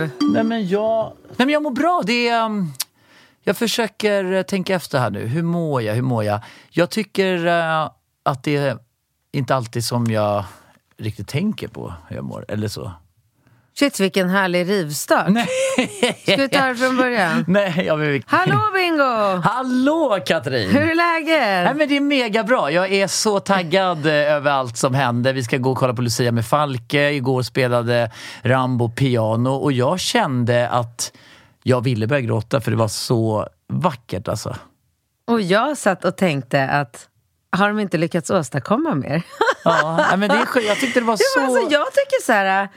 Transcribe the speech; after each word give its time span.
Du? 0.00 0.26
Nej 0.32 0.44
men 0.44 0.68
jag, 0.68 1.12
nej, 1.26 1.36
men 1.36 1.48
jag 1.48 1.62
mår 1.62 1.70
bra. 1.70 2.02
Det 2.06 2.28
är, 2.28 2.44
um, 2.44 2.72
jag 3.42 3.56
försöker 3.56 4.32
eh, 4.32 4.42
tänka 4.42 4.74
efter 4.74 4.98
här 4.98 5.10
nu. 5.10 5.26
Hur 5.26 5.42
mår 5.42 5.82
jag? 5.82 5.94
Hur 5.94 6.02
mår 6.02 6.24
jag? 6.24 6.40
Jag 6.70 6.90
tycker 6.90 7.46
eh, 7.46 7.90
att 8.22 8.42
det 8.42 8.56
är 8.56 8.78
inte 9.32 9.54
alltid 9.54 9.84
som 9.84 10.06
jag 10.06 10.44
riktigt 10.96 11.28
tänker 11.28 11.68
på 11.68 11.94
hur 12.08 12.16
jag 12.16 12.24
mår. 12.24 12.44
Eller 12.48 12.68
så. 12.68 12.92
Shit 13.78 14.00
vilken 14.00 14.30
härlig 14.30 14.68
rivstart. 14.68 15.28
Nej. 15.28 15.46
Ska 16.22 16.36
vi 16.36 16.48
ta 16.48 16.66
det 16.66 16.74
från 16.74 16.96
början? 16.96 17.44
Nej, 17.48 17.84
jag 17.86 17.96
vill... 17.96 18.22
Hallå 18.26 18.60
Bingo! 18.74 19.40
Hallå 19.44 20.18
Katrin! 20.26 20.70
Hur 20.70 20.90
är 20.90 20.94
läget? 20.94 21.64
Nej, 21.64 21.74
men 21.74 21.88
det 21.88 21.96
är 21.96 22.00
mega 22.00 22.44
bra. 22.44 22.70
Jag 22.70 22.92
är 22.92 23.06
så 23.06 23.40
taggad 23.40 24.06
eh, 24.06 24.12
över 24.12 24.50
allt 24.50 24.76
som 24.76 24.94
händer. 24.94 25.32
Vi 25.32 25.42
ska 25.42 25.56
gå 25.56 25.70
och 25.70 25.78
kolla 25.78 25.94
på 25.94 26.02
Lucia 26.02 26.32
med 26.32 26.46
Falke. 26.46 27.10
Igår 27.10 27.42
spelade 27.42 28.10
Rambo 28.42 28.90
piano 28.90 29.50
och 29.50 29.72
jag 29.72 30.00
kände 30.00 30.68
att 30.68 31.12
jag 31.62 31.84
ville 31.84 32.06
börja 32.06 32.20
gråta 32.20 32.60
för 32.60 32.70
det 32.70 32.76
var 32.76 32.88
så 32.88 33.48
vackert 33.68 34.28
alltså. 34.28 34.56
Och 35.26 35.40
jag 35.40 35.78
satt 35.78 36.04
och 36.04 36.16
tänkte 36.16 36.68
att 36.68 37.08
har 37.52 37.68
de 37.68 37.78
inte 37.78 37.98
lyckats 37.98 38.30
åstadkomma 38.30 38.94
mer? 38.94 39.22
Ja, 39.64 40.16
men 40.16 40.28
det 40.28 40.34
är, 40.34 40.66
jag 40.66 40.76
tyckte 40.76 41.00
det 41.00 41.06
var 41.06 41.16
så... 41.16 41.40
alltså, 41.40 41.72
jag 41.72 41.86
tycker 41.86 42.22
så 42.22 42.32
här... 42.32 42.68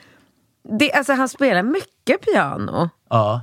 Det, 0.64 0.94
alltså, 0.94 1.14
han 1.14 1.30
spelar 1.30 1.64
mycket 1.64 2.22
piano. 2.22 2.89
Ja. 3.09 3.42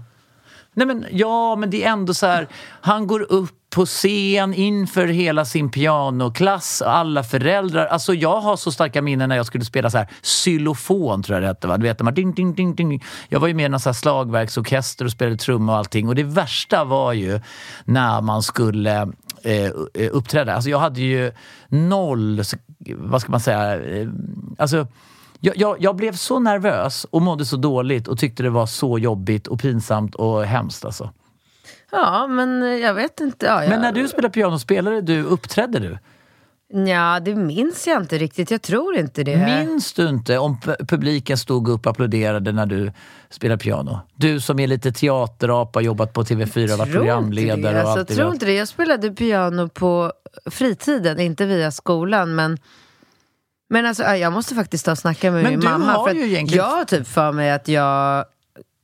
Nej 0.74 0.86
men, 0.86 1.06
ja, 1.10 1.56
men 1.56 1.70
det 1.70 1.84
är 1.84 1.90
ändå 1.90 2.14
så 2.14 2.26
här. 2.26 2.48
Han 2.80 3.06
går 3.06 3.32
upp 3.32 3.50
på 3.70 3.86
scen 3.86 4.54
inför 4.54 5.06
hela 5.06 5.44
sin 5.44 5.70
pianoklass, 5.70 6.82
alla 6.82 7.22
föräldrar. 7.22 7.86
Alltså 7.86 8.14
jag 8.14 8.41
har 8.41 8.56
så 8.56 8.72
starka 8.72 9.02
minnen 9.02 9.28
när 9.28 9.36
jag 9.36 9.46
skulle 9.46 9.64
spela 9.64 9.91
så 9.91 9.98
här 9.98 10.08
xylofon 10.22 11.22
tror 11.22 11.36
jag 11.36 11.42
det 11.42 11.47
hette. 11.47 11.66
Va? 11.66 11.76
Du 11.76 11.82
vet, 11.82 12.00
man, 12.00 12.14
ding, 12.14 12.34
ding, 12.34 12.54
ding, 12.54 12.75
ding. 12.75 13.04
Jag 13.28 13.41
var 13.41 13.48
ju 13.48 13.54
med 13.54 13.72
i 13.72 13.75
en 13.75 13.94
slagverksorkester 13.94 15.04
och 15.04 15.10
spelade 15.10 15.36
trumma 15.36 15.72
och 15.72 15.78
allting. 15.78 16.09
Och 16.09 16.14
det 16.14 16.22
värsta 16.22 16.84
var 16.84 17.12
ju 17.12 17.41
när 17.84 18.20
man 18.20 18.42
skulle 18.42 19.00
eh, 19.42 19.70
uppträda. 20.12 20.54
Alltså 20.54 20.70
jag 20.70 20.78
hade 20.78 21.00
ju 21.00 21.32
noll, 21.69 22.42
vad 22.88 23.20
ska 23.20 23.30
man 23.30 23.41
säga, 23.41 23.80
eh, 23.80 24.09
alltså 24.59 24.86
jag, 25.41 25.56
jag, 25.56 25.77
jag 25.81 25.97
blev 25.97 26.12
så 26.12 26.39
nervös 26.39 27.06
och 27.11 27.23
mådde 27.23 27.45
så 27.45 27.56
dåligt 27.56 28.09
och 28.09 28.19
tyckte 28.19 28.43
det 28.43 28.51
var 28.51 28.67
så 28.67 28.99
jobbigt 28.99 29.47
och 29.47 29.61
pinsamt 29.61 30.15
och 30.15 30.45
hemskt 30.45 30.84
alltså. 30.84 31.11
Ja, 31.93 32.27
men 32.27 32.81
jag 32.81 32.95
vet 32.95 33.21
inte. 33.21 33.47
Ja, 33.47 33.59
Men 33.61 33.71
jag, 33.71 33.81
när 33.81 33.93
du 33.93 34.09
spelade 34.09 34.33
piano, 34.33 34.59
spelade 34.59 35.01
du, 35.01 35.23
uppträdde 35.23 35.78
du? 35.78 35.99
Ja, 36.91 37.21
det 37.21 37.34
minns 37.34 37.87
jag 37.87 38.03
inte 38.03 38.19
riktigt. 38.19 38.51
Jag 38.51 38.62
tror 38.62 38.97
inte 38.97 39.23
det. 39.25 39.65
Minns 39.67 39.93
du 39.93 40.09
inte 40.09 40.39
om 40.39 40.56
pu- 40.56 40.87
publiken 40.87 41.39
stod 41.39 41.69
upp 41.69 41.87
och 41.87 41.91
applåderade 41.91 42.53
när 42.53 42.67
du 42.67 42.93
spelade 43.31 43.59
piano? 43.62 44.01
Du 44.15 44.41
som 44.41 44.59
är 44.61 44.67
lite 44.67 44.93
teaterapa, 44.93 45.81
jobbat 45.81 46.12
på 46.12 46.22
TV4, 46.22 46.77
varit 46.77 46.93
programledare 46.93 47.72
det. 47.75 47.83
och 47.83 47.89
Alltså, 47.89 47.99
allt 48.01 48.09
det 48.09 48.15
tror 48.15 48.33
inte 48.33 48.47
det. 48.47 48.55
Jag 48.55 48.69
spelade 48.69 49.11
piano 49.11 49.69
på 49.69 50.12
fritiden, 50.51 51.21
inte 51.21 51.47
via 51.47 51.71
skolan. 51.71 52.34
Men, 52.34 52.59
men 53.70 53.86
alltså, 53.86 54.03
ja, 54.03 54.16
jag 54.16 54.32
måste 54.32 54.54
faktiskt 54.54 54.84
ta 54.84 54.91
och 54.92 54.98
snacka 54.98 55.31
med 55.31 55.42
Men 55.42 55.50
min 55.50 55.64
mamma. 55.64 55.92
har 55.92 56.08
för 56.08 56.14
ju 56.14 56.25
egentligen- 56.26 56.64
Jag 56.64 56.76
har 56.76 56.84
typ 56.84 57.08
för 57.08 57.32
mig 57.32 57.50
att 57.50 57.69
jag... 57.69 58.25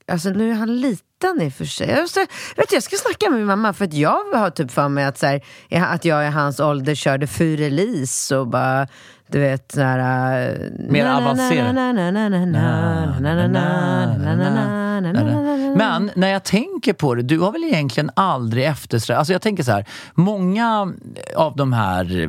Alltså 0.08 0.28
nu 0.28 0.50
är 0.50 0.54
han 0.54 0.80
liten 0.80 1.42
i 1.42 1.48
och 1.48 1.52
för 1.52 1.64
sig. 1.64 1.88
Jag, 1.90 2.00
måste, 2.00 2.26
vet 2.56 2.72
jag 2.72 2.82
ska 2.82 2.96
snacka 2.96 3.30
med 3.30 3.38
min 3.38 3.46
mamma 3.46 3.72
för 3.72 3.84
att 3.84 3.92
jag 3.92 4.24
har 4.34 4.50
typ 4.50 4.70
för 4.70 4.88
mig 4.88 5.04
att, 5.04 5.18
så 5.18 5.26
här, 5.26 5.40
att 5.70 6.04
jag 6.04 6.26
i 6.26 6.30
hans 6.30 6.60
ålder 6.60 6.94
körde 6.94 7.26
Fyrelis 7.26 8.30
och 8.30 8.46
bara... 8.48 8.88
Du 9.28 9.40
vet 9.40 9.72
såhär... 9.72 10.58
Mer 10.90 11.06
avancerat. 11.06 11.74
Men 15.76 16.10
när 16.14 16.28
jag 16.28 16.44
tänker 16.44 16.92
på 16.92 17.14
det, 17.14 17.22
du 17.22 17.38
har 17.38 17.52
väl 17.52 17.64
egentligen 17.64 18.10
aldrig 18.16 18.64
eftersträvat... 18.64 19.18
Alltså 19.18 19.32
jag 19.32 19.42
tänker 19.42 19.62
så 19.62 19.72
här, 19.72 19.84
många 20.14 20.92
av 21.36 21.56
de 21.56 21.72
här 21.72 22.28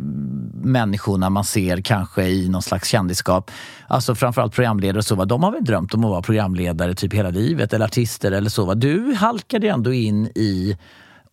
människorna 0.63 1.29
man 1.29 1.43
ser 1.43 1.81
kanske 1.81 2.23
i 2.23 2.49
någon 2.49 2.61
slags 2.61 2.89
kändisskap, 2.89 3.51
alltså 3.87 4.15
framförallt 4.15 4.53
programledare 4.53 4.97
och 4.97 5.05
så, 5.05 5.15
va, 5.15 5.25
de 5.25 5.43
har 5.43 5.51
väl 5.51 5.63
drömt 5.63 5.93
om 5.93 6.03
att 6.03 6.09
vara 6.09 6.21
programledare 6.21 6.93
typ 6.93 7.13
hela 7.13 7.29
livet, 7.29 7.73
eller 7.73 7.85
artister 7.85 8.31
eller 8.31 8.49
så. 8.49 8.65
Va. 8.65 8.75
Du 8.75 9.13
halkade 9.13 9.67
ändå 9.69 9.93
in 9.93 10.25
i 10.25 10.77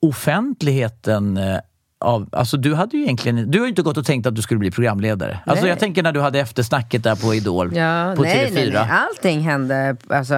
offentligheten 0.00 1.36
eh, 1.36 1.58
av, 2.04 2.28
alltså 2.32 2.56
du 2.56 2.74
hade 2.74 2.96
ju 2.96 3.02
egentligen, 3.02 3.50
du 3.50 3.58
har 3.58 3.66
ju 3.66 3.70
inte 3.70 3.82
gått 3.82 3.96
och 3.96 4.06
tänkt 4.06 4.26
att 4.26 4.34
du 4.34 4.42
skulle 4.42 4.58
bli 4.58 4.70
programledare. 4.70 5.38
Alltså 5.46 5.62
Nej. 5.64 5.70
jag 5.70 5.78
tänker 5.78 6.02
när 6.02 6.12
du 6.12 6.20
hade 6.20 6.40
eftersnacket 6.40 7.02
där 7.02 7.16
på 7.16 7.34
Idol 7.34 7.76
Ja, 7.76 8.12
på 8.16 8.22
nej, 8.22 8.46
TV4. 8.50 8.54
nej, 8.54 8.70
nej, 8.72 8.86
allting 8.90 9.40
hände. 9.40 9.96
Alltså, 10.08 10.34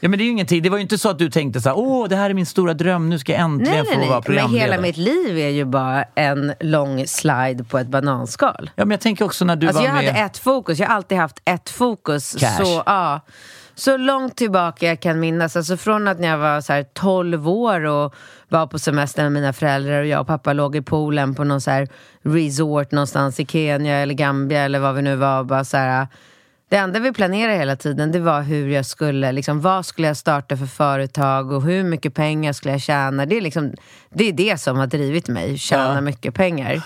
Ja 0.00 0.08
men 0.08 0.18
det 0.18 0.22
är 0.22 0.26
ju 0.26 0.30
ingenting, 0.30 0.62
det 0.62 0.70
var 0.70 0.76
ju 0.76 0.82
inte 0.82 0.98
så 0.98 1.10
att 1.10 1.18
du 1.18 1.30
tänkte 1.30 1.60
så 1.60 1.68
här, 1.68 1.78
åh 1.78 2.08
det 2.08 2.16
här 2.16 2.30
är 2.30 2.34
min 2.34 2.46
stora 2.46 2.74
dröm, 2.74 3.10
nu 3.10 3.18
ska 3.18 3.32
jag 3.32 3.40
äntligen 3.40 3.72
nej, 3.72 3.82
nej, 3.86 3.94
få 3.94 3.98
vara 4.00 4.06
nej. 4.08 4.10
Men 4.14 4.22
programledare. 4.22 4.70
hela 4.70 4.82
mitt 4.82 4.96
liv 4.96 5.38
är 5.38 5.48
ju 5.48 5.64
bara 5.64 6.04
en 6.14 6.52
lång 6.60 7.06
slide 7.06 7.64
på 7.64 7.78
ett 7.78 7.86
bananskal. 7.86 8.70
Ja 8.74 8.84
men 8.84 8.90
jag 8.90 9.00
tänker 9.00 9.24
också 9.24 9.44
när 9.44 9.56
du 9.56 9.66
Alltså 9.66 9.82
var 9.82 9.88
jag 9.88 9.94
med... 9.96 10.06
hade 10.14 10.18
ett 10.26 10.38
fokus, 10.38 10.78
jag 10.78 10.86
har 10.88 10.94
alltid 10.94 11.18
haft 11.18 11.40
ett 11.44 11.70
fokus. 11.70 12.36
Cash. 12.40 12.64
Så, 12.64 12.82
ja, 12.86 13.20
så 13.74 13.96
långt 13.96 14.36
tillbaka 14.36 14.86
jag 14.86 15.00
kan 15.00 15.20
minnas. 15.20 15.56
Alltså 15.56 15.76
från 15.76 16.08
att 16.08 16.20
när 16.20 16.28
jag 16.28 16.38
var 16.38 16.60
så 16.60 16.72
här 16.72 16.82
12 16.82 17.48
år 17.48 17.84
och 17.84 18.14
var 18.48 18.66
på 18.66 18.78
semester 18.78 19.22
med 19.22 19.32
mina 19.32 19.52
föräldrar 19.52 20.00
och 20.00 20.06
jag 20.06 20.20
och 20.20 20.26
pappa 20.26 20.52
låg 20.52 20.76
i 20.76 20.82
poolen 20.82 21.34
på 21.34 21.44
någon 21.44 21.60
så 21.60 21.86
resort 22.22 22.90
någonstans 22.92 23.40
i 23.40 23.46
Kenya 23.46 23.96
eller 23.96 24.14
Gambia 24.14 24.62
eller 24.62 24.78
vad 24.78 24.94
vi 24.94 25.02
nu 25.02 25.16
var. 25.16 25.44
Bara 25.44 25.64
så 25.64 25.76
här, 25.76 26.06
det 26.68 26.76
enda 26.76 27.00
vi 27.00 27.12
planerade 27.12 27.58
hela 27.58 27.76
tiden 27.76 28.12
det 28.12 28.20
var 28.20 28.42
hur 28.42 28.68
jag 28.68 28.86
skulle, 28.86 29.32
liksom, 29.32 29.60
vad 29.60 29.86
skulle 29.86 30.06
jag 30.08 30.16
starta 30.16 30.56
för 30.56 30.66
företag 30.66 31.52
och 31.52 31.62
hur 31.62 31.84
mycket 31.84 32.14
pengar 32.14 32.52
skulle 32.52 32.72
jag 32.74 32.80
tjäna. 32.80 33.26
Det 33.26 33.36
är, 33.36 33.40
liksom, 33.40 33.72
det, 34.10 34.28
är 34.28 34.32
det 34.32 34.60
som 34.60 34.76
har 34.76 34.86
drivit 34.86 35.28
mig, 35.28 35.58
tjäna 35.58 35.94
Ja. 35.94 36.00
mycket 36.00 36.34
pengar. 36.34 36.82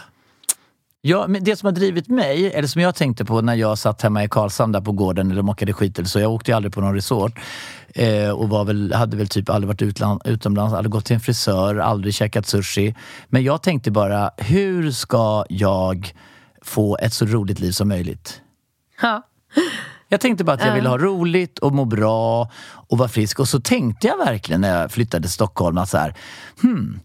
Ja, 1.01 1.27
men 1.29 1.45
det 1.45 1.57
som 1.57 1.67
har 1.67 1.73
drivit 1.73 2.09
mig, 2.09 2.53
eller 2.53 2.69
som 2.69 2.83
jag 2.83 2.95
tänkte 2.95 3.25
på 3.25 3.41
när 3.41 3.55
jag 3.55 3.79
satt 3.79 4.03
hemma 4.03 4.25
i 4.25 4.29
Karlshamn 4.29 4.73
där 4.73 4.81
på 4.81 4.93
gården 4.93 5.27
eller 5.27 5.37
de 5.37 5.49
åkade 5.49 5.73
skit 5.73 5.99
eller 5.99 6.09
så. 6.09 6.21
Jag 6.21 6.33
åkte 6.33 6.51
ju 6.51 6.57
aldrig 6.57 6.73
på 6.73 6.81
någon 6.81 6.95
resort. 6.95 7.39
Eh, 7.95 8.31
och 8.31 8.49
var 8.49 8.65
väl, 8.65 8.93
hade 8.93 9.17
väl 9.17 9.29
typ 9.29 9.51
aldrig 9.51 9.69
varit 9.69 9.83
utland, 9.83 10.23
utomlands, 10.25 10.75
aldrig 10.75 10.93
gått 10.93 11.05
till 11.05 11.15
en 11.15 11.21
frisör, 11.21 11.77
aldrig 11.77 12.15
käkat 12.15 12.47
sushi. 12.47 12.95
Men 13.29 13.43
jag 13.43 13.63
tänkte 13.63 13.91
bara, 13.91 14.31
hur 14.37 14.91
ska 14.91 15.45
jag 15.49 16.15
få 16.63 16.97
ett 16.97 17.13
så 17.13 17.27
roligt 17.27 17.61
liv 17.61 17.73
som 17.73 17.89
möjligt? 17.89 18.41
Ja. 19.03 19.23
Jag 20.09 20.21
tänkte 20.21 20.45
bara 20.45 20.53
att 20.53 20.65
jag 20.65 20.75
ville 20.75 20.89
ha 20.89 20.99
roligt 20.99 21.59
och 21.59 21.73
må 21.73 21.85
bra 21.85 22.51
och 22.65 22.99
vara 22.99 23.09
frisk. 23.09 23.41
Och 23.41 23.49
så 23.49 23.61
tänkte 23.61 24.07
jag 24.07 24.17
verkligen 24.17 24.61
när 24.61 24.81
jag 24.81 24.93
flyttade 24.93 25.23
till 25.23 25.33
Stockholm 25.33 25.79
att 25.79 25.89
så 25.89 25.99
här, 25.99 26.15
hmm, 26.63 27.01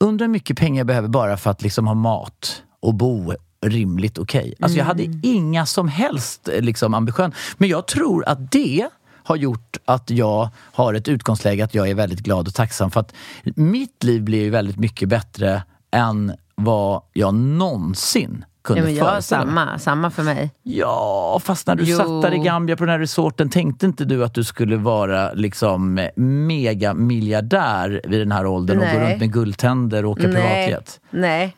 undrar 0.00 0.26
hur 0.26 0.32
mycket 0.32 0.58
pengar 0.58 0.80
jag 0.80 0.86
behöver 0.86 1.08
bara 1.08 1.36
för 1.36 1.50
att 1.50 1.62
liksom 1.62 1.86
ha 1.86 1.94
mat 1.94 2.62
och 2.82 2.94
bo 2.94 3.34
rimligt 3.66 4.18
okej. 4.18 4.54
Alltså 4.60 4.78
jag 4.78 4.84
hade 4.84 5.02
inga 5.22 5.66
som 5.66 5.88
helst 5.88 6.48
eh, 6.48 6.60
liksom, 6.60 6.94
ambition. 6.94 7.32
Men 7.56 7.68
jag 7.68 7.86
tror 7.86 8.28
att 8.28 8.52
det 8.52 8.88
har 9.24 9.36
gjort 9.36 9.76
att 9.84 10.10
jag 10.10 10.48
har 10.72 10.94
ett 10.94 11.08
utgångsläge 11.08 11.64
att 11.64 11.74
jag 11.74 11.88
är 11.90 11.94
väldigt 11.94 12.20
glad 12.20 12.48
och 12.48 12.54
tacksam 12.54 12.90
för 12.90 13.00
att 13.00 13.14
mitt 13.54 14.04
liv 14.04 14.22
blir 14.22 14.42
ju 14.42 14.50
väldigt 14.50 14.78
mycket 14.78 15.08
bättre 15.08 15.62
än 15.90 16.32
vad 16.54 17.02
jag 17.12 17.34
någonsin 17.34 18.44
kunde 18.64 18.80
Ja, 18.80 18.84
men 18.86 18.94
jag 18.94 19.06
föreställa 19.08 19.44
mig. 19.44 19.54
samma, 19.54 19.78
samma 19.78 20.10
för 20.10 20.22
mig. 20.22 20.50
Ja, 20.62 21.40
fast 21.44 21.66
när 21.66 21.74
du 21.74 21.84
Jo. 21.84 21.96
satt 21.96 22.22
där 22.22 22.34
i 22.34 22.38
Gambia 22.38 22.76
på 22.76 22.84
den 22.84 22.92
här 22.92 22.98
resorten 22.98 23.50
tänkte 23.50 23.86
inte 23.86 24.04
du 24.04 24.24
att 24.24 24.34
du 24.34 24.44
skulle 24.44 24.76
vara 24.76 25.32
liksom 25.32 26.08
megamiljardär 26.16 28.00
vid 28.04 28.20
den 28.20 28.32
här 28.32 28.46
åldern 28.46 28.78
och 28.78 28.84
gå 28.84 28.98
Nej. 28.98 29.10
runt 29.10 29.20
med 29.20 29.32
guldtänder 29.32 30.04
och 30.04 30.10
åka 30.10 30.22
privatjet? 30.22 31.00
Nej. 31.10 31.56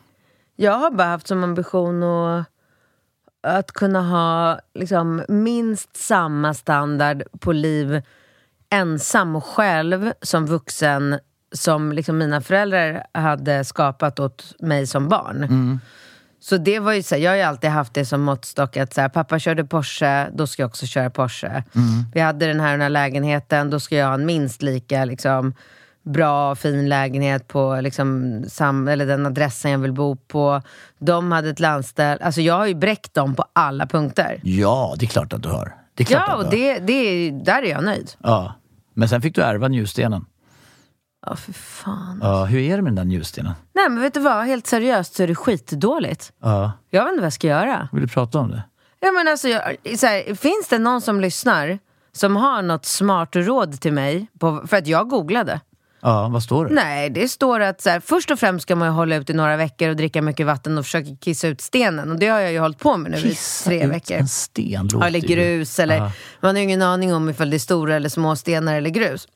Jag 0.55 0.71
har 0.71 0.91
bara 0.91 1.07
haft 1.07 1.27
som 1.27 1.43
ambition 1.43 2.03
att, 2.03 2.45
att 3.43 3.71
kunna 3.71 4.01
ha 4.01 4.59
liksom, 4.73 5.23
minst 5.27 5.95
samma 5.97 6.53
standard 6.53 7.23
på 7.39 7.51
liv 7.51 8.01
ensam 8.69 9.35
och 9.35 9.45
själv 9.45 10.11
som 10.21 10.45
vuxen 10.45 11.19
som 11.51 11.91
liksom 11.91 12.17
mina 12.17 12.41
föräldrar 12.41 13.05
hade 13.13 13.65
skapat 13.65 14.19
åt 14.19 14.55
mig 14.59 14.87
som 14.87 15.09
barn. 15.09 15.79
Så 16.39 16.57
det 16.57 16.79
var 16.79 16.93
ju 16.93 17.03
så 17.03 17.15
här, 17.15 17.21
jag 17.21 17.31
har 17.31 17.35
ju 17.35 17.41
alltid 17.41 17.69
haft 17.69 17.93
det 17.93 18.05
som 18.05 18.21
måttstock 18.21 18.77
att 18.77 18.93
så 18.93 19.01
här, 19.01 19.09
pappa 19.09 19.39
körde 19.39 19.65
Porsche, 19.65 20.29
då 20.33 20.47
ska 20.47 20.61
jag 20.61 20.67
också 20.67 20.85
köra 20.85 21.09
Porsche. 21.09 21.63
Vi 22.13 22.19
hade 22.19 22.47
den 22.47 22.59
här, 22.59 22.71
den 22.71 22.81
här 22.81 22.89
lägenheten, 22.89 23.69
då 23.69 23.79
ska 23.79 23.95
jag 23.95 24.07
ha 24.07 24.13
en 24.13 24.25
minst 24.25 24.61
lika 24.61 25.05
liksom, 25.05 25.53
bra, 26.05 26.55
fin 26.55 26.89
lägenhet 26.89 27.47
på 27.47 27.79
liksom, 27.81 28.43
sam, 28.47 28.87
eller 28.87 29.05
den 29.05 29.25
adressen 29.25 29.71
jag 29.71 29.79
vill 29.79 29.93
bo 29.93 30.15
på. 30.15 30.61
De 30.99 31.31
hade 31.31 31.49
ett 31.49 31.59
landställ. 31.59 32.21
Alltså 32.21 32.41
jag 32.41 32.53
har 32.57 32.65
ju 32.65 32.75
bräckt 32.75 33.13
dem 33.13 33.35
på 33.35 33.45
alla 33.53 33.85
punkter. 33.87 34.39
Ja, 34.43 34.95
det 34.99 35.05
är 35.05 35.07
klart 35.07 35.33
att 35.33 35.43
du 35.43 35.49
har. 35.49 35.75
Det 35.93 36.03
är 36.03 36.05
klart 36.05 36.23
Ja, 36.27 36.35
och 36.35 36.49
det, 36.49 36.79
det, 36.79 36.93
är- 36.93 37.31
där 37.31 37.61
är 37.63 37.69
jag 37.69 37.83
nöjd. 37.83 38.11
Ja. 38.17 38.53
Men 38.93 39.09
sen 39.09 39.21
fick 39.21 39.35
du 39.35 39.41
ärva 39.41 39.67
njurstenen. 39.67 40.25
Ja, 41.27 41.35
för 41.35 41.53
fan. 41.53 42.19
Ja, 42.23 42.45
hur 42.45 42.59
är 42.59 42.75
det 42.75 42.81
med 42.81 42.91
den 42.91 42.95
där 42.95 43.03
njurstenen? 43.15 43.53
Nej, 43.75 43.89
men 43.89 44.01
vet 44.01 44.13
du 44.13 44.19
vad? 44.19 44.45
Helt 44.45 44.67
seriöst 44.67 45.15
så 45.15 45.23
är 45.23 45.27
det 45.27 45.35
skitdåligt. 45.35 46.33
Ja, 46.41 46.71
Jag 46.89 47.03
vet 47.03 47.09
inte 47.11 47.21
vad 47.21 47.25
jag 47.25 47.33
ska 47.33 47.47
göra. 47.47 47.89
vill 47.91 48.01
du 48.01 48.07
prata 48.07 48.39
om 48.39 48.51
det? 48.51 48.63
Ja, 48.99 49.11
men 49.11 49.27
alltså, 49.27 49.47
jag, 49.47 49.61
så 49.99 50.05
här, 50.07 50.35
finns 50.35 50.67
det 50.69 50.79
någon 50.79 51.01
som 51.01 51.21
lyssnar 51.21 51.79
som 52.11 52.35
har 52.35 52.61
något 52.61 52.85
smart 52.85 53.29
råd 53.35 53.81
till 53.81 53.93
mig? 53.93 54.27
På, 54.39 54.63
för 54.67 54.77
att 54.77 54.87
jag 54.87 55.09
googlade. 55.09 55.61
Ja, 56.07 56.27
vad 56.27 56.43
står 56.43 56.65
det? 56.65 56.73
Nej, 56.73 57.09
det 57.09 57.27
står 57.27 57.59
att 57.59 57.81
så 57.81 57.89
här, 57.89 57.99
först 57.99 58.31
och 58.31 58.39
främst 58.39 58.63
ska 58.63 58.75
man 58.75 58.89
hålla 58.89 59.15
ut 59.15 59.29
i 59.29 59.33
några 59.33 59.57
veckor 59.57 59.89
och 59.89 59.95
dricka 59.95 60.21
mycket 60.21 60.45
vatten 60.45 60.77
och 60.77 60.83
försöka 60.85 61.09
kissa 61.21 61.47
ut 61.47 61.61
stenen. 61.61 62.11
Och 62.11 62.19
det 62.19 62.27
har 62.27 62.39
jag 62.39 62.51
ju 62.51 62.59
hållit 62.59 62.79
på 62.79 62.97
med 62.97 63.11
nu 63.11 63.17
Kissa 63.21 63.73
i 63.73 63.77
tre 63.79 63.85
ut 63.87 63.91
veckor. 63.93 64.17
en 64.17 64.27
sten 64.27 64.89
Ja, 64.93 65.07
eller 65.07 65.19
grus, 65.19 65.79
eller 65.79 65.95
Ja. 65.97 66.11
man 66.41 66.49
har 66.55 66.57
ju 66.57 66.63
ingen 66.63 66.81
aning 66.81 67.13
om 67.13 67.29
ifall 67.29 67.49
det 67.49 67.57
är 67.57 67.59
stora 67.59 67.95
eller 67.95 68.09
små 68.09 68.35
stenar 68.35 68.75
eller 68.75 68.89
grus. 68.89 69.27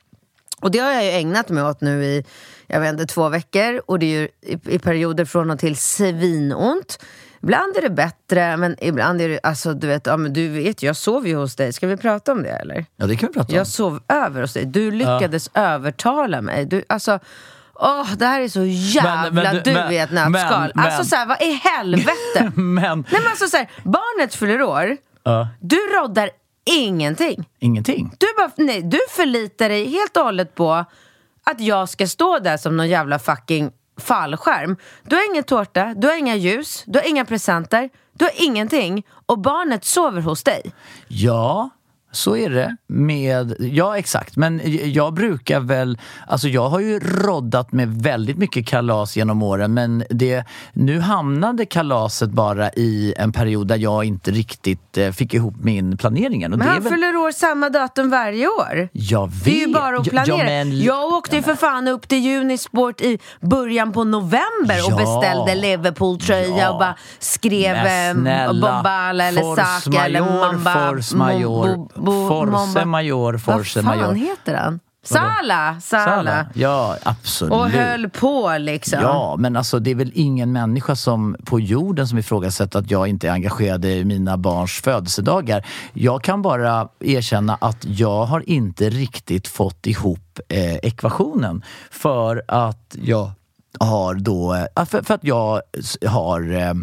Och 0.62 0.72
det 0.72 0.80
har 0.80 0.92
jag 0.92 1.04
ju 1.06 1.10
ägnat 1.12 1.50
mig 1.50 1.64
åt 1.64 1.82
nu 1.82 2.04
i, 2.06 2.24
jag 2.68 2.80
vet 2.80 2.92
inte, 2.94 3.06
två 3.06 3.30
veckor. 3.30 3.82
Och 3.86 4.00
det 4.00 4.06
är 4.06 4.20
ju 4.20 4.28
i, 4.42 4.76
i 4.76 4.80
perioder 4.80 5.26
från 5.26 5.50
och 5.52 5.60
till 5.60 5.76
svinont. 5.78 7.00
Ibland 7.44 7.78
är 7.78 7.82
det 7.82 7.90
bättre, 7.90 8.58
men 8.58 8.76
ibland 8.84 9.22
är 9.22 9.30
det, 9.30 9.40
alltså 9.44 9.74
du 9.74 9.88
vet, 9.88 10.06
ja, 10.08 10.18
men 10.18 10.34
du 10.34 10.48
vet, 10.50 10.84
jag 10.84 10.96
sov 10.96 11.28
ju 11.28 11.36
hos 11.36 11.56
dig. 11.56 11.74
Ska 11.74 11.88
vi 11.88 11.98
prata 11.98 12.32
om 12.32 12.44
det 12.44 12.50
eller? 12.50 12.86
Ja, 12.96 13.06
det 13.08 13.16
kan 13.16 13.28
vi 13.28 13.34
prata 13.34 13.52
om. 13.52 13.58
Jag 13.58 13.68
sov 13.68 14.00
över 14.08 14.42
hos 14.42 14.54
dig. 14.54 14.66
Du 14.66 14.92
lyckades 14.92 15.50
övertala 15.54 16.42
mig. 16.42 16.66
Du, 16.66 16.84
alltså, 16.90 17.20
åh, 17.74 18.08
det 18.18 18.26
här 18.26 18.42
är 18.42 18.48
så 18.50 18.64
jävla 18.66 19.24
Men- 19.32 19.36
men 19.44 19.56
du- 19.56 19.62
du 19.62 19.74
men- 19.74 19.92
i 19.94 19.98
ett 19.98 20.12
nötskal. 20.12 20.72
men- 20.76 20.86
alltså 20.86 21.00
men- 21.00 21.06
så 21.06 21.16
här, 21.16 21.26
vad 21.26 21.42
i 21.42 21.52
helvete? 21.64 22.52
Men, 22.56 23.06
Nej 23.12 23.22
men 23.22 23.30
alltså 23.30 23.48
så 23.48 23.58
här, 23.58 23.70
barnet 23.84 24.36
fyller 24.36 24.62
år, 24.62 24.98
Ja. 25.24 25.48
du 25.62 25.76
roddar 25.78 26.30
ingenting. 26.66 27.50
ingenting. 27.60 28.14
Du, 28.18 28.28
bara, 28.38 28.52
nej, 28.58 28.82
du 28.82 29.00
förlitar 29.10 29.70
dig 29.70 29.90
helt 29.90 30.18
och 30.18 30.24
hållet 30.24 30.56
på 30.56 30.86
att 31.44 31.60
jag 31.60 31.90
ska 31.90 32.08
stå 32.08 32.40
där 32.40 32.58
som 32.58 32.78
någon 32.78 32.90
jävla 32.90 33.20
fucking 33.20 33.72
fallskärm. 34.00 34.78
Du 35.04 35.16
har 35.16 35.32
ingen 35.32 35.44
tårta, 35.44 35.94
du 35.96 36.08
har 36.08 36.16
inga 36.16 36.36
ljus, 36.36 36.84
du 36.88 37.00
har 37.00 37.10
inga 37.10 37.26
presenter, 37.26 37.90
du 38.14 38.26
har 38.26 38.32
ingenting 38.36 39.06
och 39.26 39.40
barnet 39.40 39.86
sover 39.86 40.22
hos 40.22 40.44
dig. 40.44 40.72
Ja, 41.08 41.70
så 42.12 42.36
är 42.38 42.50
det 42.50 42.76
med... 42.88 43.56
Ja, 43.60 43.98
exakt. 43.98 44.36
Men 44.38 44.62
jag 44.94 45.14
brukar 45.14 45.60
väl... 45.60 45.98
Alltså 46.28 46.48
jag 46.48 46.70
har 46.70 46.80
ju 46.80 47.00
roddat 47.00 47.72
med 47.72 48.02
väldigt 48.04 48.38
mycket 48.38 48.68
kalas 48.68 49.18
genom 49.18 49.44
åren 49.44 49.74
men 49.74 50.04
det, 50.10 50.44
nu 50.74 51.00
hamnade 51.00 51.66
kalaset 51.66 52.30
bara 52.30 52.70
i 52.70 53.14
en 53.18 53.32
period 53.32 53.68
där 53.68 53.78
jag 53.78 54.06
inte 54.06 54.32
riktigt 54.32 54.98
eh, 54.98 55.12
fick 55.12 55.34
ihop 55.34 55.56
min 55.64 55.98
planeringen. 55.98 56.54
Och 56.54 56.60
Men 56.60 56.68
han 56.68 56.84
väl, 56.84 56.92
fyller 56.94 57.16
år 57.16 57.32
samma 57.32 57.70
datum 57.70 58.10
varje 58.10 58.48
år. 58.48 58.90
jag 58.92 59.28
vet. 59.28 59.44
Det 59.46 59.62
är 59.64 59.68
ju 59.68 59.74
bara 59.74 59.98
att 59.98 60.10
planera. 60.10 60.38
Ja, 60.38 60.44
men, 60.46 60.82
Jag 60.82 61.06
åkte 61.14 61.36
ju 61.36 61.42
för 61.42 61.56
fan 61.56 61.88
upp 61.88 62.08
till 62.08 62.38
Unisport 62.42 63.02
i 63.02 63.20
början 63.42 63.92
på 63.92 64.04
november 64.04 64.76
och 64.86 64.92
Ja. 64.92 64.96
beställde 64.98 65.56
Liverpool-tröja 65.56 66.58
Ja. 66.58 66.70
och 66.72 66.80
bara 66.80 66.96
skrev 67.20 67.76
eh, 67.76 68.48
Bombala 68.48 69.24
eller 69.28 69.56
Saka 69.82 70.06
eller 70.06 70.22
Mamba. 70.22 70.74
force 70.74 71.16
major, 71.18 71.66
Mo- 71.68 71.99
bo- 72.00 72.28
force 72.28 72.86
major, 72.86 73.38
force 73.38 73.82
Vad 73.82 73.86
fan 73.96 74.00
major. 74.00 74.14
heter 74.14 74.56
han? 74.56 74.80
Sala, 75.04 75.78
Sala. 75.82 76.06
Sala. 76.06 76.46
Ja, 76.54 76.98
absolut. 77.04 77.54
Och 77.54 77.70
höll 77.70 78.10
på 78.10 78.58
liksom. 78.60 79.00
Ja, 79.02 79.36
men 79.40 79.56
alltså 79.56 79.80
det 79.80 79.92
är 79.92 79.96
väl 79.96 80.12
ingen 80.16 80.52
människa 80.52 80.96
som 80.96 81.36
på 81.46 81.60
jorden 81.60 82.08
som 82.08 82.18
ifrågasätter 82.18 82.80
att 82.80 82.92
jag 82.92 83.08
inte 83.08 83.28
är 83.28 83.32
engagerad 83.32 83.86
i 83.86 84.06
mina 84.06 84.38
barns 84.38 84.72
födelsedagar. 84.72 85.66
Jag 85.94 86.24
kan 86.24 86.42
bara 86.42 86.88
erkänna 87.00 87.58
att 87.62 87.86
jag 87.86 88.26
har 88.26 88.50
inte 88.50 88.90
riktigt 88.90 89.48
fått 89.48 89.88
ihop 89.88 90.40
eh, 90.50 90.76
ekvationen 90.76 91.64
för 91.92 92.44
att 92.48 92.96
jag 93.02 93.32
har 93.80 94.14
då, 94.16 94.54
eh, 94.76 94.86
för, 94.86 95.02
för 95.04 95.14
att 95.14 95.24
jag 95.24 95.62
har 96.08 96.54
eh, 96.54 96.74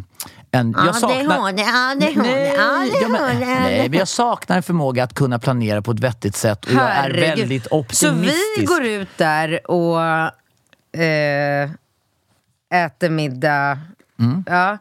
en... 0.59 0.75
Ja, 0.77 0.87
jag 0.87 1.11
det 1.11 1.15
är 1.21 1.39
hon, 1.39 1.59
ja, 1.59 1.95
det 2.01 2.07
är 2.07 2.15
hon, 2.15 2.23
Nej, 2.23 2.55
ja, 2.57 2.89
det 2.93 2.99
är 2.99 3.03
ja, 3.03 3.09
men, 3.09 3.41
nej, 3.41 3.89
men 3.89 3.99
jag 3.99 4.09
saknar 4.09 4.57
en 4.57 4.63
förmåga 4.63 5.05
att 5.05 5.15
kunna 5.15 5.39
planera 5.39 5.83
på 5.83 5.91
ett 5.91 6.01
vettigt 6.01 6.37
sätt 6.37 6.65
och 6.65 6.73
jag 6.73 6.91
är 6.91 7.11
väldigt 7.11 7.65
Så 7.65 7.79
optimistisk. 7.79 8.41
vi 8.59 8.65
går 8.65 8.85
ut 8.85 9.09
där 9.17 9.71
och 9.71 10.01
eh, 11.01 11.71
äter 12.75 13.11
middag. 13.11 13.79
Mm. 14.19 14.45
Ja. 14.47 14.79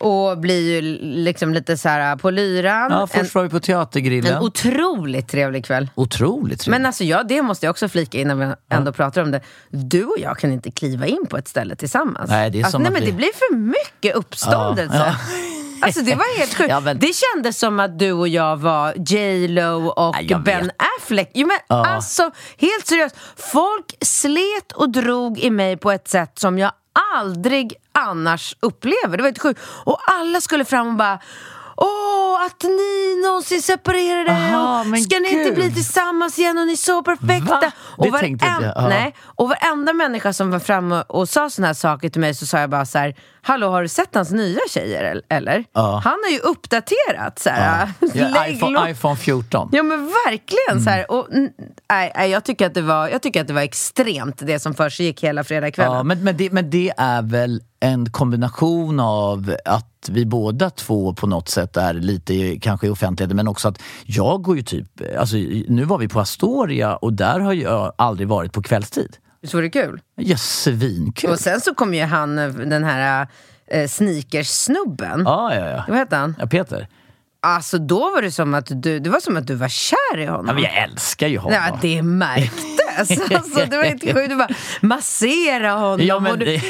Och 0.00 0.38
blir 0.38 0.74
ju 0.74 0.80
liksom 1.02 1.54
lite 1.54 1.76
så 1.76 1.88
här 1.88 2.16
på 2.16 2.30
lyran. 2.30 2.90
Ja, 2.90 3.06
först 3.06 3.34
var 3.34 3.42
vi 3.42 3.48
på 3.48 3.56
en, 3.56 3.62
teatergrillen. 3.62 4.34
en 4.36 4.42
otroligt 4.42 5.28
trevlig 5.28 5.64
kväll. 5.64 5.90
Otroligt 5.94 6.60
trevligt. 6.60 6.66
Men 6.66 6.86
alltså 6.86 7.04
ja, 7.04 7.22
det 7.22 7.42
måste 7.42 7.66
jag 7.66 7.70
också 7.70 7.88
flika 7.88 8.18
in 8.18 8.28
när 8.28 8.34
vi 8.34 8.54
ändå 8.70 8.92
pratar 8.92 9.22
om 9.22 9.30
det. 9.30 9.40
Du 9.70 10.04
och 10.04 10.16
jag 10.18 10.38
kan 10.38 10.52
inte 10.52 10.70
kliva 10.70 11.06
in 11.06 11.26
på 11.30 11.36
ett 11.38 11.48
ställe 11.48 11.76
tillsammans. 11.76 12.30
Nej, 12.30 12.50
det 12.50 12.60
är 12.60 12.64
alltså, 12.64 12.78
nej, 12.78 12.92
men 12.92 13.04
det 13.04 13.12
blir 13.12 13.30
för 13.34 13.56
mycket 13.56 14.14
uppståndelse. 14.16 14.96
Ja, 14.96 15.14
Alltså 15.82 16.00
det 16.02 16.14
var 16.14 16.38
helt 16.38 16.54
sjukt. 16.54 16.70
Ja, 16.70 16.80
men- 16.80 16.98
Det 16.98 17.12
kändes 17.14 17.58
som 17.58 17.80
att 17.80 17.98
du 17.98 18.12
och 18.12 18.28
jag 18.28 18.56
var 18.56 18.94
J 19.12 19.48
Lo 19.48 19.86
och 19.86 20.16
jag 20.22 20.42
Ben. 20.42 20.70
Affleck. 21.00 21.30
Jo, 21.34 21.46
men 21.46 21.56
Ja. 21.68 21.86
alltså, 21.86 22.22
helt 22.58 22.86
seriöst. 22.86 23.16
Folk 23.36 23.94
slet 24.00 24.72
och 24.74 24.90
drog 24.90 25.38
i 25.38 25.50
mig 25.50 25.76
på 25.76 25.90
ett 25.92 26.08
sätt 26.08 26.38
som 26.38 26.58
jag 26.58 26.72
aldrig 27.14 27.74
annars 27.92 28.56
upplever. 28.60 29.16
Det 29.16 29.22
var 29.22 29.28
helt 29.28 29.42
sjukt. 29.42 29.60
Och 29.84 29.98
alla 30.06 30.40
skulle 30.40 30.64
fram 30.64 30.88
och 30.88 30.94
bara 30.94 31.18
Åh, 31.76 32.25
att 32.46 32.62
ni 32.62 33.22
någonsin 33.26 33.62
separerade 33.62 34.30
Aha, 34.32 34.80
och 34.80 34.98
ska 34.98 35.18
ni 35.18 35.28
inte 35.28 35.44
gud. 35.44 35.54
bli 35.54 35.72
tillsammans 35.74 36.38
igen 36.38 36.58
och 36.58 36.66
ni 36.66 36.72
är 36.72 36.76
så 36.76 37.02
perfekta. 37.02 37.60
Va? 37.60 37.72
Och, 37.96 38.22
inte 38.22 38.44
jag. 38.46 38.72
Ja. 38.76 38.88
nej, 38.88 39.14
och 39.24 39.48
varenda 39.48 39.92
människa 39.92 40.32
som 40.32 40.50
var 40.50 40.58
framme 40.58 40.94
och, 41.08 41.14
och 41.20 41.28
sa 41.28 41.50
såna 41.50 41.66
här 41.66 41.74
saker 41.74 42.08
till 42.08 42.20
mig 42.20 42.34
så 42.34 42.46
sa 42.46 42.58
jag 42.58 42.70
bara 42.70 42.86
så 42.86 42.98
här, 42.98 43.14
Hallå, 43.42 43.68
har 43.70 43.82
du 43.82 43.88
sett 43.88 44.14
hans 44.14 44.30
nya 44.30 44.60
tjejer 44.70 45.04
el- 45.04 45.22
eller? 45.28 45.64
Ja. 45.72 46.00
Han 46.04 46.12
har 46.24 46.30
ju 46.32 46.38
uppdaterat 46.38 47.38
så 47.38 47.50
här. 47.50 47.88
Ja, 48.00 48.08
lägg 48.28 48.56
iPhone, 48.56 48.90
iPhone 48.90 49.16
14. 49.16 49.68
Ja 49.72 49.82
men 49.82 50.06
verkligen 50.06 50.84
så 50.84 50.90
Mm. 50.90 50.92
här. 50.92 51.10
Och, 51.10 51.32
n- 51.32 51.50
nej, 51.90 52.12
nej, 52.16 52.30
jag, 52.30 52.44
tycker 52.44 52.66
att 52.66 52.74
det 52.74 52.82
var, 52.82 53.08
jag 53.08 53.22
tycker 53.22 53.40
att 53.40 53.46
det 53.46 53.52
var 53.52 53.60
extremt 53.62 54.36
det 54.38 54.58
som 54.58 54.74
försiggick 54.74 55.24
hela 55.24 55.44
fredagskvällen. 55.44 55.96
Ja, 55.96 56.02
men, 56.02 56.24
men, 56.24 56.36
det, 56.36 56.52
men 56.52 56.70
det 56.70 56.92
är 56.96 57.22
väl 57.22 57.62
en 57.80 58.10
kombination 58.12 59.00
av 59.00 59.56
att 59.64 60.08
vi 60.08 60.26
båda 60.26 60.70
två 60.70 61.12
på 61.14 61.26
något 61.26 61.48
sätt 61.48 61.76
är 61.76 61.94
lite 61.94 62.25
i- 62.30 62.58
kanske 62.60 62.86
i 62.86 62.90
offentligheten 62.90 63.36
men 63.36 63.48
också 63.48 63.68
att 63.68 63.82
jag 64.04 64.42
går 64.42 64.56
ju 64.56 64.62
typ, 64.62 64.88
alltså 65.18 65.36
nu 65.68 65.84
var 65.84 65.98
vi 65.98 66.08
på 66.08 66.20
Astoria 66.20 66.96
och 66.96 67.12
där 67.12 67.40
har 67.40 67.52
jag 67.52 67.92
aldrig 67.98 68.28
varit 68.28 68.52
på 68.52 68.62
kvällstid. 68.62 69.16
Visst 69.40 69.54
var 69.54 69.62
det 69.62 69.70
kul? 69.70 70.00
Ja, 70.16 70.36
svinkul! 70.36 71.30
Och 71.30 71.38
sen 71.40 71.60
så 71.60 71.74
kom 71.74 71.94
ju 71.94 72.02
han, 72.02 72.36
den 72.68 72.84
här 72.84 73.26
eh, 73.66 73.88
sneakers-snubben. 73.88 75.22
Ja, 75.24 75.54
ja, 75.54 75.68
ja. 75.70 75.84
Vad 75.88 75.98
heter 75.98 76.16
han? 76.16 76.36
Ja, 76.38 76.46
Peter. 76.46 76.88
Alltså 77.46 77.78
då 77.78 78.10
var 78.10 78.22
det 78.22 78.30
som 78.30 78.54
att 78.54 78.66
du, 78.82 78.98
det 78.98 79.10
var 79.10 79.20
som 79.20 79.36
att 79.36 79.46
du 79.46 79.54
var 79.54 79.68
kär 79.68 80.18
i 80.18 80.24
honom. 80.26 80.46
Ja, 80.48 80.52
men 80.54 80.62
jag 80.62 80.74
älskar 80.82 81.26
ju 81.28 81.38
honom. 81.38 81.58
Ja, 81.66 81.78
det 81.82 82.02
märktes. 82.02 83.10
Alltså, 83.34 83.66
det 83.70 83.76
var 83.76 83.84
inte 83.84 84.14
sjukt. 84.14 84.28
Du 84.30 84.36
bara 84.36 84.48
massera 84.80 85.72
honom 85.72 86.06
Ja, 86.06 86.20
men 86.20 86.32
och 86.32 86.38
du 86.38 86.60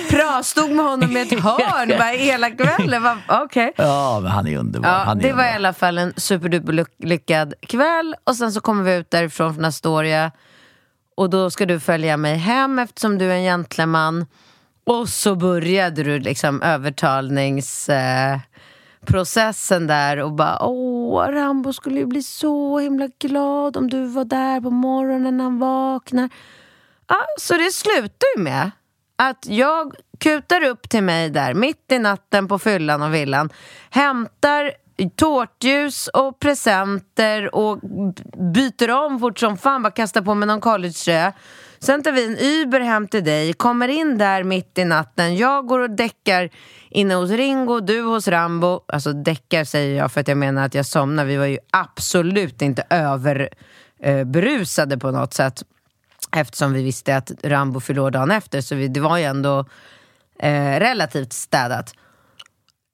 stod 0.42 0.70
med 0.70 0.84
honom 0.84 1.16
i 1.16 1.20
ett 1.20 1.40
hörn 1.42 1.88
bara 1.88 2.08
hela 2.08 2.50
kvällen. 2.50 3.02
Okej. 3.28 3.72
Ja, 3.76 4.20
men 4.22 4.32
han 4.32 4.46
är 4.46 4.58
underbar. 4.58 4.88
Ja, 4.88 4.94
han 4.94 5.18
är 5.18 5.22
det 5.22 5.32
var 5.32 5.44
i 5.44 5.46
underbar. 5.46 5.54
alla 5.54 5.72
fall 5.72 5.98
en 5.98 6.12
superduper 6.16 6.72
lyck- 6.72 7.04
lyckad 7.04 7.54
kväll 7.60 8.14
och 8.24 8.36
sen 8.36 8.52
så 8.52 8.60
kommer 8.60 8.82
vi 8.84 8.94
ut 8.94 9.10
därifrån 9.10 9.54
från 9.54 9.64
Astoria 9.64 10.30
och 11.16 11.30
då 11.30 11.50
ska 11.50 11.66
du 11.66 11.80
följa 11.80 12.16
mig 12.16 12.36
hem 12.36 12.78
eftersom 12.78 13.18
du 13.18 13.24
är 13.32 13.34
en 13.36 13.42
gentleman. 13.44 14.26
Och 14.86 15.08
så 15.08 15.34
började 15.34 16.02
du 16.02 16.18
liksom 16.18 16.62
övertalningsprocessen 16.62 18.32
eh, 18.34 18.40
processen 19.06 19.86
där 19.86 20.16
och 20.16 20.32
bara 20.32 20.62
åh, 20.62 21.28
Rambo 21.28 21.72
skulle 21.72 21.98
ju 21.98 22.06
bli 22.06 22.22
så 22.22 22.78
himla 22.78 23.08
glad 23.18 23.76
om 23.76 23.90
du 23.90 24.06
var 24.06 24.24
där 24.24 24.60
på 24.60 24.70
morgonen 24.70 25.36
när 25.36 25.44
han 25.44 25.58
vaknar. 25.58 26.30
Ja, 27.08 27.24
så 27.40 27.54
det 27.54 27.72
slutar 27.72 28.26
ju 28.36 28.42
med 28.42 28.70
att 29.16 29.46
jag 29.46 29.94
kutar 30.18 30.64
upp 30.64 30.88
till 30.88 31.02
mig 31.02 31.30
där 31.30 31.54
mitt 31.54 31.92
i 31.92 31.98
natten 31.98 32.48
på 32.48 32.58
fyllan 32.58 33.02
och 33.02 33.14
villan, 33.14 33.50
hämtar 33.90 34.72
tårtljus 35.16 36.08
och 36.08 36.38
presenter 36.38 37.54
och 37.54 37.78
byter 38.54 38.90
om 38.90 39.20
fort 39.20 39.38
som 39.38 39.56
fan, 39.56 39.82
bara 39.82 39.90
kastar 39.90 40.22
på 40.22 40.34
mig 40.34 40.46
någon 40.46 40.60
collegetröja. 40.60 41.32
Sen 41.86 42.02
tar 42.02 42.12
vi 42.12 42.26
en 42.26 42.38
Uber 42.38 42.80
hem 42.80 43.08
till 43.08 43.24
dig, 43.24 43.52
kommer 43.52 43.88
in 43.88 44.18
där 44.18 44.44
mitt 44.44 44.78
i 44.78 44.84
natten. 44.84 45.36
Jag 45.36 45.66
går 45.66 45.78
och 45.78 45.90
däckar 45.90 46.50
inne 46.90 47.14
hos 47.14 47.30
Ringo, 47.30 47.80
du 47.80 48.02
hos 48.02 48.28
Rambo. 48.28 48.80
Alltså 48.88 49.12
däckar 49.12 49.64
säger 49.64 49.98
jag 49.98 50.12
för 50.12 50.20
att 50.20 50.28
jag 50.28 50.38
menar 50.38 50.66
att 50.66 50.74
jag 50.74 50.86
somnar. 50.86 51.24
Vi 51.24 51.36
var 51.36 51.46
ju 51.46 51.58
absolut 51.70 52.62
inte 52.62 52.82
överberusade 52.90 54.98
på 54.98 55.10
något 55.10 55.34
sätt. 55.34 55.62
Eftersom 56.32 56.72
vi 56.72 56.82
visste 56.82 57.16
att 57.16 57.32
Rambo 57.42 57.80
förlorade 57.80 58.18
år 58.18 58.20
dagen 58.20 58.30
efter. 58.30 58.60
Så 58.60 58.74
vi, 58.74 58.88
det 58.88 59.00
var 59.00 59.18
ju 59.18 59.24
ändå 59.24 59.58
eh, 60.38 60.80
relativt 60.80 61.32
städat. 61.32 61.94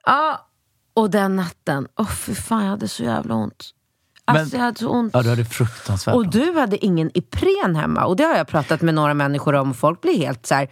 Ja, 0.06 0.48
och 0.94 1.10
den 1.10 1.36
natten. 1.36 1.88
Åh 1.96 2.10
fy 2.10 2.34
fan, 2.34 2.62
jag 2.62 2.70
hade 2.70 2.88
så 2.88 3.02
jävla 3.02 3.34
ont. 3.34 3.74
Alltså 4.24 4.44
Men- 4.44 4.58
jag 4.60 4.64
hade 4.66 4.78
så 4.78 4.88
ont. 4.88 5.10
Ja, 5.14 5.22
du 5.22 5.28
hade 5.30 5.44
fruktansvärt 5.44 6.14
Och 6.14 6.20
ont. 6.20 6.32
du 6.32 6.52
hade 6.52 6.84
ingen 6.84 7.10
Ipren 7.14 7.76
hemma. 7.76 8.04
Och 8.04 8.16
det 8.16 8.24
har 8.24 8.36
jag 8.36 8.46
pratat 8.48 8.80
med 8.80 8.94
några 8.94 9.14
människor 9.14 9.54
om. 9.54 9.74
Folk 9.74 10.00
blir 10.00 10.18
helt 10.18 10.46
så 10.46 10.54
här. 10.54 10.68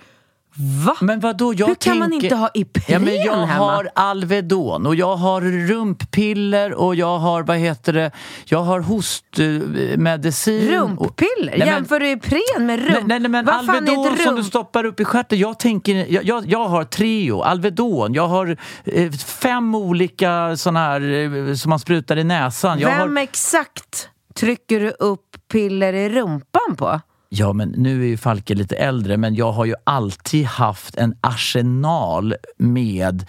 Va? 0.87 0.97
Men 1.01 1.21
vadå, 1.21 1.55
jag 1.55 1.67
Hur 1.67 1.75
kan 1.75 1.99
man 1.99 2.11
tänker- 2.11 2.27
inte 2.27 2.37
ha 2.37 2.51
Ipren 2.55 2.85
ja, 2.89 2.99
men 2.99 3.15
Jag 3.17 3.33
hemma? 3.47 3.65
har 3.65 3.91
Alvedon 3.95 4.87
och 4.87 4.95
jag 4.95 5.17
har 5.17 5.41
rumppiller 5.69 6.75
och 6.75 6.95
jag 6.95 7.19
har, 7.19 7.43
vad 7.43 7.57
heter 7.57 7.93
det, 7.93 8.11
jag 8.45 8.63
har 8.63 8.81
hostmedicin. 8.81 10.69
Rumppiller? 10.71 11.29
Nej, 11.51 11.59
men- 11.59 11.69
Jämför 11.69 12.01
du 12.01 12.11
Ipren 12.11 12.67
med 12.67 12.79
rump? 12.81 12.93
Nej, 12.93 13.03
nej, 13.07 13.19
nej 13.21 13.31
men 13.31 13.45
Vad 13.45 13.55
Alvedon 13.55 14.15
ett 14.15 14.23
som 14.23 14.35
du 14.37 14.41
rump- 14.43 14.45
stoppar 14.47 14.85
upp 14.85 15.01
i 15.01 15.05
stjärten. 15.05 15.39
Jag, 15.39 15.59
tänker, 15.59 15.95
jag, 16.13 16.25
jag, 16.25 16.47
jag 16.47 16.65
har 16.69 16.85
Treo, 16.85 17.43
Alvedon, 17.43 18.15
jag 18.15 18.29
har 18.29 18.57
eh, 18.85 19.11
fem 19.13 19.75
olika 19.75 20.57
såna 20.57 20.81
här 20.81 21.01
eh, 21.49 21.55
som 21.55 21.71
man 21.71 21.79
sprutar 21.79 22.17
i 22.17 22.25
näsan. 22.25 22.79
Jag 22.79 22.89
Vem 22.99 23.17
har, 23.17 23.23
exakt 23.23 24.09
trycker 24.35 24.81
du 24.81 24.91
upp 24.91 25.27
piller 25.53 25.93
i 25.93 26.09
rumpan 26.09 26.77
på? 26.79 27.01
Ja, 27.33 27.53
men 27.53 27.69
nu 27.69 28.03
är 28.03 28.07
ju 28.07 28.17
Falke 28.17 28.55
lite 28.55 28.77
äldre, 28.77 29.17
men 29.17 29.35
jag 29.35 29.53
har 29.53 29.65
ju 29.65 29.75
alltid 29.85 30.45
haft 30.45 30.97
en 30.97 31.15
arsenal 31.21 32.35
med 32.57 33.27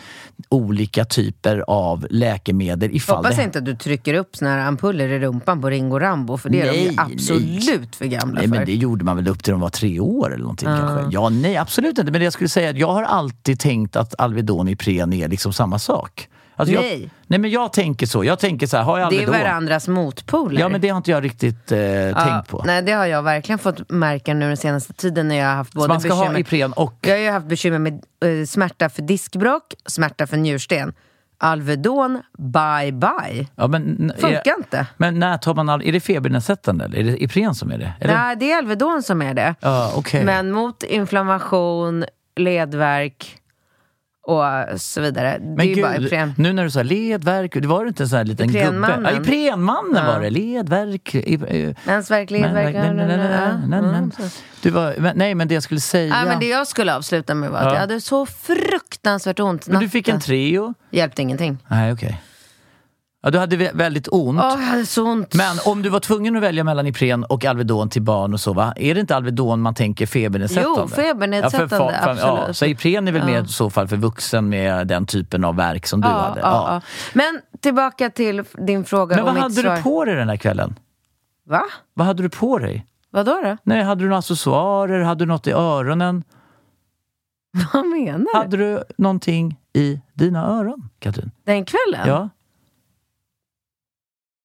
olika 0.49 1.05
typer 1.05 1.63
av 1.67 2.07
läkemedel 2.09 2.95
ifall 2.95 3.15
Hoppas 3.15 3.35
det... 3.35 3.43
inte 3.43 3.59
att 3.59 3.65
du 3.65 3.75
trycker 3.75 4.13
upp 4.13 4.35
såna 4.35 4.51
här 4.51 4.59
ampuller 4.59 5.09
i 5.09 5.19
rumpan 5.19 5.61
på 5.61 5.69
Ringo 5.69 5.99
Rambo 5.99 6.37
för 6.37 6.49
det 6.49 6.61
är 6.61 6.71
de 6.71 6.79
ju 6.79 6.85
Nej, 6.85 6.95
absolut 6.97 7.95
för 7.95 8.05
gamla 8.05 8.39
Nej, 8.39 8.49
för. 8.49 8.55
men 8.55 8.65
det 8.65 8.75
gjorde 8.75 9.05
man 9.05 9.15
väl 9.15 9.27
upp 9.27 9.43
till 9.43 9.51
de 9.51 9.61
var 9.61 9.69
tre 9.69 9.99
år 9.99 10.33
eller 10.33 10.41
någonting 10.43 10.67
kanske. 10.67 11.09
Ja, 11.11 11.29
nej, 11.29 11.57
absolut 11.57 11.97
inte. 11.97 12.11
Men 12.11 12.19
det 12.21 12.23
jag 12.23 12.33
skulle 12.33 12.49
säga 12.49 12.67
är 12.67 12.71
att 12.71 12.79
jag 12.79 12.93
har 12.93 13.03
alltid 13.03 13.59
tänkt 13.59 13.95
att 13.95 14.19
Alvedon 14.19 14.67
Ipren 14.67 15.13
är 15.13 15.27
liksom 15.27 15.53
samma 15.53 15.79
sak. 15.79 16.27
Alltså 16.55 16.75
Nej. 16.75 17.01
Jag, 17.01 17.09
nej, 17.27 17.39
men 17.39 17.51
jag 17.51 17.73
tänker 17.73 18.05
så. 18.05 18.23
Jag 18.23 18.39
tänker 18.39 18.67
så 18.67 18.77
här, 18.77 18.83
har 18.83 18.99
jag 18.99 19.09
det 19.09 19.23
är 19.23 19.27
varandras 19.27 19.87
motpoler. 19.87 20.61
Ja, 20.61 20.69
men 20.69 20.81
det 20.81 20.89
har 20.89 20.97
inte 20.97 21.11
jag 21.11 21.23
riktigt 21.23 21.71
eh, 21.71 21.79
tänkt 22.25 22.47
på. 22.47 22.63
Nej, 22.65 22.81
det 22.81 22.91
har 22.91 23.05
jag 23.05 23.23
verkligen 23.23 23.59
fått 23.59 23.89
märka 23.89 24.33
nu 24.33 24.47
den 24.47 24.57
senaste 24.57 24.93
tiden 24.93 25.27
när 25.27 25.35
jag 25.35 25.47
har 25.47 25.55
haft 25.55 25.73
både 25.73 25.85
Så 25.85 25.89
man 25.89 26.01
ska 26.01 26.13
ha 26.13 26.21
bekymmer... 26.21 26.39
Ipren 26.39 26.73
och... 26.73 26.97
Jag 27.01 27.11
har 27.13 27.17
ju 27.19 27.29
haft 27.29 27.45
bekymmer 27.45 27.79
med 27.79 27.93
eh, 27.93 28.45
smärta 28.45 28.89
för 28.89 29.01
diskbråck, 29.01 29.73
smärta 29.85 30.27
för 30.27 30.37
njursten. 30.37 30.93
Alvedon, 31.37 32.21
bye 32.37 32.91
bye. 32.91 33.47
Ja, 33.55 33.67
men, 33.67 34.11
är, 34.11 34.21
Funkar 34.21 34.57
inte. 34.57 34.87
Men 34.97 35.19
när 35.19 35.37
tar 35.37 35.53
man 35.53 35.69
all, 35.69 35.81
Är 35.81 35.91
det 35.91 35.99
febernedsättande 35.99 36.85
eller 36.85 36.99
är 36.99 37.03
det 37.03 37.23
Ipren 37.23 37.55
som 37.55 37.71
är 37.71 37.77
det? 37.77 37.93
Eller? 37.99 38.17
Nej, 38.17 38.35
det 38.35 38.51
är 38.51 38.57
Alvedon 38.57 39.03
som 39.03 39.21
är 39.21 39.33
det. 39.33 39.55
Ja, 39.59 39.93
okej. 39.95 40.23
Men 40.23 40.51
mot 40.51 40.83
inflammation, 40.83 42.05
ledvärk 42.35 43.40
och 44.23 44.43
så 44.81 45.01
vidare. 45.01 45.37
det 45.39 45.45
Men 45.45 45.67
gud, 45.67 45.77
nu 46.37 46.53
när 46.53 46.63
du 46.63 46.71
sa 46.71 46.83
ledvärk, 46.83 47.53
det 47.61 47.67
var 47.67 47.85
inte 47.85 48.03
en 48.03 48.09
sån 48.09 48.17
här 48.17 48.25
liten 48.25 48.49
Iprenmannen. 48.49 48.97
gubbe? 49.03 49.11
Ja, 49.11 49.21
Iprenmannen 49.21 49.95
Ja. 49.95 50.03
var 50.13 50.19
det. 50.21 51.75
Mensvärk, 51.85 52.31
ledvärk... 52.31 52.75
men- 52.75 52.95
nej, 55.15 55.35
men, 55.35 55.47
det 55.47 55.53
jag 55.53 55.63
skulle 55.63 55.79
säga... 55.79 56.13
Nej, 56.15 56.25
men 56.25 56.39
det 56.39 56.47
jag 56.47 56.67
skulle 56.67 56.95
avsluta 56.95 57.35
med 57.35 57.49
var 57.51 57.57
att 57.59 57.65
Ja. 57.65 57.73
jag 57.73 57.79
hade 57.79 58.01
så 58.01 58.25
fruktansvärt 58.25 59.39
ont 59.39 59.67
Men 59.67 59.79
du 59.79 59.89
fick 59.89 60.07
en 60.07 60.13
natten. 60.15 60.25
Treo? 60.27 60.73
Hjälpte 60.91 61.21
ingenting. 61.21 61.57
Nej, 61.67 61.93
okej. 61.93 62.21
Ja, 63.23 63.29
du 63.31 63.37
hade 63.39 63.55
vä- 63.55 63.77
väldigt 63.77 64.07
ont. 64.11 64.39
Åh, 64.39 64.45
jag 64.49 64.57
hade 64.57 64.85
så 64.85 65.03
ont. 65.11 65.33
Men 65.35 65.57
om 65.65 65.81
du 65.81 65.89
var 65.89 65.99
tvungen 65.99 66.35
att 66.35 66.43
välja 66.43 66.63
mellan 66.63 66.87
Ipren 66.87 67.23
och 67.23 67.45
Alvedon 67.45 67.89
till 67.89 68.01
barn 68.01 68.33
och 68.33 68.39
så, 68.39 68.53
va? 68.53 68.73
Är 68.75 68.93
det 68.93 68.99
inte 69.01 69.15
Alvedon 69.15 69.61
man 69.61 69.73
tänker 69.75 70.05
febernedsättande? 70.05 70.79
Jo, 70.81 70.87
febernedsättande, 70.87 71.75
ja, 72.05 72.15
för, 72.15 72.15
Ja, 72.21 72.37
absolut. 72.37 72.57
så 72.57 72.65
Ipren 72.65 73.07
är 73.07 73.11
väl 73.11 73.21
Ja. 73.21 73.27
mer 73.27 73.43
i 73.43 73.47
så 73.47 73.69
fall 73.69 73.87
för 73.87 73.97
vuxen 73.97 74.49
med 74.49 74.87
den 74.87 75.05
typen 75.05 75.43
av 75.43 75.55
verk 75.55 75.87
som 75.87 76.01
du 76.01 76.07
ja, 76.07 76.13
hade? 76.13 76.39
ja, 76.39 76.73
ja. 76.73 76.81
Men 77.13 77.41
tillbaka 77.59 78.09
till 78.09 78.43
din 78.67 78.85
fråga 78.85 79.15
Men 79.15 79.25
vad 79.25 79.35
hade 79.37 79.53
svar. 79.53 79.75
du 79.75 79.81
på 79.81 80.05
dig 80.05 80.15
den 80.15 80.29
här 80.29 80.37
kvällen? 80.37 80.79
Va? 81.49 81.61
Vad 81.93 82.07
hade 82.07 82.23
du 82.23 82.29
på 82.29 82.57
dig? 82.59 82.85
Vadå 83.11 83.39
då? 83.43 83.57
Nej, 83.63 83.83
hade 83.83 84.01
du 84.01 84.05
några 84.07 84.17
accessoarer? 84.19 85.01
Hade 85.03 85.25
du 85.25 85.27
något 85.27 85.47
i 85.47 85.51
öronen? 85.51 86.23
Vad 87.73 87.85
menar 87.85 88.17
du? 88.33 88.37
Hade 88.39 88.57
du 88.57 88.83
någonting 88.97 89.59
i 89.73 90.01
dina 90.13 90.45
öron, 90.47 90.89
Katrin? 90.99 91.31
Den 91.45 91.65
kvällen? 91.65 92.07
Ja. 92.07 92.29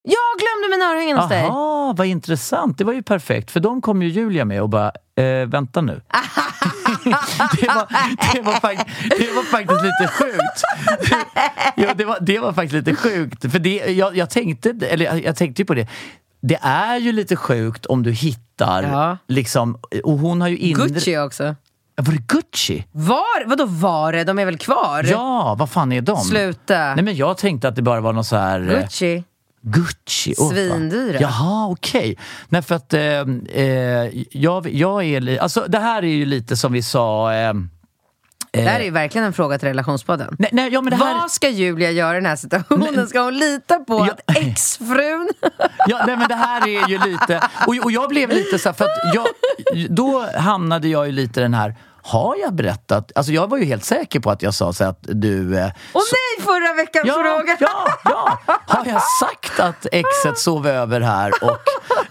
Jag 0.09 0.39
glömde 0.39 0.75
mina 0.77 0.91
örhängen 0.91 1.17
hos 1.17 1.29
dig. 1.29 1.41
Jaha, 1.43 1.93
vad 1.97 2.07
intressant. 2.07 2.77
Det 2.77 2.83
var 2.83 2.93
ju 2.93 3.03
perfekt, 3.03 3.51
för 3.51 3.59
de 3.59 3.81
kom 3.81 4.01
ju 4.01 4.09
Julia 4.09 4.45
med 4.45 4.61
och 4.61 4.69
bara, 4.69 4.91
eh, 5.17 5.47
vänta 5.47 5.81
nu. 5.81 6.01
det, 7.61 7.67
var, 7.67 7.87
det, 8.33 8.41
var 8.41 8.53
fakt- 8.53 8.85
det 9.19 9.31
var 9.35 9.43
faktiskt 9.43 9.81
lite 9.83 10.07
sjukt. 10.13 10.61
ja, 11.75 11.93
det, 11.93 12.05
var, 12.05 12.17
det 12.21 12.39
var 12.39 12.53
faktiskt 12.53 12.73
lite 12.85 12.95
sjukt. 12.95 13.51
För 13.51 13.59
det, 13.59 13.75
jag, 13.75 14.17
jag, 14.17 14.29
tänkte, 14.29 14.69
eller 14.69 15.05
jag, 15.05 15.23
jag 15.23 15.35
tänkte 15.35 15.61
ju 15.61 15.65
på 15.65 15.73
det. 15.73 15.87
Det 16.41 16.59
är 16.61 16.97
ju 16.97 17.11
lite 17.11 17.35
sjukt 17.35 17.85
om 17.85 18.03
du 18.03 18.11
hittar, 18.11 18.83
Ja. 18.83 19.17
liksom, 19.27 19.79
och 20.03 20.17
hon 20.17 20.41
har 20.41 20.47
ju 20.47 20.57
inre... 20.57 20.87
Gucci 20.87 21.17
också. 21.17 21.55
Var 22.01 22.13
det 22.13 22.27
Gucci? 22.27 22.85
Var? 22.91 23.45
Vadå 23.45 23.65
var 23.65 24.11
det? 24.13 24.23
De 24.23 24.39
är 24.39 24.45
väl 24.45 24.57
kvar? 24.57 25.03
Ja, 25.11 25.55
vad 25.59 25.69
fan 25.69 25.91
är 25.91 26.01
de? 26.01 26.17
Sluta. 26.17 26.77
Nej 26.95 27.03
men 27.03 27.15
jag 27.15 27.37
tänkte 27.37 27.67
att 27.67 27.75
det 27.75 27.81
bara 27.81 28.01
var 28.01 28.13
någon 28.13 28.23
så 28.25 28.35
här... 28.35 28.69
eh, 28.75 28.81
Gucci. 28.81 29.23
Gucci? 29.61 30.35
Fan. 30.35 30.49
Svindyra. 30.49 31.17
Jaha, 31.21 31.67
okej. 31.67 32.17
Nej, 32.49 32.61
för 32.61 32.75
att 32.75 32.93
eh, 32.93 33.01
eh, 33.01 34.09
jag, 34.31 34.69
jag 34.69 35.03
är 35.03 35.39
Alltså 35.41 35.65
det 35.67 35.79
här 35.79 36.03
är 36.03 36.07
ju 36.07 36.25
lite 36.25 36.57
som 36.57 36.73
vi 36.73 36.81
sa... 36.81 37.33
Eh, 37.33 37.53
Det 38.51 38.61
här 38.61 38.79
är 38.79 38.83
ju 38.83 38.91
verkligen 38.91 39.27
en 39.27 39.33
fråga 39.33 39.59
till 39.59 39.67
relationspodden. 39.67 40.35
nej, 40.39 40.49
nej, 40.53 40.69
ja, 40.73 40.81
här, 40.91 41.13
Vad 41.21 41.31
ska 41.31 41.49
Julia 41.49 41.91
göra 41.91 42.11
i 42.11 42.15
den 42.15 42.25
här 42.25 42.35
situationen? 42.35 43.07
Ska 43.07 43.19
hon 43.21 43.37
lita 43.37 43.79
på 43.79 44.07
Ja. 44.07 44.13
att 44.13 44.37
exfrun... 44.37 45.29
ja, 45.87 46.03
nej, 46.07 46.17
men 46.17 46.27
det 46.27 46.35
här 46.35 46.67
är 46.67 46.87
ju 46.89 46.97
lite... 47.11 47.41
Och, 47.67 47.75
och 47.83 47.91
jag 47.91 48.09
blev 48.09 48.29
lite 48.29 48.59
så 48.59 48.69
här, 48.69 48.73
för 48.73 48.85
att 48.85 49.13
jag, 49.13 49.27
då 49.95 50.25
hamnade 50.35 50.87
jag 50.87 51.05
ju 51.05 51.11
lite 51.11 51.41
den 51.41 51.53
här... 51.53 51.75
Har 52.07 52.35
jag 52.35 52.53
berättat? 52.53 53.11
Alltså 53.15 53.31
jag 53.31 53.49
var 53.49 53.57
ju 53.57 53.65
helt 53.65 53.83
säker 53.83 54.19
på 54.19 54.31
att 54.31 54.41
jag 54.41 54.53
sa 54.53 54.73
så 54.73 54.83
att 54.83 54.99
du... 55.01 55.57
Eh, 55.57 55.71
Åh 55.93 56.01
nej, 56.11 56.45
förra 56.45 56.73
veckans 56.73 57.07
Ja, 57.07 57.13
fråga! 57.13 57.57
ja, 57.59 57.87
ja! 58.03 58.39
Har 58.67 58.85
jag 58.85 59.01
sagt 59.21 59.59
att 59.59 59.85
exet 59.91 60.39
sov 60.39 60.67
över 60.67 61.01
här 61.01 61.31
och, 61.41 61.57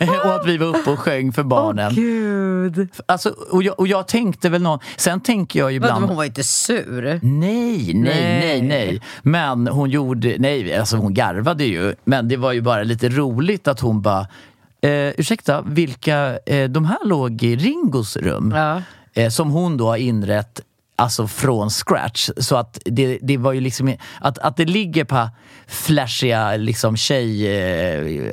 och 0.27 0.35
att 0.35 0.47
vi 0.47 0.57
var 0.57 0.67
uppe 0.67 0.91
och 0.91 0.99
sjöng 0.99 1.33
för 1.33 1.43
barnen? 1.43 1.95
Gud. 1.95 2.89
Alltså, 3.07 3.29
och, 3.51 3.63
jag, 3.63 3.81
och 3.81 3.87
jag 3.87 4.09
tänkte 4.09 4.49
väl 4.49 4.63
någon... 4.63 4.79
Sen 4.97 5.21
tänker 5.21 5.59
jag 5.59 5.73
ibland... 5.73 6.01
men 6.01 6.09
hon 6.09 6.17
var 6.17 6.25
inte 6.25 6.45
sur. 6.45 7.21
Nej, 7.23 7.95
nej, 7.95 7.95
nej, 7.95 8.41
Nej. 8.41 8.63
nej. 8.63 9.03
Men 9.23 9.67
hon 9.67 9.91
gjorde... 9.91 10.37
Nej, 10.39 10.77
alltså 10.77 10.97
hon 10.97 11.15
garvade 11.15 11.65
ju. 11.65 11.95
Men 12.05 12.29
det 12.29 12.37
var 12.37 12.53
ju 12.53 12.61
bara 12.61 12.83
lite 12.83 13.09
roligt 13.09 13.69
att 13.69 13.81
hon 13.81 14.03
bara... 14.03 14.27
Eh, 14.81 14.91
ursäkta, 14.91 15.63
vilka... 15.67 16.39
Eh, 16.47 16.69
de 16.69 16.85
här 16.85 17.05
låg 17.05 17.43
i 17.43 17.57
Ringos 17.57 18.17
rum. 18.17 18.53
Ja. 18.57 18.83
Eh, 19.17 19.29
som 19.29 19.51
hon 19.51 19.77
då 19.77 19.89
har 19.89 19.97
inrett 19.97 20.61
alltså 20.97 21.27
från 21.27 21.71
scratch. 21.71 22.31
Så 22.37 22.57
att 22.57 22.79
det, 22.85 23.19
det 23.23 23.37
var 23.37 23.53
ju 23.53 23.61
liksom, 23.61 23.97
att, 24.21 24.39
att 24.39 24.57
det 24.57 24.65
ligger 24.65 25.05
på 25.05 25.29
flashiga 25.67 26.57
liksom 26.57 26.97
tjej, 26.97 27.47
eh, 27.47 28.29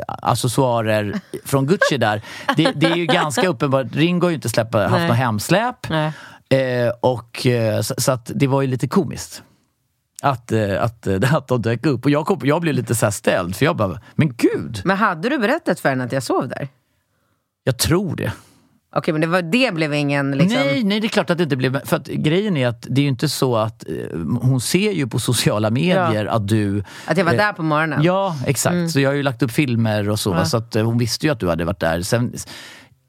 från 1.45 1.65
Gucci 1.67 1.97
där, 1.97 2.21
det, 2.57 2.71
det 2.75 2.85
är 2.85 2.95
ju 2.95 3.05
ganska 3.05 3.47
uppenbart. 3.47 3.87
Ringo 3.91 4.25
har 4.25 4.29
ju 4.29 4.35
inte 4.35 4.49
släppt, 4.49 4.73
haft 4.73 4.91
Nej. 4.91 5.07
något 5.07 5.17
hemsläp. 5.17 5.91
Eh, 6.49 6.89
och, 7.01 7.45
eh, 7.45 7.81
så, 7.81 7.93
så 7.97 8.11
att 8.11 8.31
det 8.35 8.47
var 8.47 8.61
ju 8.61 8.67
lite 8.67 8.87
komiskt. 8.87 9.43
Att, 10.21 10.51
eh, 10.51 10.83
att, 10.83 11.07
eh, 11.07 11.35
att 11.35 11.47
de 11.47 11.61
dök 11.61 11.85
upp. 11.85 12.05
Och 12.05 12.11
jag, 12.11 12.25
kom, 12.25 12.39
jag 12.43 12.61
blev 12.61 12.75
lite 12.75 12.95
så 12.95 13.11
ställd, 13.11 13.55
för 13.55 13.65
jag 13.65 13.75
bara, 13.75 13.99
men 14.15 14.33
gud, 14.37 14.81
Men 14.85 14.97
hade 14.97 15.29
du 15.29 15.37
berättat 15.37 15.79
för 15.79 15.89
henne 15.89 16.03
att 16.03 16.11
jag 16.11 16.23
sov 16.23 16.47
där? 16.47 16.67
jag 17.63 17.77
tror 17.77 18.15
det. 18.15 18.31
Okej, 18.95 19.11
men 19.11 19.21
det, 19.21 19.27
var, 19.27 19.41
det 19.41 19.73
blev 19.73 19.93
ingen 19.93 20.31
liksom... 20.31 20.59
Nej, 20.59 20.83
nej, 20.83 20.99
det 20.99 21.07
är 21.07 21.09
klart 21.09 21.29
att 21.29 21.37
det 21.37 21.43
inte 21.43 21.55
blev... 21.55 21.85
För 21.85 21.95
att 21.95 22.07
grejen 22.07 22.57
är 22.57 22.67
att 22.67 22.87
det 22.89 23.01
är 23.01 23.03
ju 23.03 23.09
inte 23.09 23.29
så 23.29 23.55
att... 23.55 23.89
Eh, 23.89 24.19
hon 24.41 24.61
ser 24.61 24.91
ju 24.91 25.07
på 25.07 25.19
sociala 25.19 25.69
medier 25.69 26.25
att 26.25 26.47
du... 26.47 26.83
Att 27.05 27.17
jag 27.17 27.25
var 27.25 27.33
eh, 27.33 27.37
där 27.37 27.53
på 27.53 27.63
morgonen? 27.63 28.03
Ja, 28.03 28.37
exakt. 28.47 28.91
Så 28.91 28.99
jag 28.99 29.09
har 29.09 29.15
ju 29.15 29.23
lagt 29.23 29.43
upp 29.43 29.51
filmer 29.51 30.09
och 30.09 30.19
så. 30.19 30.29
Ja. 30.29 30.45
Så 30.45 30.57
att, 30.57 30.75
eh, 30.75 30.83
hon 30.83 30.97
visste 30.97 31.25
ju 31.25 31.31
att 31.31 31.39
du 31.39 31.49
hade 31.49 31.65
varit 31.65 31.79
där. 31.79 32.01
Sen, 32.01 32.33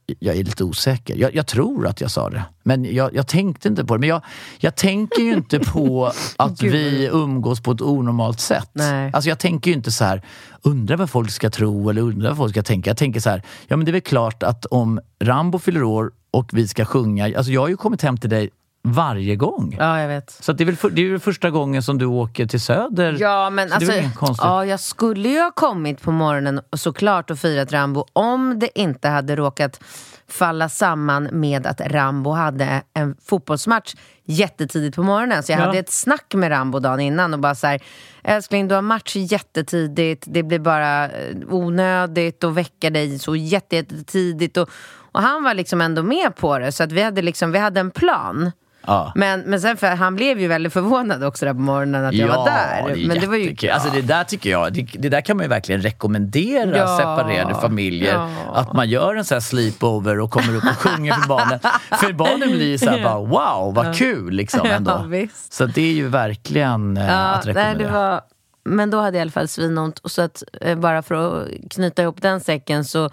jag 0.07 0.37
är 0.37 0.45
lite 0.45 0.65
osäker. 0.65 1.17
Jag, 1.17 1.35
jag 1.35 1.47
tror 1.47 1.87
att 1.87 2.01
jag 2.01 2.11
sa 2.11 2.31
det. 2.31 2.45
Men 2.63 2.95
jag, 2.95 3.15
jag 3.15 3.27
tänkte 3.27 3.69
inte 3.69 3.85
på 3.85 3.95
det. 3.95 4.01
Men 4.01 4.09
jag, 4.09 4.23
jag 4.59 4.77
tänker 4.77 5.23
ju 5.23 5.33
inte 5.33 5.59
på 5.59 6.13
att 6.37 6.63
vi 6.63 7.09
umgås 7.13 7.61
på 7.61 7.73
ett 7.73 7.81
onormalt 7.81 8.41
sätt. 8.41 8.71
Nej. 8.73 9.11
Alltså 9.13 9.29
jag 9.29 9.39
tänker 9.39 9.71
ju 9.71 9.77
inte 9.77 9.93
så 9.93 10.05
här, 10.05 10.23
undrar 10.63 10.97
vad 10.97 11.11
folk 11.11 11.31
ska 11.31 11.51
tro 11.51 11.91
eller 11.91 12.03
undrar 12.03 12.29
vad 12.29 12.37
folk 12.37 12.53
ska 12.53 12.63
tänka. 12.63 12.91
Jag 12.91 12.97
tänker 12.97 13.21
så 13.21 13.31
här, 13.31 13.43
ja 13.69 13.77
men 13.77 13.85
det 13.87 13.91
är 13.91 13.93
väl 13.93 14.01
klart 14.01 14.43
att 14.43 14.67
om 14.67 15.01
Rambo 15.21 15.59
fyller 15.59 15.83
år 15.83 16.11
och 16.31 16.51
vi 16.53 16.69
ska 16.69 16.85
sjunga. 16.85 17.25
Alltså 17.25 17.53
jag 17.53 17.61
har 17.61 17.69
ju 17.69 17.77
kommit 17.77 18.03
hem 18.03 18.19
till 18.19 18.31
dig 18.31 18.51
varje 18.87 19.37
gång. 19.37 19.77
Ja, 19.79 20.01
jag 20.01 20.09
vet. 20.09 20.31
Så 20.31 20.53
det, 20.53 20.65
är 20.65 20.67
väl 20.67 20.77
för, 20.77 20.91
det 20.91 21.07
är 21.07 21.11
väl 21.11 21.21
första 21.21 21.51
gången 21.51 21.83
som 21.83 21.99
du 21.99 22.07
åker 22.07 22.47
till 22.47 22.61
Söder. 22.61 23.17
Ja, 23.21 23.51
men 23.51 23.73
alltså, 23.73 23.93
ja, 24.39 24.65
jag 24.67 24.81
skulle 24.81 25.29
ju 25.29 25.41
ha 25.41 25.51
kommit 25.51 26.03
på 26.03 26.11
morgonen 26.13 26.61
och 26.71 26.81
såklart 26.81 27.31
och 27.31 27.39
firat 27.39 27.73
Rambo 27.73 28.07
om 28.13 28.59
det 28.59 28.79
inte 28.81 29.09
hade 29.09 29.37
råkat 29.37 29.81
falla 30.29 30.69
samman 30.69 31.29
med 31.33 31.67
att 31.67 31.81
Rambo 31.81 32.31
hade 32.31 32.83
en 32.95 33.17
fotbollsmatch 33.25 33.95
jättetidigt 34.25 34.97
på 34.97 35.03
morgonen. 35.03 35.43
Så 35.43 35.53
jag 35.53 35.61
Ja. 35.61 35.65
hade 35.67 35.79
ett 35.79 35.93
snack 35.93 36.35
med 36.35 36.51
Rambo 36.51 36.79
dagen 36.79 37.01
innan 37.01 37.35
och 37.35 37.41
bara 37.41 37.55
så 37.55 37.67
här, 37.67 37.83
älskling 38.25 38.69
du 38.69 38.75
har 38.75 38.83
match 38.83 39.17
jättetidigt, 39.17 40.25
det 40.27 40.43
blir 40.43 40.59
bara 40.59 41.05
eh, 41.05 41.11
onödigt 41.51 42.45
att 42.45 42.55
väcka 42.55 42.91
dig 42.91 43.19
så 43.19 43.37
jätte- 43.37 43.77
jättetidigt. 43.77 44.57
Och, 44.57 44.69
och 45.13 45.21
han 45.23 45.45
var 45.45 45.55
liksom 45.55 45.81
ändå 45.81 46.03
med 46.03 46.37
på 46.37 46.59
det, 46.59 46.73
så 46.73 46.83
att 46.83 46.93
vi 46.93 47.03
hade, 47.03 47.23
liksom, 47.23 47.53
vi 47.53 47.59
hade 47.59 47.81
en 47.81 47.91
plan. 47.91 48.53
Ja. 48.87 49.13
Men, 49.15 49.41
men 49.41 49.61
sen 49.61 49.77
för, 49.77 49.87
han 49.87 50.15
blev 50.17 50.41
ju 50.41 50.49
väldigt 50.49 50.73
förvånad 50.73 51.25
också 51.25 51.45
där 51.47 51.53
på 51.55 51.61
morgonen 51.61 52.05
att 52.05 52.15
jag 52.15 52.29
var 52.29 52.45
där. 52.45 52.95
det 52.95 53.07
men 53.09 53.21
det 53.21 53.27
var 53.27 53.37
ju. 53.37 53.71
Alltså 53.71 53.91
det 53.91 54.03
där 54.03 54.25
tycker 54.25 54.51
jag, 54.51 54.73
det, 54.73 54.83
det 54.93 55.09
där 55.09 55.21
kan 55.21 55.37
man 55.37 55.45
ju 55.45 55.49
verkligen 55.49 55.83
rekommendera 55.83 56.77
Ja. 56.77 56.97
separerade 56.99 57.55
familjer. 57.55 58.15
Ja. 58.15 58.29
Att 58.55 58.73
man 58.73 58.89
gör 58.89 59.15
en 59.17 59.25
sån 59.25 59.35
här 59.35 59.41
sleepover 59.41 60.21
och 60.21 60.31
kommer 60.31 60.57
upp 60.57 60.65
och 60.65 60.79
sjunger 60.79 61.13
för 61.13 61.29
barnen. 61.29 61.59
För 62.01 62.13
barnen 62.13 62.49
blir 62.51 62.67
ju 62.67 62.79
såhär 62.79 63.03
bara 63.05 63.19
wow, 63.19 63.75
vad 63.75 63.97
kul 63.97 64.33
liksom 64.35 64.67
ändå. 64.67 65.07
Ja. 65.13 65.27
Så 65.51 65.67
det 65.67 65.83
är 65.83 65.93
ju 65.95 66.09
verkligen 66.09 66.97
eh, 66.97 67.07
Ja, 67.07 67.13
att 67.13 67.45
nej, 67.45 67.55
rekommendera. 67.55 67.89
det 67.89 67.95
var, 67.99 68.21
men 68.65 68.91
då 68.91 68.99
hade 69.01 69.17
jag 69.17 69.21
i 69.21 69.21
alla 69.23 69.31
fall 69.31 69.49
svinont. 69.49 69.99
Och 69.99 70.11
så 70.11 70.23
att, 70.23 70.43
eh, 70.61 70.79
bara 70.79 71.03
för 71.03 71.15
att 71.43 71.49
knyta 71.71 72.03
ihop 72.03 72.23
den 72.23 72.41
säcken 72.41 72.85
så 72.85 73.11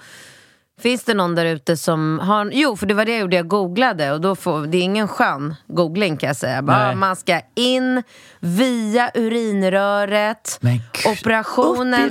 finns 0.82 1.04
det 1.04 1.14
någon 1.14 1.36
där 1.36 1.46
ute 1.46 1.78
som 1.78 2.20
har... 2.20 2.50
Jo, 2.54 2.76
för 2.76 2.86
det 2.86 2.94
var 2.94 3.06
det 3.06 3.12
jag 3.12 3.22
gjorde, 3.22 3.36
jag 3.36 3.48
googlade. 3.48 4.12
Och 4.12 4.22
då 4.22 4.36
får, 4.36 4.68
det 4.68 4.78
är 4.78 4.82
ingen 4.82 5.08
skön 5.08 5.56
googling 5.68 6.18
kan 6.18 6.28
jag 6.28 6.38
säga. 6.38 6.62
Bara, 6.62 6.96
man 6.96 7.16
ska 7.16 7.42
in 7.56 8.04
via 8.40 9.12
urinröret. 9.14 10.60
Operationen 11.06 12.10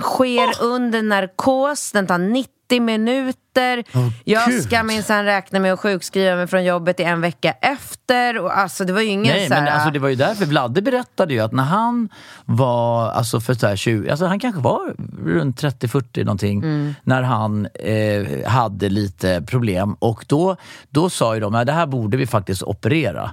sker 0.00 0.62
under 0.64 1.02
narkos. 1.02 1.92
Den 1.92 2.06
tar 2.06 2.18
90 2.18 2.59
minuter. 2.78 3.84
Åh, 3.94 4.08
jag 4.24 4.62
ska 4.62 4.82
minsann 4.82 5.24
räkna 5.24 5.58
med 5.58 5.72
att 5.72 5.80
sjukskriva 5.80 6.36
mig 6.36 6.46
från 6.46 6.64
jobbet 6.64 7.00
i 7.00 7.02
en 7.02 7.20
vecka 7.20 7.52
efter. 7.60 8.38
Och 8.38 8.58
alltså, 8.58 8.84
det 8.84 8.92
var 8.92 9.00
ju 9.00 9.06
ingen 9.06 9.36
Nej, 9.36 9.48
så 9.48 9.54
här, 9.54 9.62
men 9.62 9.72
alltså, 9.72 9.90
det 9.90 9.98
var 9.98 10.08
ju 10.08 10.14
därför 10.14 10.46
Vladde 10.46 10.82
berättade 10.82 11.34
ju 11.34 11.40
att 11.40 11.52
när 11.52 11.64
han 11.64 12.08
var, 12.44 13.10
alltså 13.10 13.40
för 13.40 13.54
så 13.54 13.66
här 13.66 13.76
20, 13.76 14.10
alltså 14.10 14.26
han 14.26 14.40
kanske 14.40 14.60
var 14.60 14.94
runt 15.24 15.62
30-40 15.62 16.24
någonting, 16.24 16.58
Mm. 16.62 16.94
när 17.02 17.22
han 17.22 17.66
eh, 17.74 18.48
hade 18.50 18.88
lite 18.88 19.42
problem. 19.46 19.94
Och 19.98 20.24
då, 20.28 20.56
då 20.88 21.10
sa 21.10 21.34
ju 21.34 21.40
de 21.40 21.54
att 21.54 21.66
det 21.66 21.72
här 21.72 21.86
borde 21.86 22.16
vi 22.16 22.26
faktiskt 22.26 22.62
operera. 22.62 23.30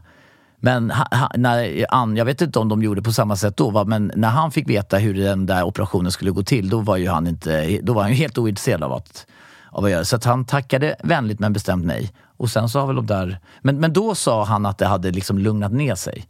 Men 0.60 0.92
ha, 0.92 1.08
ha, 1.12 1.32
när 1.36 1.86
Ann, 1.90 2.18
jag 2.18 2.26
vet 2.26 2.42
inte 2.42 2.60
om 2.60 2.70
de 2.70 2.84
gjorde 2.84 3.02
på 3.02 3.12
samma 3.12 3.36
sätt 3.36 3.58
då, 3.58 3.70
va? 3.70 3.84
men 3.84 4.12
när 4.16 4.30
han 4.30 4.52
fick 4.52 4.70
veta 4.70 4.98
hur 4.98 5.14
den 5.14 5.46
där 5.46 5.64
operationen 5.64 6.12
skulle 6.12 6.32
gå 6.32 6.44
till, 6.44 6.70
då 6.70 6.80
var 6.80 6.98
ju 6.98 7.08
han, 7.10 7.28
inte, 7.28 7.80
då 7.84 7.94
var 7.94 8.04
han 8.04 8.12
helt 8.12 8.38
ointresserad 8.38 8.84
av 8.84 8.94
att, 8.94 9.26
av 9.72 9.86
att 9.86 9.92
göra. 9.92 10.06
Så 10.06 10.16
att 10.16 10.24
han 10.24 10.46
tackade 10.46 10.96
vänligt 11.04 11.40
men 11.40 11.54
bestämt 11.54 11.86
nej. 11.86 12.12
Och 12.38 12.50
sen 12.50 12.70
så 12.70 12.80
har 12.80 12.88
väl 12.88 12.96
de 12.96 13.06
där... 13.06 13.40
Men, 13.62 13.80
men 13.80 13.94
då 13.94 14.16
sa 14.16 14.44
han 14.46 14.66
att 14.66 14.78
det 14.78 14.86
hade 14.86 15.12
liksom 15.12 15.38
lugnat 15.38 15.72
ner 15.72 15.96
sig. 15.96 16.28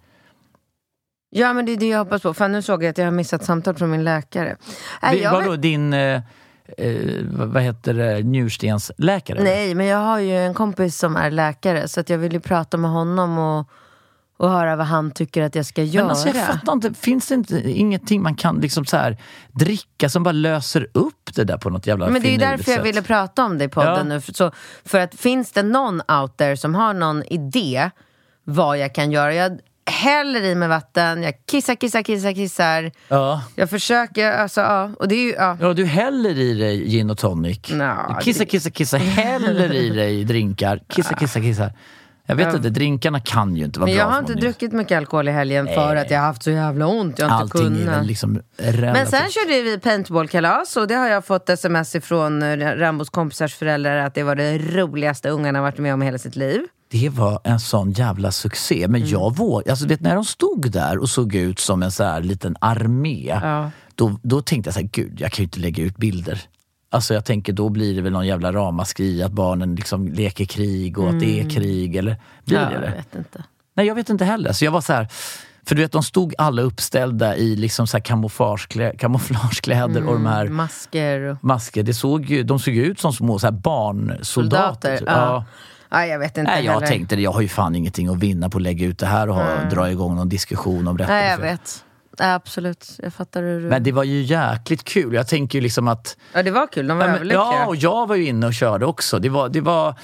Ja 1.30 1.54
men 1.54 1.66
det 1.66 1.72
är 1.72 1.78
det 1.78 1.88
jag 1.88 2.00
hoppas 2.00 2.22
på. 2.22 2.34
Fan 2.34 2.52
nu 2.52 2.62
såg 2.62 2.84
jag 2.84 2.90
att 2.90 2.98
jag 2.98 3.06
har 3.06 3.12
missat 3.12 3.46
samtal 3.46 3.76
från 3.76 3.90
min 3.92 4.04
läkare. 4.04 4.56
Vi- 5.12 5.24
jag 5.24 5.32
Vadå, 5.32 5.56
din, 5.56 5.94
eh, 5.94 6.22
eh, 6.78 7.26
vad 7.32 7.48
vad 7.48 7.64
heter 7.64 7.94
det, 7.94 8.24
njurstensläkare? 8.24 9.44
Nej 9.44 9.76
men 9.76 9.86
jag 9.86 9.98
har 9.98 10.20
ju 10.20 10.38
en 10.38 10.54
kompis 10.54 10.98
som 10.98 11.16
är 11.16 11.32
läkare 11.32 11.88
så 11.88 12.00
att 12.00 12.10
jag 12.10 12.18
vill 12.18 12.34
ju 12.34 12.40
prata 12.40 12.78
med 12.78 12.92
honom 12.92 13.38
och, 13.38 13.70
och 14.38 14.50
höra 14.50 14.76
vad 14.76 14.86
han 14.88 15.12
tycker 15.12 15.42
att 15.42 15.56
jag 15.56 15.66
ska 15.66 15.84
göra. 15.84 16.04
Men 16.04 16.10
alltså, 16.10 16.28
jag 16.28 16.48
fattar 16.48 16.74
inte, 16.74 16.94
finns 16.94 17.28
det 17.28 17.36
inte 17.36 17.72
ingenting 17.72 18.22
man 18.22 18.36
kan 18.36 18.56
liksom 18.60 18.86
så 18.86 18.98
här 18.98 19.18
dricka 19.52 20.10
som 20.10 20.24
bara 20.24 20.32
löser 20.32 20.88
upp 20.94 21.36
det 21.36 21.44
där 21.44 21.58
på 21.58 21.70
något 21.70 21.88
jävla 21.88 22.10
Men 22.10 22.22
det 22.22 22.36
är 22.36 22.40
därför 22.40 22.72
jag 22.72 22.78
sätt? 22.78 22.86
ville 22.86 23.02
prata 23.02 23.46
om 23.46 23.58
det 23.58 23.64
i 23.64 23.68
podden 23.70 23.96
Ja. 23.98 24.04
nu. 24.04 24.22
För, 24.22 24.34
så, 24.34 24.52
för 24.86 25.00
att 25.00 25.16
finns 25.16 25.52
det 25.52 25.64
någon 25.64 26.02
out 26.22 26.38
there 26.38 26.58
som 26.58 26.76
har 26.76 26.94
någon 26.94 27.24
idé 27.24 27.90
vad 28.44 28.78
jag 28.78 28.96
kan 28.96 29.12
göra. 29.12 29.34
Jag 29.34 29.60
häller 29.90 30.42
i 30.42 30.56
mig 30.56 30.68
vatten, 30.70 31.24
jag 31.24 31.34
kissar, 31.46 31.76
kissar, 31.76 32.02
kissar, 32.02 32.32
kissar. 32.34 32.92
Ja. 33.08 33.44
Jag 33.56 33.70
försöker, 33.70 34.32
alltså 34.32 34.62
ja. 34.62 34.92
Och 35.00 35.08
det 35.08 35.16
är 35.16 35.24
ju, 35.24 35.32
ja. 35.34 35.58
ja, 35.62 35.74
du 35.74 35.86
häller 35.86 36.40
i 36.40 36.54
dig 36.54 36.90
gin 36.90 37.10
och 37.10 37.18
tonic. 37.18 37.60
Nå, 37.72 37.96
Du 38.18 38.24
kissar, 38.24 38.40
det- 38.40 38.46
kissar, 38.52 38.70
kissar, 38.70 38.98
häller 38.98 39.74
i 39.74 39.90
dig 39.90 40.24
drinkar. 40.24 40.82
Kissar, 40.90 41.16
kissar, 41.16 41.42
kissar. 41.42 41.74
Jag 42.30 42.36
vet 42.36 42.56
inte, 42.56 42.70
drinkarna 42.70 43.20
kan 43.20 43.56
ju 43.56 43.66
inte 43.66 43.80
vara 43.80 43.88
Men 43.88 43.96
bra 43.96 44.04
jag 44.06 44.12
har 44.12 44.20
inte 44.20 44.32
någon. 44.32 44.42
druckit 44.42 44.72
mycket 44.72 44.98
alkohol 44.98 45.28
i 45.28 45.32
helgen 45.32 45.68
för 45.68 45.96
att 45.96 46.12
jag 46.12 46.20
har 46.20 46.26
haft 46.26 46.44
så 46.44 46.52
jävla 46.52 46.88
ont. 46.88 47.20
Jag 47.20 47.30
har 47.30 47.44
inte 47.44 47.58
Allting 47.58 47.82
är 47.82 47.86
kunnat. 47.86 48.06
liksom 48.08 48.40
Men 48.58 49.08
sen 49.08 49.30
körde 49.30 49.62
vi 49.64 49.80
paintballkalas 49.80 50.78
och 50.78 50.88
det 50.88 50.96
har 50.96 51.08
jag 51.08 51.26
fått 51.26 51.50
sms 51.50 51.96
ifrån 51.96 52.44
eh, 52.44 52.58
Rambos 52.58 53.10
kompisars 53.10 53.56
föräldrar 53.56 53.98
att 53.98 54.14
det 54.16 54.24
var 54.24 54.36
det 54.36 54.58
roligaste 54.58 55.30
ungarna 55.30 55.62
varit 55.62 55.78
med 55.78 55.94
om 55.94 56.02
i 56.02 56.06
hela 56.06 56.18
sitt 56.18 56.36
liv. 56.36 56.62
Det 56.92 57.10
var 57.10 57.40
en 57.44 57.60
sån 57.60 57.92
jävla 57.92 58.32
succé. 58.32 58.88
Men 58.88 59.02
Mm. 59.02 59.10
jag 59.12 59.36
vågade, 59.36 59.72
alltså 59.72 59.88
vet 59.88 60.02
när 60.02 60.16
de 60.16 60.26
stod 60.26 60.72
där 60.72 60.98
och 60.98 61.10
såg 61.10 61.36
ut 61.36 61.60
som 61.60 61.84
en 61.84 61.92
så 61.92 62.04
här 62.04 62.22
liten 62.22 62.56
armé. 62.62 63.40
Ja. 63.42 63.72
Då, 63.96 64.20
då 64.24 64.42
tänkte 64.42 64.68
jag 64.68 64.74
så 64.74 64.80
här, 64.80 64.90
gud 64.92 65.22
jag 65.22 65.32
kan 65.32 65.44
ju 65.44 65.44
inte 65.44 65.60
lägga 65.60 65.84
ut 65.84 65.98
bilder. 65.98 66.42
Alltså 66.90 67.14
jag 67.14 67.26
tänker 67.26 67.54
då 67.54 67.70
blir 67.70 67.96
det 67.96 68.02
väl 68.02 68.14
någon 68.14 68.28
jävla 68.28 68.52
ramaskri 68.52 69.24
att 69.24 69.32
barnen 69.32 69.76
liksom 69.76 70.08
leker 70.08 70.46
krig 70.46 70.98
och 71.00 71.10
att 71.10 71.20
det 71.20 71.40
är 71.40 71.50
krig 71.50 71.96
eller 71.96 72.16
blir 72.46 72.58
Mm. 72.58 72.74
Ja, 72.74 72.80
det 72.80 72.86
jag 72.86 72.96
vet 72.96 73.16
inte. 73.16 73.44
Nej 73.74 73.86
jag 73.88 73.96
vet 73.96 74.10
inte 74.10 74.26
heller. 74.26 74.52
Så 74.54 74.66
jag 74.66 74.72
var 74.72 74.82
så 74.82 74.94
här, 74.94 75.08
för 75.68 75.76
du 75.76 75.82
vet 75.82 75.92
de 75.92 76.04
stod 76.04 76.34
alla 76.38 76.62
uppställda 76.62 77.36
i 77.36 77.56
liksom 77.56 77.88
så 77.88 77.98
här 77.98 78.04
kamouflageklä, 78.04 78.94
kamouflagekläder 78.98 80.08
och 80.08 80.14
de 80.14 80.26
här 80.26 80.48
Masker 80.48 81.22
och 81.22 81.44
masker. 81.44 81.84
Det 81.84 81.94
såg 81.94 82.26
ju, 82.26 82.44
de 82.44 82.60
såg 82.60 82.74
ut 82.74 83.00
som 83.00 83.14
små 83.14 83.40
så 83.40 83.48
här 83.48 83.52
barnsoldater. 83.52 84.24
soldater. 84.24 84.98
typ. 84.98 85.08
Ja. 85.08 85.46
Ja, 85.90 86.06
jag 86.06 86.20
vet 86.20 86.38
inte 86.38 86.52
Nej, 86.52 86.66
jag 86.66 86.74
heller. 86.74 86.88
tänkte 86.88 87.16
det. 87.16 87.22
Jag 87.22 87.32
har 87.32 87.42
ju 87.42 87.48
fan 87.48 87.76
ingenting 87.76 88.08
att 88.08 88.18
vinna 88.18 88.50
på 88.50 88.58
att 88.58 88.62
lägga 88.62 88.86
ut 88.86 89.00
det 89.00 89.06
här 89.06 89.30
och 89.30 89.36
ha, 89.36 89.64
dra 89.72 89.92
igång 89.92 90.16
någon 90.16 90.30
diskussion 90.30 90.88
om 90.88 90.98
rätt 90.98 91.08
Nej, 91.08 91.30
jag 91.30 91.38
vet. 91.38 91.84
Ja, 92.20 92.34
absolut, 92.34 93.00
jag 93.04 93.14
fattar 93.14 93.42
hur 93.44 93.62
du... 93.62 93.68
Men 93.68 93.84
det 93.84 93.92
var 93.92 94.04
ju 94.04 94.22
jäkligt 94.22 94.84
kul. 94.84 95.14
Jag 95.14 95.28
tänker 95.28 95.58
ju 95.58 95.64
liksom 95.64 95.88
att... 95.88 96.18
Ja, 96.34 96.44
det 96.44 96.52
var 96.52 96.68
kul. 96.68 96.88
De 96.88 96.98
var 96.98 97.04
Ja, 97.06 97.08
men, 97.08 97.16
överlyckliga. 97.16 97.40
ja, 97.42 97.66
och 97.68 97.76
jag 97.76 98.08
var 98.08 98.16
ju 98.16 98.26
inne 98.26 98.48
och 98.48 98.54
körde 98.54 98.86
också. 98.86 99.20
Det 99.20 99.30
var, 99.30 99.50
det 99.50 99.62
var, 99.62 99.96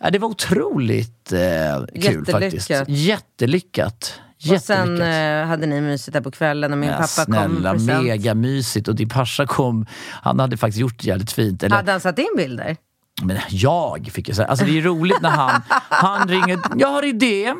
ja, 0.00 0.10
det 0.10 0.18
var 0.18 0.28
otroligt 0.28 1.32
eh, 1.32 2.00
kul 2.02 2.26
faktiskt. 2.26 2.70
Jättelyckat. 2.88 4.20
Och 4.52 4.60
sen 4.60 5.02
eh, 5.02 5.44
hade 5.46 5.66
ni 5.66 5.80
mysigt 5.80 6.12
där 6.12 6.20
på 6.20 6.30
kvällen 6.30 6.72
och 6.72 6.78
min 6.78 6.88
Ja, 6.90 6.96
pappa 6.96 7.24
kom 7.24 7.34
med 7.34 7.50
snälla, 7.50 7.72
present. 7.72 8.04
mega 8.04 8.34
mysigt. 8.34 8.88
Och 8.88 8.94
din 8.94 9.10
farsa 9.10 9.46
kom, 9.46 9.86
han 10.22 10.40
hade 10.40 10.56
faktiskt 10.56 10.78
gjort 10.80 10.98
det 11.02 11.06
jävligt 11.08 11.32
fint. 11.32 11.62
Eller, 11.62 11.76
Hade 11.76 11.92
han 11.92 12.00
satt 12.00 12.18
in 12.18 12.26
bilder? 12.36 12.76
Men 13.22 13.38
jag 13.48 14.10
fick 14.12 14.28
ju 14.28 14.34
säga, 14.34 14.48
alltså 14.48 14.64
det 14.64 14.78
är 14.78 14.82
roligt 14.82 15.20
när 15.20 15.30
han, 15.30 15.62
han 15.88 16.28
ringer, 16.28 16.58
jag 16.76 16.88
har 16.88 17.04
idé. 17.04 17.54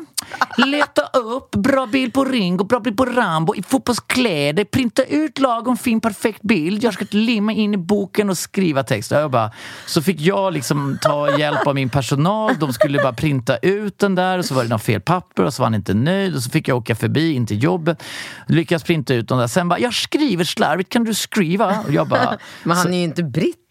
leta 0.57 1.01
upp 1.01 1.51
bra 1.51 1.85
bild 1.85 2.13
på 2.13 2.25
Ringo, 2.25 2.63
bra 2.63 2.79
bild 2.79 2.97
på 2.97 3.05
Rambo 3.05 3.55
i 3.55 3.63
fotbollskläder, 3.63 4.63
printa 4.63 5.03
ut 5.03 5.39
lagom 5.39 5.77
fin 5.77 6.01
perfekt 6.01 6.41
bild. 6.41 6.83
Jag 6.83 6.93
ska 6.93 7.05
limma 7.11 7.53
in 7.53 7.73
i 7.73 7.77
boken 7.77 8.29
och 8.29 8.37
skriva 8.37 8.83
text. 8.83 9.11
Jag 9.11 9.31
bara, 9.31 9.51
så 9.85 10.01
fick 10.01 10.21
jag 10.21 10.53
liksom 10.53 10.97
ta 11.01 11.37
hjälp 11.37 11.67
av 11.67 11.75
min 11.75 11.89
personal. 11.89 12.55
De 12.59 12.73
skulle 12.73 12.97
bara 12.97 13.13
printa 13.13 13.57
ut 13.57 13.99
den 13.99 14.15
där 14.15 14.37
och 14.37 14.45
så 14.45 14.53
var 14.53 14.63
det 14.63 14.69
något 14.69 14.83
fel 14.83 15.01
papper 15.01 15.43
och 15.43 15.53
så 15.53 15.61
var 15.61 15.65
han 15.65 15.75
inte 15.75 15.93
nöjd 15.93 16.35
och 16.35 16.43
så 16.43 16.49
fick 16.49 16.67
jag 16.67 16.77
åka 16.77 16.95
förbi 16.95 17.33
in 17.33 17.47
till 17.47 17.63
jobbet. 17.63 18.03
Lyckas 18.47 18.83
printa 18.83 19.13
ut 19.13 19.27
den 19.27 19.37
där. 19.37 19.47
Sen 19.47 19.69
bara, 19.69 19.79
jag 19.79 19.93
skriver 19.93 20.43
slarvigt, 20.43 20.89
kan 20.89 21.03
du 21.03 21.13
skriva? 21.13 21.79
Och 21.87 21.93
jag 21.93 22.07
bara, 22.07 22.37
Men 22.63 22.77
han 22.77 22.93
är 22.93 22.97
ju 22.97 23.03
inte 23.03 23.23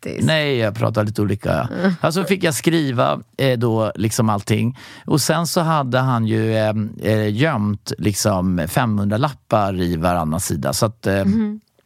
brittisk. 0.03 0.27
Nej, 0.27 0.57
jag 0.57 0.75
pratar 0.75 1.05
lite 1.05 1.23
olika. 1.23 1.69
Alltså 2.01 2.25
fick 2.25 2.45
jag 2.45 2.55
skriva 2.55 3.21
eh, 3.37 3.59
då 3.59 3.93
liksom 3.95 4.29
allting. 4.29 4.79
Och 5.05 5.21
sen 5.21 5.47
så 5.47 5.61
hade 5.61 5.99
han 5.99 6.27
ju 6.27 6.57
eh, 6.57 6.75
eh, 7.03 7.35
gömt 7.35 7.93
liksom 7.99 8.67
500 8.69 9.17
lappar 9.17 9.81
i 9.81 9.97
varannan 9.97 10.41
sida. 10.41 10.73
Så 10.73 10.87
att 10.87 11.07
eh, 11.07 11.25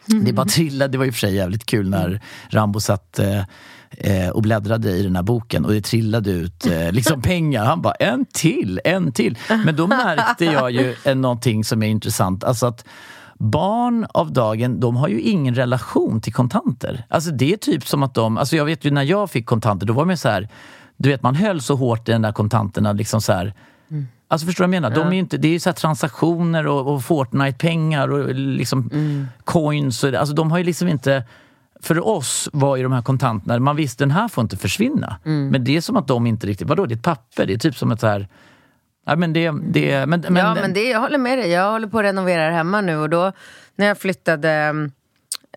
det 0.07 0.33
bara 0.33 0.47
trillade. 0.47 0.93
Det 0.93 0.99
var 0.99 1.05
i 1.05 1.11
och 1.11 1.15
för 1.15 1.21
sig 1.21 1.35
jävligt 1.35 1.67
kul 1.67 1.91
när 1.91 2.21
Rambo 2.51 2.81
satt 2.81 3.19
eh, 3.19 3.43
eh, 3.91 4.29
och 4.29 4.43
bläddrade 4.43 4.91
i 4.91 5.03
den 5.03 5.17
här 5.17 5.23
boken 5.23 5.65
och 5.65 5.73
det 5.73 5.81
trillade 5.81 6.31
ut 6.31 6.67
eh, 6.67 6.93
liksom 6.93 7.23
pengar. 7.23 7.65
Han 7.65 7.83
bara, 7.83 7.95
en 7.95 8.25
till, 8.33 8.81
en 8.85 9.13
till. 9.13 9.39
Men 9.65 9.77
då 9.77 9.87
märkte 9.87 10.45
jag 10.45 10.71
ju 10.71 10.95
eh, 11.05 11.15
någonting 11.15 11.65
som 11.65 11.83
är 11.83 11.89
intressant. 11.89 12.45
Alltså 12.45 12.67
att 12.67 12.85
Barn 13.38 14.07
av 14.14 14.33
dagen, 14.33 14.81
de 14.81 14.96
har 14.96 15.09
ju 15.09 15.20
ingen 15.20 15.55
relation 15.55 16.20
till 16.20 16.33
kontanter. 16.33 17.05
Alltså 17.09 17.31
det 17.31 17.53
är 17.53 17.57
typ 17.57 17.87
som 17.87 18.03
att 18.03 18.14
de, 18.14 18.38
alltså 18.38 18.57
jag 18.57 18.64
vet 18.64 18.85
ju 18.85 18.90
när 18.90 19.03
jag 19.03 19.31
fick 19.31 19.46
kontanter, 19.46 19.87
då 19.87 19.92
var 19.92 20.05
man 20.05 20.16
så 20.16 20.29
här, 20.29 20.49
du 20.96 21.09
vet 21.09 21.22
man 21.22 21.35
höll 21.35 21.61
så 21.61 21.77
hårt 21.77 22.09
i 22.09 22.12
den 22.12 22.22
där 22.22 22.33
kontanterna 22.33 22.92
liksom 22.92 23.20
så 23.20 23.33
här. 23.33 23.55
Alltså 24.29 24.46
förstår 24.46 24.64
du 24.64 24.68
vad 24.68 24.75
jag 24.77 24.83
menar? 24.83 24.96
De 24.96 25.09
är 25.09 25.12
ju 25.12 25.18
inte, 25.18 25.37
det 25.37 25.49
är 25.49 25.53
ju 25.53 25.61
så 25.61 25.72
transaktioner 25.72 26.66
och, 26.66 26.94
och 26.94 27.05
Fortnite-pengar 27.05 28.09
och 28.09 28.35
liksom 28.35 28.90
coins. 29.44 30.05
Och, 30.05 30.14
alltså 30.14 30.35
de 30.35 30.51
har 30.51 30.59
ju 30.59 30.64
liksom 30.64 30.88
inte... 30.88 31.25
För 31.81 32.09
oss 32.09 32.49
var 32.53 32.77
ju 32.77 32.83
de 32.83 32.92
här 32.92 33.03
kontanterna, 33.03 33.59
man 33.59 33.77
visste 33.77 34.05
den 34.05 34.11
här 34.11 34.29
får 34.29 34.42
inte 34.42 34.57
försvinna. 34.57 35.16
Men 35.25 35.64
det 35.64 35.77
är 35.77 35.81
som 35.81 35.96
att 35.96 36.07
de 36.09 36.27
inte 36.27 36.46
riktigt, 36.46 36.68
vadå 36.68 36.87
det 36.87 36.94
är 36.94 36.96
ett 36.96 37.03
papper? 37.03 37.46
Det 37.46 37.55
är 37.55 37.59
typ 37.59 37.77
som 37.77 37.90
ett 37.90 38.01
så 38.01 38.07
här... 38.07 38.29
Ja, 39.07 39.16
men 39.16 39.33
det, 39.33 39.51
det, 39.62 40.07
men, 40.07 40.21
men, 40.29 40.37
ja, 40.37 40.55
men 40.55 40.73
det, 40.73 40.88
jag 40.90 41.01
håller 41.01 41.19
med 41.19 41.38
dig. 41.38 41.51
Jag 41.51 41.71
håller 41.71 41.88
på 41.88 41.99
att 41.99 42.05
renovera 42.05 42.51
hemma 42.51 42.81
nu 42.81 42.97
och 42.97 43.11
då 43.11 43.33
när 43.77 43.87
jag 43.87 43.99
flyttade 43.99 44.51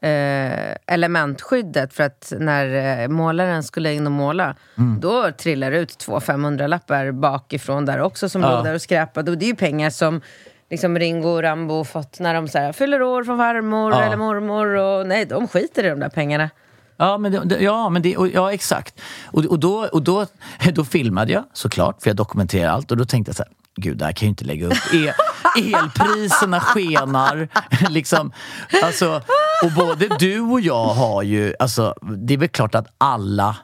eh, 0.01 0.75
elementskyddet 0.87 1.93
för 1.93 2.03
att 2.03 2.33
när 2.39 2.99
eh, 3.01 3.07
målaren 3.07 3.63
skulle 3.63 3.93
in 3.93 4.05
och 4.05 4.11
måla 4.11 4.55
Mm. 4.77 4.99
då 4.99 5.31
trillade 5.31 5.75
det 5.75 5.81
ut 5.81 5.97
två 5.97 6.19
500-lappar 6.19 7.11
bakifrån 7.11 7.85
där 7.85 8.01
också 8.01 8.29
som 8.29 8.41
Ja. 8.41 8.55
låg 8.55 8.63
där 8.65 8.73
och 8.73 8.81
skräpade. 8.81 9.31
Och 9.31 9.37
det 9.37 9.45
är 9.45 9.47
ju 9.47 9.55
pengar 9.55 9.89
som 9.89 10.21
liksom 10.69 10.99
Ringo 10.99 11.29
och 11.29 11.41
Rambo 11.43 11.83
fått 11.83 12.19
när 12.19 12.33
de 12.33 12.47
så 12.47 12.57
här, 12.59 12.71
fyller 12.71 13.01
år 13.01 13.23
från 13.23 13.37
farmor 13.37 13.91
Ja. 13.91 14.03
eller 14.03 14.17
mormor. 14.17 14.67
Och, 14.75 15.07
nej, 15.07 15.25
de 15.25 15.47
skiter 15.47 15.83
i 15.85 15.89
de 15.89 15.99
där 15.99 16.09
pengarna. 16.09 16.49
Ja, 16.99 17.17
men, 17.17 17.47
det, 17.47 17.59
ja, 17.59 17.89
men 17.89 18.01
det, 18.01 18.17
och, 18.17 18.27
ja 18.27 18.53
exakt. 18.53 19.01
Och, 19.25 19.45
och, 19.45 19.59
då, 19.59 19.87
och 19.91 20.03
då, 20.03 20.25
då 20.73 20.85
filmade 20.85 21.31
jag 21.31 21.43
såklart, 21.53 22.01
för 22.01 22.09
jag 22.09 22.17
dokumenterar 22.17 22.71
allt. 22.71 22.91
Och 22.91 22.97
då 22.97 23.05
tänkte 23.05 23.29
jag 23.29 23.35
så 23.35 23.43
här, 23.43 23.51
gud 23.75 23.97
det 23.97 24.05
här 24.05 24.11
kan 24.11 24.25
jag 24.25 24.27
ju 24.27 24.29
inte 24.29 24.45
lägga 24.45 24.67
upp. 24.67 24.93
E, 24.93 25.13
elpriserna 25.75 26.59
skenar. 26.59 27.47
liksom, 27.89 28.31
alltså, 28.83 29.21
och 29.63 29.71
både 29.75 30.07
du 30.19 30.39
och 30.39 30.61
jag 30.61 30.85
har 30.85 31.23
ju, 31.23 31.53
alltså, 31.59 31.95
det 32.17 32.33
är 32.33 32.37
väl 32.37 32.49
klart 32.49 32.75
att 32.75 32.87
alla 32.97 33.55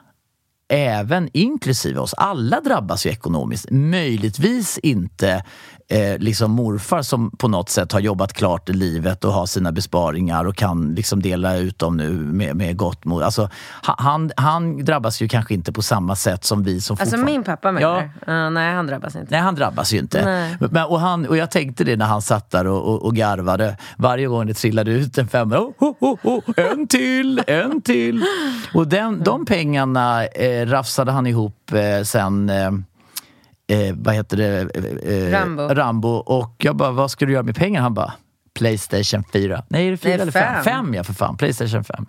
även 0.68 1.30
inklusive 1.32 2.00
oss, 2.00 2.14
alla 2.14 2.60
drabbas 2.60 3.06
ju 3.06 3.10
ekonomiskt. 3.10 3.66
Möjligtvis 3.70 4.78
inte 4.78 5.44
eh, 5.88 6.18
liksom 6.18 6.50
morfar 6.50 7.02
som 7.02 7.30
på 7.30 7.48
något 7.48 7.68
sätt 7.70 7.92
har 7.92 8.00
jobbat 8.00 8.32
klart 8.32 8.68
i 8.68 8.72
livet 8.72 9.24
och 9.24 9.32
har 9.32 9.46
sina 9.46 9.72
besparingar 9.72 10.44
och 10.44 10.56
kan 10.56 10.94
liksom 10.94 11.22
dela 11.22 11.56
ut 11.56 11.78
dem 11.78 11.96
nu 11.96 12.10
med, 12.10 12.56
med 12.56 12.76
gott 12.76 13.04
mod. 13.04 13.22
Alltså, 13.22 13.50
ha- 13.86 13.96
han, 13.98 14.30
han 14.36 14.84
drabbas 14.84 15.22
ju 15.22 15.28
kanske 15.28 15.54
inte 15.54 15.72
på 15.72 15.82
samma 15.82 16.16
sätt 16.16 16.44
som 16.44 16.62
vi 16.62 16.80
som 16.80 16.96
Alltså 17.00 17.16
min 17.16 17.44
pappa 17.44 17.72
menar 17.72 18.10
Ja. 18.26 18.32
Ja, 18.32 18.50
nej, 18.50 18.74
han 18.74 18.86
drabbas 18.86 19.16
inte. 19.16 19.26
Nej, 19.30 19.40
han 19.40 19.54
drabbas 19.54 19.92
ju 19.92 19.98
inte. 19.98 20.24
Nej. 20.24 20.56
Men, 20.70 20.84
och, 20.84 21.00
han, 21.00 21.26
och 21.26 21.36
jag 21.36 21.50
tänkte 21.50 21.84
det 21.84 21.96
när 21.96 22.06
han 22.06 22.22
satt 22.22 22.50
där 22.50 22.66
och, 22.66 22.94
och, 22.94 23.04
och 23.04 23.14
garvade. 23.16 23.76
Varje 23.96 24.26
gång 24.26 24.46
det 24.46 24.54
trillade 24.54 24.90
ut 24.90 25.18
en 25.18 25.28
femma. 25.28 25.58
Oh, 25.58 25.72
oh, 25.78 25.94
oh, 26.00 26.18
oh, 26.22 26.42
en 26.56 26.86
till, 26.88 27.42
en 27.46 27.80
till. 27.80 28.24
Och 28.74 28.88
den, 28.88 29.22
de 29.24 29.44
pengarna 29.46 30.24
eh, 30.26 30.66
rafsade 30.66 31.12
han 31.12 31.26
ihop 31.26 31.72
eh, 31.72 32.02
sen... 32.04 32.50
Eh, 33.68 33.94
vad 33.96 34.14
heter 34.14 34.36
det? 34.36 34.76
Eh, 35.04 35.12
eh, 35.16 35.30
Rambo. 35.40 35.62
Rambo. 35.62 36.08
Och 36.08 36.54
jag 36.58 36.76
bara, 36.76 36.90
vad 36.90 37.10
ska 37.10 37.26
du 37.26 37.32
göra 37.32 37.42
med 37.42 37.56
pengarna? 37.56 37.82
Han 37.82 37.94
bara, 37.94 38.12
Playstation 38.54 39.24
4. 39.32 39.62
Nej, 39.68 39.86
är 39.86 39.90
det 39.90 39.96
4 39.96 40.10
Nej, 40.12 40.20
eller 40.20 40.32
5? 40.32 40.54
fem. 40.54 40.64
5 40.64 40.94
ja, 40.94 41.04
för 41.04 41.12
fan. 41.14 41.36
Playstation 41.36 41.84
5. 41.84 42.06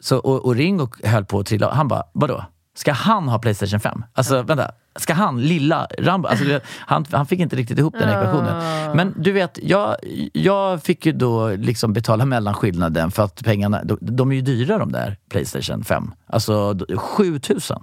Så, 0.00 0.18
och, 0.18 0.44
och 0.44 0.54
Ringo 0.54 0.88
höll 1.04 1.24
på 1.24 1.38
att 1.40 1.46
trilla 1.46 1.74
Han 1.74 1.88
bara, 1.88 2.02
vadå? 2.12 2.44
Ska 2.74 2.92
han 2.92 3.28
ha 3.28 3.38
Playstation 3.38 3.80
5? 3.80 4.04
Alltså 4.12 4.42
vänta, 4.42 4.70
ska 4.96 5.14
han, 5.14 5.40
lilla 5.42 5.86
Rambo? 5.98 6.28
Alltså, 6.28 6.60
han, 6.76 7.04
han 7.12 7.26
fick 7.26 7.40
inte 7.40 7.56
riktigt 7.56 7.78
ihop 7.78 7.94
den 7.98 8.08
ekvationen. 8.08 8.62
Men 8.96 9.14
du 9.16 9.32
vet, 9.32 9.58
jag, 9.62 9.96
jag 10.32 10.82
fick 10.82 11.06
ju 11.06 11.12
då 11.12 11.48
liksom 11.48 11.92
betala 11.92 12.24
mellanskillnaden 12.24 13.10
för 13.10 13.24
att 13.24 13.44
pengarna, 13.44 13.84
de, 13.84 13.98
de 14.00 14.30
är 14.30 14.34
ju 14.36 14.42
dyra 14.42 14.78
de 14.78 14.92
där 14.92 15.16
Playstation 15.30 15.84
5. 15.84 16.10
Alltså 16.26 16.74
d- 16.74 16.96
7000. 16.96 17.82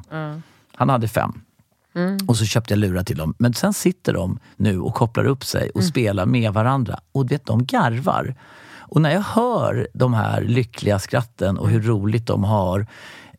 Han 0.75 0.89
hade 0.89 1.07
fem. 1.07 1.41
Och 2.27 2.38
så 2.38 2.45
köpte 2.45 2.73
jag 2.73 2.79
lurar 2.79 3.03
till 3.03 3.17
dem. 3.17 3.36
Men 3.38 3.53
sen 3.53 3.73
sitter 3.73 4.13
de 4.13 4.39
nu 4.55 4.79
och 4.79 4.93
kopplar 4.93 5.25
upp 5.25 5.45
sig 5.45 5.69
och 5.69 5.84
spelar 5.84 6.25
med 6.25 6.53
varandra. 6.53 6.99
Och 7.12 7.31
vet, 7.31 7.45
de 7.45 7.65
garvar. 7.65 8.36
Och 8.88 9.01
när 9.01 9.12
jag 9.12 9.21
hör 9.21 9.88
de 9.93 10.13
här 10.13 10.41
lyckliga 10.41 10.99
skratten 10.99 11.58
och 11.58 11.69
hur 11.69 11.81
roligt 11.81 12.27
de 12.27 12.43
har. 12.43 12.88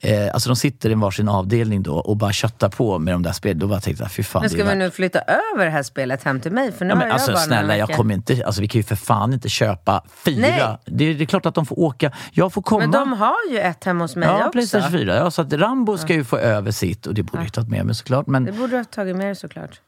Eh, 0.01 0.29
alltså 0.35 0.49
de 0.49 0.57
sitter 0.57 0.91
i 0.91 0.95
varsin 0.95 1.29
avdelning 1.29 1.83
då 1.83 1.95
och 1.97 2.17
bara 2.17 2.33
köttar 2.33 2.69
på 2.69 2.99
med 2.99 3.15
de 3.15 3.23
där 3.23 3.33
spelen. 3.33 3.59
Då 3.59 3.67
bara 3.67 3.81
tänkte 3.81 4.05
jag, 4.05 4.13
fy 4.13 4.23
fan. 4.23 4.41
Men 4.43 4.51
ska 4.51 4.65
vi 4.65 4.75
nu 4.75 4.91
flytta 4.91 5.19
över 5.55 5.65
det 5.65 5.71
här 5.71 5.83
spelet 5.83 6.23
hem 6.25 6.41
till 6.41 6.53
mig? 6.53 6.73
För 6.73 6.85
nu 6.85 6.89
Ja, 6.91 6.95
har 6.95 6.99
men 6.99 7.09
jag 7.09 7.15
alltså 7.15 7.33
bara 7.33 7.41
snälla, 7.41 7.77
jag 7.77 7.89
kommer 7.89 8.15
inte, 8.15 8.43
alltså, 8.47 8.61
vi 8.61 8.69
kan 8.69 8.79
ju 8.79 8.83
för 8.83 8.97
fan 8.97 9.33
inte 9.33 9.49
köpa 9.49 10.03
fyra. 10.25 10.41
Nej. 10.41 10.79
Det, 10.85 11.15
det 11.15 11.25
är 11.25 11.27
klart 11.27 11.47
att 11.47 11.55
de 11.55 11.67
får 11.67 11.79
åka. 11.79 12.13
Jag 12.33 12.53
får 12.53 12.63
komma. 12.63 12.81
Men 12.81 12.91
de 12.91 13.13
har 13.13 13.37
ju 13.51 13.59
ett 13.59 13.85
hemma 13.85 14.05
hos 14.05 14.17
mig 14.17 14.29
ja, 14.29 14.39
också. 14.39 14.51
Playstation 14.53 14.91
4. 14.91 15.17
Ja, 15.17 15.31
så 15.31 15.43
att 15.43 15.53
Rambo 15.53 15.99
ska 15.99 16.13
ju 16.15 16.25
få 16.25 16.37
över 16.39 16.71
sitt 16.71 17.07
och 17.07 17.15
det 17.15 17.23
borde 17.23 17.43
jag 17.45 17.53
tagit 17.53 17.71
med 17.71 17.87
mig 17.87 17.95
såklart. 17.95 18.27
Men 18.27 18.45
Det 18.45 18.53
borde 18.53 18.73
du 18.73 18.77
ha 18.77 18.85
tagit 18.85 19.17
med 19.17 19.27
dig 19.27 19.37
såklart. 19.37 19.81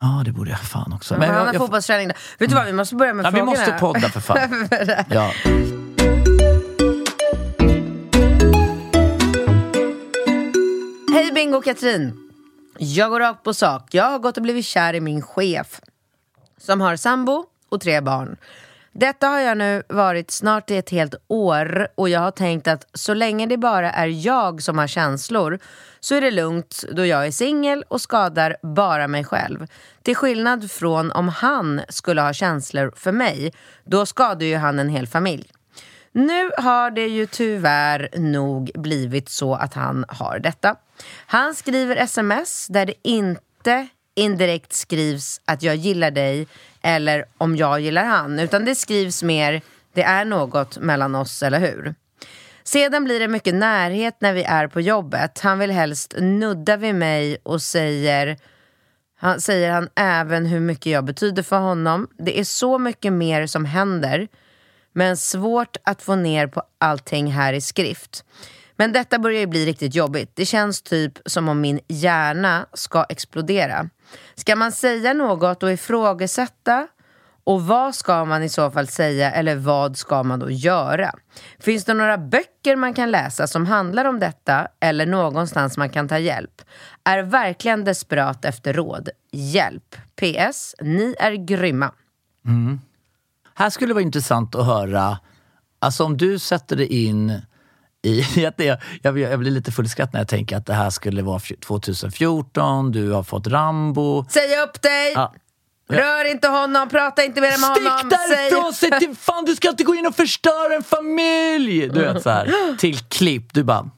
ja, 0.00 0.22
det 0.24 0.32
borde 0.32 0.50
jag 0.50 0.60
fan 0.60 0.92
också. 0.92 1.14
Men 1.14 1.22
han 1.28 1.36
jag, 1.38 1.44
har 1.44 1.52
jag, 1.52 1.56
fotbollsträning 1.62 2.08
där. 2.08 2.16
Vet 2.38 2.48
du 2.48 2.54
vad, 2.56 2.66
vi 2.66 2.72
måste 2.72 2.94
börja 2.94 3.14
med 3.14 3.26
ja, 3.26 3.30
vi 3.30 3.36
frågorna. 3.36 3.58
måste 3.60 3.72
podda 3.72 4.08
för 4.08 4.20
fan. 4.20 4.68
Ja. 5.10 5.30
Hej 11.12 11.32
Bingo 11.32 11.58
och 11.58 11.64
Katrin! 11.64 12.30
Jag 12.78 13.10
går 13.10 13.20
rakt 13.20 13.42
på 13.44 13.54
sak. 13.54 13.94
Jag 13.94 14.04
har 14.04 14.18
gått 14.18 14.36
och 14.36 14.42
blivit 14.42 14.64
kär 14.64 14.94
i 14.94 15.00
min 15.00 15.22
chef 15.22 15.80
som 16.58 16.80
har 16.80 16.96
sambo 16.96 17.44
och 17.68 17.80
tre 17.80 18.00
barn. 18.00 18.36
Detta 18.92 19.26
har 19.26 19.40
jag 19.40 19.58
nu 19.58 19.82
varit 19.88 20.30
snart 20.30 20.70
i 20.70 20.76
ett 20.76 20.90
helt 20.90 21.14
år 21.28 21.88
och 21.94 22.08
jag 22.08 22.20
har 22.20 22.30
tänkt 22.30 22.68
att 22.68 22.86
så 22.92 23.14
länge 23.14 23.46
det 23.46 23.56
bara 23.56 23.92
är 23.92 24.26
jag 24.26 24.62
som 24.62 24.78
har 24.78 24.86
känslor 24.86 25.58
så 26.00 26.14
är 26.14 26.20
det 26.20 26.30
lugnt 26.30 26.84
då 26.92 27.06
jag 27.06 27.26
är 27.26 27.30
singel 27.30 27.84
och 27.88 28.00
skadar 28.00 28.56
bara 28.62 29.08
mig 29.08 29.24
själv. 29.24 29.66
Till 30.02 30.16
skillnad 30.16 30.70
från 30.70 31.12
om 31.12 31.28
han 31.28 31.80
skulle 31.88 32.20
ha 32.20 32.32
känslor 32.32 32.92
för 32.96 33.12
mig, 33.12 33.52
då 33.84 34.06
skadar 34.06 34.46
ju 34.46 34.56
han 34.56 34.78
en 34.78 34.88
hel 34.88 35.06
familj. 35.06 35.50
Nu 36.12 36.50
har 36.58 36.90
det 36.90 37.06
ju 37.06 37.26
tyvärr 37.26 38.08
nog 38.16 38.70
blivit 38.74 39.28
så 39.28 39.54
att 39.54 39.74
han 39.74 40.04
har 40.08 40.38
detta. 40.38 40.76
Han 41.26 41.54
skriver 41.54 41.96
sms 41.96 42.66
där 42.66 42.86
det 42.86 42.94
inte 43.02 43.88
indirekt 44.14 44.72
skrivs 44.72 45.40
att 45.44 45.62
jag 45.62 45.76
gillar 45.76 46.10
dig 46.10 46.46
eller 46.82 47.24
om 47.38 47.56
jag 47.56 47.80
gillar 47.80 48.04
han, 48.04 48.38
utan 48.38 48.64
det 48.64 48.74
skrivs 48.74 49.22
mer 49.22 49.62
det 49.92 50.02
är 50.02 50.24
något 50.24 50.78
mellan 50.78 51.14
oss, 51.14 51.42
eller 51.42 51.60
hur? 51.60 51.94
Sedan 52.64 53.04
blir 53.04 53.20
det 53.20 53.28
mycket 53.28 53.54
närhet 53.54 54.16
när 54.20 54.32
vi 54.32 54.42
är 54.42 54.66
på 54.66 54.80
jobbet. 54.80 55.40
Han 55.40 55.58
vill 55.58 55.70
helst 55.70 56.14
nudda 56.18 56.76
vid 56.76 56.94
mig 56.94 57.38
och 57.42 57.62
säger 57.62 58.36
han 59.20 59.40
säger 59.40 59.70
han 59.70 59.88
även 59.94 60.46
hur 60.46 60.60
mycket 60.60 60.92
jag 60.92 61.04
betyder 61.04 61.42
för 61.42 61.58
honom. 61.58 62.08
Det 62.18 62.40
är 62.40 62.44
så 62.44 62.78
mycket 62.78 63.12
mer 63.12 63.46
som 63.46 63.64
händer 63.64 64.28
men 64.92 65.16
svårt 65.16 65.76
att 65.84 66.02
få 66.02 66.14
ner 66.14 66.46
på 66.46 66.62
allting 66.78 67.32
här 67.32 67.52
i 67.52 67.60
skrift. 67.60 68.24
Men 68.78 68.92
detta 68.92 69.18
börjar 69.18 69.40
ju 69.40 69.46
bli 69.46 69.66
riktigt 69.66 69.94
jobbigt. 69.94 70.30
Det 70.34 70.44
känns 70.46 70.82
typ 70.82 71.18
som 71.26 71.48
om 71.48 71.60
min 71.60 71.80
hjärna 71.88 72.66
ska 72.72 73.04
explodera. 73.08 73.90
Ska 74.34 74.56
man 74.56 74.72
säga 74.72 75.12
något 75.14 75.62
och 75.62 75.72
ifrågasätta 75.72 76.88
Och 77.44 77.62
vad 77.66 77.94
ska 77.94 78.24
man 78.24 78.42
i 78.42 78.48
så 78.48 78.70
fall 78.70 78.86
säga 78.88 79.32
eller 79.32 79.56
vad 79.56 79.96
ska 79.96 80.22
man 80.22 80.38
då 80.38 80.50
göra? 80.50 81.14
Finns 81.58 81.84
det 81.84 81.94
några 81.94 82.18
böcker 82.18 82.76
man 82.76 82.94
kan 82.94 83.10
läsa 83.10 83.46
som 83.46 83.66
handlar 83.66 84.04
om 84.04 84.18
detta 84.18 84.68
eller 84.80 85.06
någonstans 85.06 85.76
man 85.76 85.90
kan 85.90 86.08
ta 86.08 86.18
hjälp? 86.18 86.62
Är 87.04 87.22
verkligen 87.22 87.84
desperat 87.84 88.44
efter 88.44 88.72
råd. 88.72 89.08
Hjälp. 89.32 89.96
PS. 90.16 90.74
Ni 90.80 91.14
är 91.18 91.32
grymma. 91.32 91.92
Mm. 92.46 92.80
Här 93.54 93.70
skulle 93.70 93.90
det 93.90 93.94
vara 93.94 94.02
intressant 94.02 94.54
att 94.54 94.66
höra, 94.66 95.18
alltså 95.78 96.04
om 96.04 96.16
du 96.16 96.38
sätter 96.38 96.76
dig 96.76 97.06
in 97.06 97.42
i, 98.02 98.20
jag, 98.40 98.78
jag, 99.02 99.18
jag 99.18 99.38
blir 99.38 99.50
lite 99.50 99.72
full 99.72 99.86
i 99.86 99.88
skratt 99.88 100.12
när 100.12 100.20
jag 100.20 100.28
tänker 100.28 100.56
att 100.56 100.66
det 100.66 100.74
här 100.74 100.90
skulle 100.90 101.22
vara 101.22 101.40
2014, 101.66 102.92
du 102.92 103.10
har 103.10 103.22
fått 103.22 103.46
Rambo. 103.46 104.24
Säg 104.30 104.58
upp 104.58 104.82
dig! 104.82 105.12
Ja. 105.14 105.34
Rör 105.90 106.30
inte 106.30 106.48
honom, 106.48 106.88
prata 106.88 107.24
inte 107.24 107.40
mer 107.40 107.60
med 107.60 107.68
honom. 107.68 107.98
Stick 107.98 108.10
därifrån! 108.10 108.72
Säg 108.72 108.90
till 108.90 109.16
fan 109.16 109.44
du 109.44 109.56
ska 109.56 109.68
inte 109.68 109.84
gå 109.84 109.94
in 109.94 110.06
och 110.06 110.14
förstöra 110.14 110.74
en 110.76 110.82
familj! 110.82 111.88
Du 111.88 112.00
vet 112.00 112.22
så 112.22 112.30
här, 112.30 112.76
till 112.78 112.98
klipp. 112.98 113.54
Du 113.54 113.64
bara, 113.64 113.90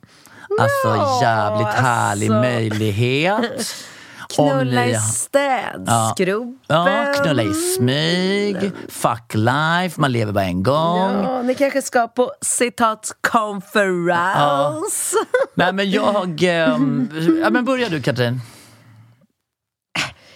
alltså 0.60 1.22
jävligt 1.22 1.74
härlig 1.74 2.30
alltså. 2.30 2.40
möjlighet. 2.40 3.74
Knulla 4.34 4.86
i 4.86 4.94
städskrubben. 4.94 6.58
Ja, 6.66 7.14
knulla 7.22 7.42
i 7.42 7.54
smyg, 7.54 8.72
fuck 8.88 9.34
life, 9.34 10.00
man 10.00 10.12
lever 10.12 10.32
bara 10.32 10.44
en 10.44 10.62
gång. 10.62 11.24
Ja, 11.24 11.42
ni 11.42 11.54
kanske 11.54 11.82
ska 11.82 12.08
på 12.08 12.32
citat 12.40 13.16
konferens. 13.20 15.14
Nej 15.54 15.72
men 15.72 15.90
jag... 15.90 16.42
ehm, 16.42 17.10
ja, 17.42 17.50
men 17.50 17.64
börja 17.64 17.88
du 17.88 18.02
Katrin. 18.02 18.40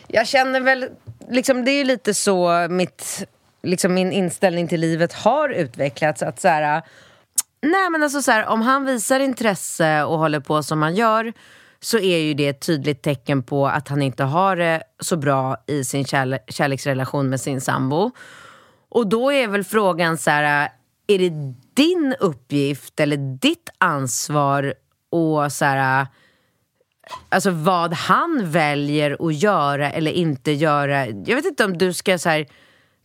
Jag 0.08 0.26
känner 0.26 0.60
väl, 0.60 0.88
liksom, 1.30 1.64
det 1.64 1.70
är 1.70 1.78
ju 1.78 1.84
lite 1.84 2.14
så 2.14 2.66
mitt, 2.70 3.24
liksom, 3.62 3.94
min 3.94 4.12
inställning 4.12 4.68
till 4.68 4.80
livet 4.80 5.12
har 5.12 5.48
utvecklats. 5.48 6.22
Att 6.22 6.40
så 6.40 6.48
här, 6.48 6.82
nej 7.62 7.90
men 7.90 8.02
alltså 8.02 8.22
så 8.22 8.30
här, 8.30 8.46
om 8.46 8.62
han 8.62 8.84
visar 8.84 9.20
intresse 9.20 10.04
och 10.04 10.18
håller 10.18 10.40
på 10.40 10.62
som 10.62 10.82
han 10.82 10.94
gör 10.94 11.32
så 11.84 11.98
är 11.98 12.18
ju 12.18 12.34
det 12.34 12.48
ett 12.48 12.60
tydligt 12.60 13.02
tecken 13.02 13.42
på 13.42 13.66
att 13.66 13.88
han 13.88 14.02
inte 14.02 14.24
har 14.24 14.56
det 14.56 14.82
så 15.00 15.16
bra 15.16 15.56
i 15.66 15.84
sin 15.84 16.04
kärle- 16.04 16.38
kärleksrelation 16.48 17.28
med 17.28 17.40
sin 17.40 17.60
sambo. 17.60 18.10
Och 18.88 19.06
då 19.06 19.32
är 19.32 19.48
väl 19.48 19.64
frågan 19.64 20.18
så 20.18 20.30
här, 20.30 20.68
är 21.06 21.18
det 21.18 21.54
din 21.74 22.14
uppgift 22.20 23.00
eller 23.00 23.16
ditt 23.16 23.70
ansvar 23.78 24.74
och 25.10 25.52
så 25.52 25.64
här, 25.64 26.06
alltså 27.28 27.50
vad 27.50 27.92
han 27.92 28.50
väljer 28.50 29.26
att 29.26 29.34
göra 29.34 29.90
eller 29.90 30.10
inte 30.10 30.52
göra. 30.52 31.06
Jag 31.06 31.36
vet 31.36 31.44
inte 31.44 31.64
om 31.64 31.78
du 31.78 31.92
ska 31.92 32.18
så 32.18 32.28
här, 32.28 32.46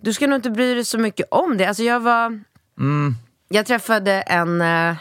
du 0.02 0.14
ska 0.14 0.28
nog 0.28 0.38
inte 0.38 0.50
bry 0.50 0.74
dig 0.74 0.86
så 0.86 0.98
mycket 0.98 1.28
om 1.32 1.58
det. 1.58 1.66
Alltså 1.66 1.84
jag 1.84 2.00
var, 2.00 2.44
jag 3.50 3.66
träffade 3.66 4.22
en, 4.22 4.62
eh, 4.62 4.96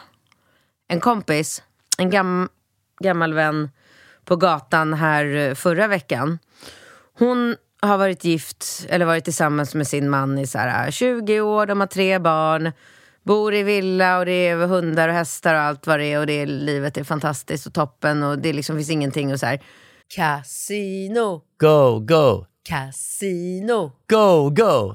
en 0.88 1.00
kompis, 1.00 1.62
en 1.98 2.10
gam, 2.10 2.48
gammal 2.98 3.34
vän 3.34 3.70
på 4.24 4.36
gatan 4.36 4.94
här 4.94 5.36
eh, 5.36 5.54
förra 5.54 5.86
veckan. 5.86 6.38
Hon 7.18 7.56
har 7.80 7.98
varit 7.98 8.24
gift, 8.24 8.86
eller 8.88 9.06
varit 9.06 9.24
tillsammans 9.24 9.74
med 9.74 9.86
sin 9.86 10.10
man 10.10 10.38
i 10.38 10.46
så 10.46 10.58
här 10.58 10.90
20 10.90 11.40
år, 11.40 11.66
de 11.66 11.80
har 11.80 11.86
tre 11.86 12.18
barn, 12.18 12.72
bor 13.22 13.54
i 13.54 13.62
villa 13.62 14.18
och 14.18 14.26
det 14.26 14.48
är 14.48 14.56
hundar 14.56 15.08
och 15.08 15.14
hästar 15.14 15.54
och 15.54 15.60
allt 15.60 15.86
vad 15.86 15.98
det 15.98 16.12
är. 16.12 16.18
Och 16.18 16.26
det 16.26 16.32
är, 16.32 16.46
livet 16.46 16.96
är 16.96 17.04
fantastiskt 17.04 17.66
och 17.66 17.74
toppen 17.74 18.22
och 18.22 18.38
det 18.38 18.52
liksom 18.52 18.76
finns 18.76 18.90
ingenting 18.90 19.32
och 19.32 19.40
så 19.40 19.46
här. 19.46 19.62
Casino, 20.14 21.42
Go, 21.60 21.98
go, 22.00 22.46
casino, 22.68 23.92
go, 24.10 24.50
go, 24.50 24.94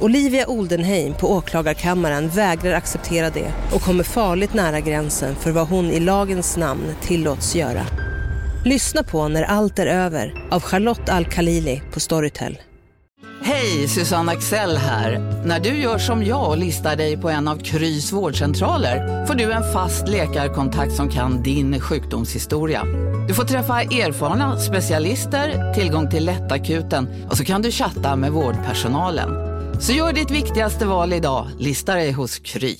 Olivia 0.00 0.46
Oldenheim 0.46 1.14
på 1.14 1.32
åklagarkammaren 1.32 2.28
vägrar 2.28 2.72
acceptera 2.72 3.30
det 3.30 3.52
och 3.74 3.82
kommer 3.82 4.04
farligt 4.04 4.54
nära 4.54 4.80
gränsen 4.80 5.36
för 5.36 5.50
vad 5.50 5.68
hon 5.68 5.84
i 5.84 6.00
lagens 6.00 6.56
namn 6.56 6.94
tillåts 7.00 7.54
göra. 7.54 7.86
Lyssna 8.64 9.02
på 9.02 9.28
När 9.28 9.42
allt 9.42 9.78
är 9.78 9.86
över 9.86 10.48
av 10.50 10.60
Charlotte 10.60 11.08
Al-Khalili 11.08 11.82
på 11.92 12.00
Storytel. 12.00 12.58
Hej, 13.42 13.88
Susanne 13.88 14.32
Axel 14.32 14.76
här. 14.76 15.18
När 15.44 15.60
du 15.60 15.68
gör 15.68 15.98
som 15.98 16.24
jag 16.24 16.48
och 16.48 16.58
listar 16.58 16.96
dig 16.96 17.16
på 17.16 17.30
en 17.30 17.48
av 17.48 17.56
Krys 17.56 18.12
vårdcentraler 18.12 19.26
får 19.26 19.34
du 19.34 19.52
en 19.52 19.72
fast 19.72 20.08
läkarkontakt 20.08 20.92
som 20.92 21.08
kan 21.08 21.42
din 21.42 21.80
sjukdomshistoria. 21.80 22.84
Du 23.28 23.34
får 23.34 23.44
träffa 23.44 23.82
erfarna 23.82 24.58
specialister, 24.58 25.74
tillgång 25.74 26.10
till 26.10 26.24
lättakuten 26.24 27.08
och 27.30 27.36
så 27.36 27.44
kan 27.44 27.62
du 27.62 27.70
chatta 27.70 28.16
med 28.16 28.32
vårdpersonalen. 28.32 29.47
Så 29.80 29.92
gör 29.92 30.12
ditt 30.12 30.30
viktigaste 30.30 30.86
val 30.86 31.12
idag, 31.12 31.46
lista 31.58 31.94
dig 31.94 32.12
hos 32.12 32.38
Kry. 32.38 32.76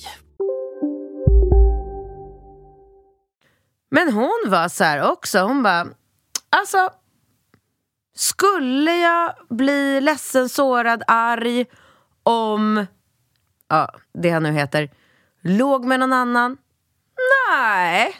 Men 3.91 4.13
hon 4.13 4.43
var 4.47 4.67
så 4.69 4.83
här 4.83 5.11
också, 5.11 5.39
hon 5.39 5.63
bara, 5.63 5.87
alltså 6.49 6.89
skulle 8.15 8.95
jag 8.95 9.33
bli 9.49 10.01
ledsen, 10.01 10.49
sårad, 10.49 11.03
arg 11.07 11.65
om, 12.23 12.85
ja, 13.67 13.89
det 14.13 14.29
han 14.29 14.43
nu 14.43 14.51
heter, 14.51 14.89
låg 15.41 15.85
med 15.85 15.99
någon 15.99 16.13
annan? 16.13 16.57
Nej, 17.49 18.15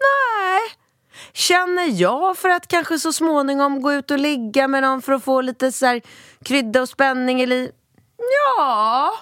nej. 0.00 0.60
Känner 1.32 2.00
jag 2.00 2.36
för 2.36 2.48
att 2.48 2.68
kanske 2.68 2.98
så 2.98 3.12
småningom 3.12 3.82
gå 3.82 3.92
ut 3.92 4.10
och 4.10 4.18
ligga 4.18 4.68
med 4.68 4.82
någon 4.82 5.02
för 5.02 5.12
att 5.12 5.24
få 5.24 5.40
lite 5.40 5.72
så 5.72 5.86
här 5.86 6.00
krydda 6.44 6.82
och 6.82 6.88
spänning 6.88 7.42
i 7.42 7.46
livet? 7.46 7.77
Ja, 8.58 9.12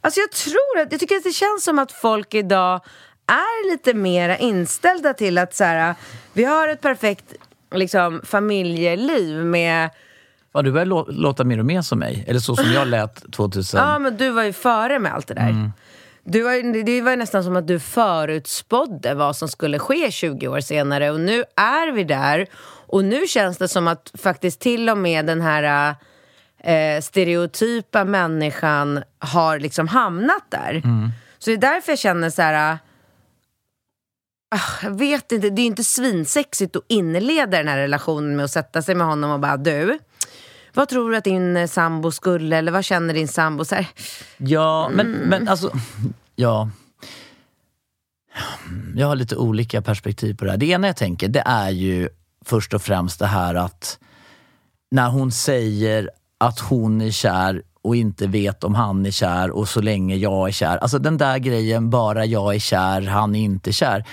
alltså 0.00 0.20
jag 0.20 0.30
tror 0.30 0.78
att, 0.82 0.92
jag 0.92 1.00
tycker 1.00 1.16
att 1.16 1.24
det 1.24 1.32
känns 1.32 1.64
som 1.64 1.78
att 1.78 1.92
folk 1.92 2.34
idag 2.34 2.80
är 3.26 3.70
lite 3.70 3.94
mera 3.94 4.36
inställda 4.38 5.14
till 5.14 5.38
att 5.38 5.54
så 5.54 5.64
här, 5.64 5.94
vi 6.32 6.44
har 6.44 6.68
ett 6.68 6.80
perfekt 6.80 7.32
liksom, 7.74 8.20
familjeliv 8.24 9.44
med 9.44 9.90
Ja, 10.52 10.62
du 10.62 10.72
börjar 10.72 10.86
lå- 10.86 11.06
låta 11.12 11.44
mer 11.44 11.58
och 11.58 11.64
mer 11.64 11.82
som 11.82 11.98
mig. 11.98 12.24
Eller 12.28 12.40
så 12.40 12.56
som 12.56 12.72
jag 12.72 12.88
lät 12.88 13.32
2000. 13.32 13.80
Ja, 13.80 13.98
men 13.98 14.16
du 14.16 14.30
var 14.30 14.42
ju 14.42 14.52
före 14.52 14.98
med 14.98 15.14
allt 15.14 15.26
det 15.26 15.34
där. 15.34 15.70
Du 16.24 16.42
var, 16.42 16.84
det 16.84 17.00
var 17.02 17.10
ju 17.10 17.16
nästan 17.16 17.44
som 17.44 17.56
att 17.56 17.66
du 17.66 17.80
förutspådde 17.80 19.14
vad 19.14 19.36
som 19.36 19.48
skulle 19.48 19.78
ske 19.78 20.10
20 20.10 20.48
år 20.48 20.60
senare 20.60 21.10
och 21.10 21.20
nu 21.20 21.44
är 21.56 21.92
vi 21.92 22.04
där. 22.04 22.46
Och 22.88 23.04
nu 23.04 23.26
känns 23.26 23.58
det 23.58 23.68
som 23.68 23.88
att 23.88 24.12
faktiskt 24.22 24.60
till 24.60 24.90
och 24.90 24.98
med 24.98 25.26
den 25.26 25.40
här 25.40 25.94
eh, 26.66 27.00
stereotypa 27.02 28.04
människan 28.04 29.02
har 29.18 29.58
liksom 29.58 29.88
hamnat 29.88 30.44
där. 30.50 30.82
Så 31.38 31.50
det 31.50 31.54
är 31.56 31.60
därför 31.74 31.92
jag 31.92 31.98
känner 31.98 32.30
så 32.30 32.42
här... 32.42 32.78
Ah, 34.50 34.60
Jag 34.82 34.98
vet 34.98 35.32
inte, 35.32 35.50
det 35.50 35.60
är 35.60 35.62
ju 35.62 35.66
inte 35.66 35.84
svinsexigt 35.84 36.76
att 36.76 36.82
inleda 36.88 37.56
den 37.58 37.68
här 37.68 37.78
relationen 37.78 38.36
med 38.36 38.44
att 38.44 38.50
sätta 38.50 38.82
sig 38.82 38.94
med 38.94 39.06
honom 39.06 39.30
och 39.30 39.40
bara 39.40 39.56
du, 39.56 39.98
vad 40.74 40.88
tror 40.88 41.10
du 41.10 41.16
att 41.16 41.24
din 41.24 41.56
eh, 41.56 41.66
sambo 41.68 42.12
skulle, 42.12 42.56
eller 42.56 42.72
vad 42.72 42.84
känner 42.84 43.14
din 43.14 43.28
sambo? 43.28 43.64
Så 43.64 43.74
här, 43.74 43.86
Ja, 44.36 44.90
men, 44.94 45.06
Mm. 45.14 45.28
men 45.28 45.48
alltså... 45.48 45.70
Ja. 46.36 46.70
Jag 48.96 49.06
har 49.06 49.16
lite 49.16 49.36
olika 49.36 49.82
perspektiv 49.82 50.34
på 50.36 50.44
det 50.44 50.50
här. 50.50 50.58
Det 50.58 50.66
ena 50.66 50.86
jag 50.86 50.96
tänker, 50.96 51.28
det 51.28 51.42
är 51.46 51.70
ju 51.70 52.08
först 52.44 52.74
och 52.74 52.82
främst 52.82 53.18
det 53.18 53.26
här 53.26 53.54
att 53.54 53.98
när 54.90 55.08
hon 55.08 55.32
säger 55.32 56.10
att 56.38 56.60
hon 56.60 57.00
är 57.00 57.10
kär 57.10 57.62
och 57.82 57.96
inte 57.96 58.26
vet 58.26 58.64
om 58.64 58.74
han 58.74 59.06
är 59.06 59.10
kär 59.10 59.50
och 59.50 59.68
så 59.68 59.80
länge 59.80 60.16
jag 60.16 60.48
är 60.48 60.52
kär. 60.52 60.76
Alltså 60.76 60.98
den 60.98 61.18
där 61.18 61.38
grejen, 61.38 61.90
bara 61.90 62.24
jag 62.24 62.54
är 62.54 62.58
kär, 62.58 63.02
han 63.02 63.34
är 63.34 63.40
inte 63.40 63.72
kär. 63.72 64.04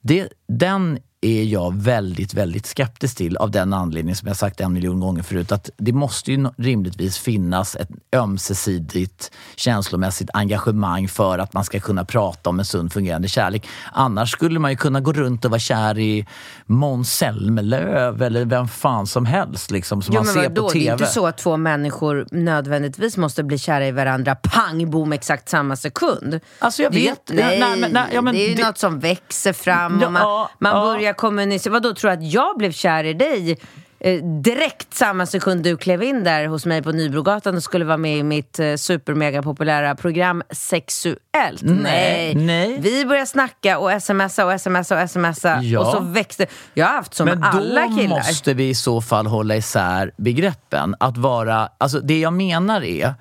Det, 0.00 0.28
den 0.48 0.98
är 1.26 1.44
jag 1.44 1.74
väldigt, 1.76 2.34
väldigt 2.34 2.66
skeptisk 2.66 3.16
till 3.16 3.36
av 3.36 3.50
den 3.50 3.72
anledningen 3.72 4.16
som 4.16 4.28
jag 4.28 4.36
sagt 4.36 4.60
en 4.60 4.72
miljon 4.72 5.00
gånger 5.00 5.22
förut. 5.22 5.52
Att 5.52 5.70
det 5.76 5.92
måste 5.92 6.32
ju 6.32 6.48
rimligtvis 6.58 7.18
finnas 7.18 7.76
ett 7.76 7.88
ömsesidigt 8.16 9.30
känslomässigt 9.56 10.30
engagemang 10.34 11.08
för 11.08 11.38
att 11.38 11.52
man 11.52 11.64
ska 11.64 11.80
kunna 11.80 12.04
prata 12.04 12.50
om 12.50 12.58
en 12.58 12.64
sund 12.64 12.92
fungerande 12.92 13.28
kärlek. 13.28 13.66
Annars 13.92 14.30
skulle 14.32 14.58
man 14.58 14.70
ju 14.70 14.76
kunna 14.76 15.00
gå 15.00 15.12
runt 15.12 15.44
och 15.44 15.50
vara 15.50 15.58
kär 15.58 15.98
i 15.98 16.26
Måns 16.66 17.12
Zelmerlöw 17.16 18.22
eller 18.26 18.44
vem 18.44 18.68
fan 18.68 19.06
som 19.06 19.26
helst 19.26 19.70
liksom, 19.70 20.02
som 20.02 20.14
Jo, 20.14 20.20
man 20.24 20.34
ser 20.34 20.48
på 20.48 20.68
Det 20.68 20.78
är 20.78 20.80
TV. 20.80 20.92
inte 20.92 21.06
så 21.06 21.26
att 21.26 21.38
två 21.38 21.56
människor 21.56 22.26
nödvändigtvis 22.30 23.16
måste 23.16 23.42
bli 23.44 23.58
kära 23.58 23.86
i 23.86 23.92
varandra 23.92 24.34
pang 24.34 24.90
bom 24.90 25.12
exakt 25.12 25.48
samma 25.48 25.76
sekund. 25.76 26.40
Alltså, 26.58 26.82
jag 26.82 26.92
det 26.92 27.06
är 27.06 27.10
vet. 27.10 27.20
Nej, 27.32 27.60
Nej, 27.60 27.80
men- 27.80 27.92
nej, 27.92 28.04
ja, 28.12 28.20
men 28.22 28.34
det 28.34 28.40
är 28.40 28.48
ju 28.48 28.54
det- 28.54 28.66
något 28.66 28.78
som 28.78 28.98
växer 29.00 29.52
fram 29.52 30.02
och 30.02 30.12
man, 30.12 30.22
ja, 30.22 30.50
man 30.58 30.72
ja. 30.76 30.84
börjar 30.84 31.12
kommunicera. 31.16 31.72
Vadå, 31.72 31.94
tror 31.94 32.10
du 32.10 32.14
att 32.16 32.32
jag 32.32 32.58
blev 32.58 32.72
kär 32.72 33.04
i 33.04 33.14
dig 33.14 33.58
eh, 34.00 34.24
direkt 34.24 34.94
samma 34.94 35.26
sekund 35.26 35.62
du 35.62 35.76
klev 35.76 36.02
in 36.02 36.24
där 36.24 36.46
hos 36.46 36.66
mig 36.66 36.82
på 36.82 36.92
Nybrogatan 36.92 37.56
och 37.56 37.62
skulle 37.62 37.84
vara 37.84 37.96
med 37.96 38.18
i 38.18 38.22
mitt 38.22 38.58
eh, 38.58 38.74
supermega 38.74 39.42
populära 39.42 39.94
program 39.94 40.42
Sexuellt? 40.50 41.62
Nej, 41.62 42.34
nej. 42.34 42.78
Vi 42.80 43.04
började 43.06 43.26
snacka 43.26 43.78
och 43.78 44.02
smsa 44.02 44.46
och 44.46 44.60
smsa 44.60 45.02
och 45.02 45.10
smsa 45.10 45.62
Ja. 45.62 45.80
och 45.80 45.86
så 45.86 46.00
växte... 46.00 46.46
Jag 46.74 46.86
har 46.86 46.94
haft 46.94 47.18
med 47.18 47.26
Men 47.26 47.40
då 47.40 47.46
alla 47.46 47.86
killar. 47.88 48.16
måste 48.16 48.54
vi 48.54 48.68
i 48.68 48.74
så 48.74 49.00
fall 49.00 49.26
hålla 49.26 49.56
isär 49.56 50.10
begreppen. 50.16 50.94
Att 51.00 51.16
vara, 51.16 51.68
alltså 51.78 52.00
det 52.00 52.20
jag 52.20 52.32
menar 52.32 52.84
är 52.84 53.14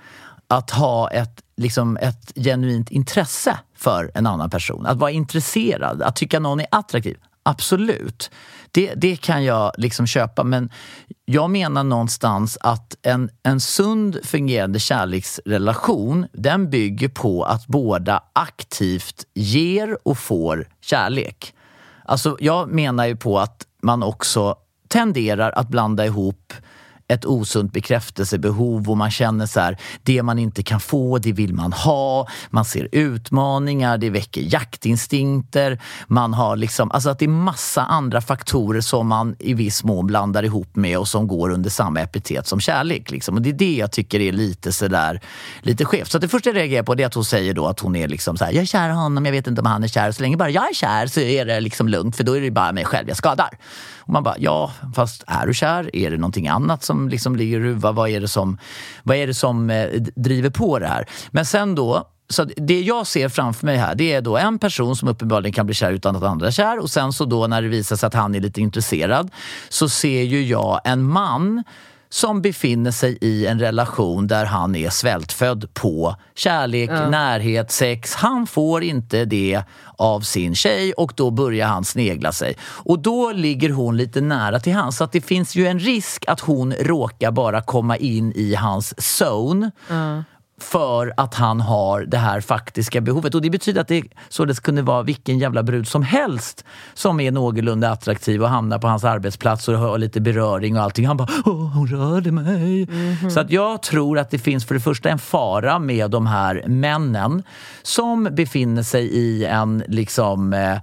att 0.48 0.72
ha 0.72 1.12
ett, 1.12 1.42
liksom 1.58 1.98
ett 1.98 2.32
genuint 2.36 2.92
intresse 2.92 3.58
för 3.78 4.12
en 4.14 4.28
annan 4.28 4.50
person. 4.50 4.86
Att 4.86 4.98
vara 4.98 5.12
intresserad, 5.12 6.02
att 6.02 6.16
tycka 6.16 6.40
någon 6.40 6.60
är 6.60 6.68
attraktiv. 6.72 7.18
Absolut. 7.48 8.32
Det, 8.72 8.94
det 8.96 9.16
kan 9.16 9.44
jag 9.44 9.72
liksom 9.78 10.08
köpa 10.08 10.44
men 10.44 10.70
jag 11.26 11.50
menar 11.50 11.84
någonstans 11.84 12.58
att 12.62 12.98
en, 13.02 13.30
en 13.44 13.60
sund 13.60 14.18
fungerande 14.24 14.80
kärleksrelation 14.80 16.28
den 16.34 16.70
bygger 16.70 17.10
på 17.10 17.44
att 17.44 17.68
båda 17.68 18.24
aktivt 18.34 19.26
ger 19.34 19.98
och 20.08 20.18
får 20.18 20.68
kärlek. 20.82 21.54
Alltså, 22.06 22.38
jag 22.40 22.70
menar 22.70 23.06
ju 23.06 23.16
på 23.16 23.40
att 23.40 23.68
man 23.82 24.04
också 24.04 24.56
tenderar 24.88 25.52
att 25.52 25.70
blanda 25.70 26.06
ihop 26.06 26.54
ett 27.08 27.26
osunt 27.26 27.74
bekräftelsebehov 27.74 28.90
och 28.90 28.98
man 28.98 29.12
känner 29.12 29.46
så 29.46 29.60
här, 29.60 29.78
det 30.04 30.24
man 30.24 30.40
inte 30.40 30.64
kan 30.64 30.80
få, 30.80 31.18
det 31.18 31.32
vill 31.32 31.54
man 31.54 31.74
ha. 31.74 32.28
Man 32.50 32.66
ser 32.66 32.90
utmaningar, 32.92 33.98
det 33.98 34.10
väcker 34.10 34.42
jaktinstinkter. 34.42 35.82
Man 36.08 36.34
har 36.34 36.56
liksom, 36.56 36.92
alltså 36.92 37.10
att 37.10 37.20
det 37.20 37.26
är 37.26 37.30
massa 37.30 37.82
andra 37.82 38.22
faktorer 38.22 38.82
som 38.82 39.08
man 39.08 39.36
i 39.40 39.54
viss 39.54 39.84
mån 39.84 40.08
blandar 40.08 40.44
ihop 40.44 40.76
med 40.76 40.98
och 40.98 41.08
som 41.08 41.28
går 41.28 41.50
under 41.50 41.70
samma 41.70 42.02
epitet 42.02 42.48
som 42.48 42.60
kärlek. 42.60 43.12
Liksom. 43.12 43.36
Och 43.36 43.42
det 43.42 43.50
är 43.50 43.54
det 43.54 43.76
jag 43.76 43.92
tycker 43.92 44.20
är 44.20 44.32
lite 44.32 44.72
sådär, 44.72 45.22
lite 45.62 45.86
skevt. 45.86 46.12
Så 46.12 46.18
att 46.18 46.22
det 46.22 46.28
första 46.28 46.50
jag 46.50 46.58
reagerar 46.58 46.84
på 46.84 46.96
det 46.96 47.04
är 47.04 47.08
att 47.08 47.14
hon 47.14 47.26
säger 47.26 47.54
då 47.54 47.68
att 47.68 47.80
hon 47.80 47.96
är 47.96 48.08
liksom 48.08 48.38
så 48.38 48.46
här, 48.46 48.52
jag 48.52 48.62
är 48.62 48.66
kär 48.66 48.90
i 48.90 48.94
honom, 48.94 49.26
jag 49.26 49.32
vet 49.32 49.48
inte 49.48 49.62
om 49.62 49.68
han 49.68 49.84
är 49.84 49.88
kär. 49.88 50.12
Så 50.12 50.22
länge 50.22 50.38
bara 50.38 50.50
jag 50.50 50.70
är 50.70 50.74
kär 50.74 51.08
så 51.08 51.20
är 51.20 51.46
det 51.46 51.60
liksom 51.60 51.88
lugnt 51.88 52.16
för 52.16 52.24
då 52.24 52.38
är 52.38 52.42
det 52.42 52.52
bara 52.52 52.72
mig 52.72 52.86
själv 52.86 53.08
jag 53.08 53.18
skadar. 53.18 53.58
Och 54.06 54.14
man 54.14 54.24
bara, 54.24 54.36
ja, 54.38 54.72
fast 54.96 55.24
är 55.28 55.48
du 55.48 55.54
kär? 55.54 55.96
Är 55.96 56.12
det 56.12 56.18
någonting 56.18 56.48
annat 56.48 56.84
som 56.84 57.10
liksom 57.10 57.36
ligger 57.36 57.58
i 57.58 57.64
ruvar? 57.64 57.94
Vad 57.94 58.10
är 58.10 58.22
det 58.22 58.28
som, 58.28 58.58
vad 59.04 59.18
är 59.18 59.28
det 59.28 59.34
som 59.34 59.70
eh, 59.70 59.90
driver 60.16 60.50
på 60.50 60.80
det 60.80 60.88
här? 60.88 61.10
Men 61.32 61.46
sen 61.46 61.76
då, 61.76 62.08
så 62.30 62.44
det 62.44 62.82
jag 62.82 63.08
ser 63.08 63.30
framför 63.30 63.66
mig 63.66 63.78
här, 63.78 63.96
det 63.96 64.14
är 64.14 64.22
då 64.22 64.38
en 64.38 64.60
person 64.60 64.96
som 64.96 65.08
uppenbarligen 65.08 65.54
kan 65.54 65.66
bli 65.66 65.76
kär 65.76 65.92
utan 65.92 66.16
att 66.16 66.24
andra 66.24 66.48
är 66.48 66.52
kär 66.52 66.80
och 66.80 66.90
sen 66.90 67.14
så 67.14 67.26
då 67.26 67.48
när 67.48 67.62
det 67.62 67.68
visar 67.68 67.96
sig 67.96 68.08
att 68.08 68.14
han 68.14 68.36
är 68.36 68.40
lite 68.40 68.62
intresserad 68.62 69.32
så 69.70 69.90
ser 69.90 70.24
ju 70.24 70.46
jag 70.46 70.82
en 70.84 71.04
man 71.04 71.64
som 72.16 72.42
befinner 72.42 72.92
sig 72.92 73.18
i 73.22 73.46
en 73.46 73.60
relation 73.60 74.28
där 74.28 74.46
han 74.46 74.76
är 74.76 74.90
svältfödd 74.90 75.74
på 75.74 76.16
kärlek, 76.36 76.90
närhet, 76.90 77.72
sex. 77.72 78.16
Han 78.16 78.48
får 78.48 78.84
inte 78.84 79.26
det 79.26 79.64
av 79.98 80.22
sin 80.22 80.56
tjej 80.56 80.94
och 80.94 81.14
då 81.16 81.32
börjar 81.32 81.68
han 81.68 81.86
snegla 81.86 82.32
sig. 82.32 82.58
Och 82.62 83.00
då 83.00 83.32
ligger 83.32 83.70
hon 83.70 83.98
lite 83.98 84.22
nära 84.22 84.60
till 84.60 84.74
hans. 84.74 84.98
Så 84.98 85.04
att 85.04 85.12
det 85.12 85.22
finns 85.22 85.56
ju 85.56 85.68
en 85.68 85.80
risk 85.80 86.26
att 86.28 86.40
hon 86.40 86.74
råkar 86.74 87.32
bara 87.32 87.62
komma 87.62 87.98
in 87.98 88.34
i 88.36 88.56
hans 88.56 89.20
zone 89.22 89.72
för 90.58 91.14
att 91.18 91.34
han 91.34 91.62
har 91.62 92.02
det 92.02 92.18
här 92.18 92.42
faktiska 92.42 93.02
behovet. 93.02 93.36
Och 93.36 93.42
det 93.42 93.50
betyder 93.50 93.82
att 93.82 93.88
det 93.88 94.04
således 94.30 94.60
kunde 94.60 94.82
vara 94.82 95.04
vilken 95.04 95.40
jävla 95.40 95.64
brud 95.64 95.88
som 95.88 96.04
helst 96.04 96.66
som 96.94 97.20
är 97.20 97.32
någorlunda 97.32 97.92
attraktiv 97.92 98.44
och 98.44 98.50
hamnar 98.50 98.80
på 98.80 98.88
hans 98.88 99.04
arbetsplats 99.04 99.68
och 99.68 99.78
har 99.78 99.98
lite 99.98 100.22
beröring 100.22 100.78
och 100.78 100.84
allting. 100.84 101.08
Han 101.08 101.18
bara 101.18 101.28
Åh, 101.46 101.74
hon 101.74 101.88
rörde 101.88 102.32
mig. 102.32 102.88
Så 103.34 103.40
att 103.40 103.52
jag 103.52 103.82
tror 103.82 104.20
att 104.20 104.30
det 104.30 104.40
finns 104.40 104.66
för 104.66 104.76
det 104.76 104.82
första 104.82 105.10
en 105.10 105.20
fara 105.20 105.80
med 105.80 106.12
de 106.12 106.28
här 106.28 106.64
männen 106.68 107.44
som 107.84 108.30
befinner 108.32 108.84
sig 108.84 109.06
i 109.06 109.46
en 109.46 109.84
liksom 109.88 110.54
eh, 110.54 110.78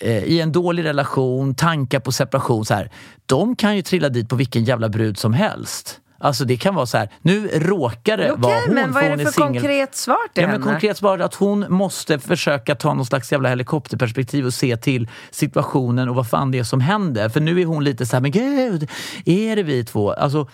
eh, 0.00 0.24
i 0.24 0.40
en 0.40 0.52
dålig 0.52 0.84
relation, 0.84 1.54
tankar 1.54 2.00
på 2.00 2.12
separation. 2.12 2.64
Så 2.64 2.74
här, 2.74 2.90
de 3.26 3.56
kan 3.56 3.76
ju 3.76 3.82
trilla 3.82 4.08
dit 4.08 4.28
på 4.28 4.36
vilken 4.36 4.64
jävla 4.64 4.88
brud 4.88 5.18
som 5.18 5.32
helst. 5.32 6.01
Alltså 6.24 6.44
det 6.44 6.56
kan 6.56 6.74
vara 6.74 6.86
så 6.86 6.98
här, 6.98 7.08
nu 7.22 7.48
råkar 7.48 8.16
det 8.16 8.28
vara 8.36 8.54
Okej, 8.56 8.62
hon 8.66 8.74
men 8.74 8.92
vad 8.92 9.02
är 9.04 9.16
det 9.16 9.24
för 9.24 9.32
singel. 9.32 9.52
konkret 9.52 9.94
svar 9.94 10.16
till 10.34 10.42
Ja, 10.42 10.48
men 10.48 10.62
henne? 10.62 10.72
konkret 10.72 10.96
svar 10.96 11.18
att 11.18 11.34
hon 11.34 11.66
måste 11.68 12.18
försöka 12.18 12.74
ta 12.74 12.94
någon 12.94 13.06
slags 13.06 13.32
jävla 13.32 13.48
helikopterperspektiv 13.48 14.46
och 14.46 14.54
se 14.54 14.76
till 14.76 15.08
situationen 15.30 16.08
och 16.08 16.14
vad 16.14 16.28
fan 16.28 16.50
det 16.50 16.58
är 16.58 16.64
som 16.64 16.80
händer. 16.80 17.28
För 17.28 17.40
nu 17.40 17.60
är 17.60 17.64
hon 17.66 17.84
lite 17.84 18.06
så 18.06 18.16
här, 18.16 18.20
men 18.20 18.30
gud, 18.30 18.90
är 19.24 19.56
det 19.56 19.62
vi 19.62 19.84
två? 19.84 20.12
Alltså, 20.12 20.48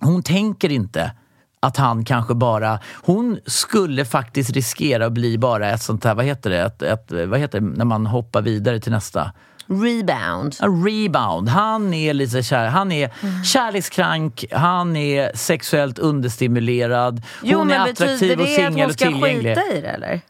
hon 0.00 0.22
tänker 0.22 0.72
inte 0.72 1.12
att 1.60 1.76
han 1.76 2.04
kanske 2.04 2.34
bara... 2.34 2.78
Hon 3.02 3.38
skulle 3.46 4.04
faktiskt 4.04 4.50
riskera 4.50 5.06
att 5.06 5.12
bli 5.12 5.38
bara 5.38 5.70
ett 5.70 5.82
sånt 5.82 6.04
här, 6.04 6.14
vad 6.14 6.24
heter 6.24 6.50
det, 6.50 6.62
ett, 6.62 6.82
ett, 6.82 7.28
vad 7.28 7.38
heter 7.40 7.60
det 7.60 7.66
när 7.66 7.84
man 7.84 8.06
hoppar 8.06 8.42
vidare 8.42 8.80
till 8.80 8.92
nästa? 8.92 9.32
Rebound. 9.66 10.56
A 10.60 10.66
rebound. 10.68 11.48
Han 11.48 11.94
är 11.94 12.14
lite 12.14 12.42
kär, 12.42 12.66
han 12.66 12.92
är 12.92 13.10
Mm. 13.22 13.44
kärlekskrank, 13.44 14.44
han 14.52 14.96
är 14.96 15.36
sexuellt 15.36 15.98
understimulerad, 15.98 17.22
Jo, 17.42 17.58
hon 17.58 17.70
är 17.70 17.78
men 17.78 17.90
attraktiv 17.90 18.08
betyder 18.28 18.40
och 18.40 18.46
det 18.46 18.52
att 18.52 18.56
singel 18.56 18.80
hon 18.80 18.86
och 18.86 18.92
ska 18.92 19.04
tillgänglig. 19.04 19.56
skita 19.56 19.76
i 19.76 19.80
det 19.80 19.88
eller? 19.88 20.20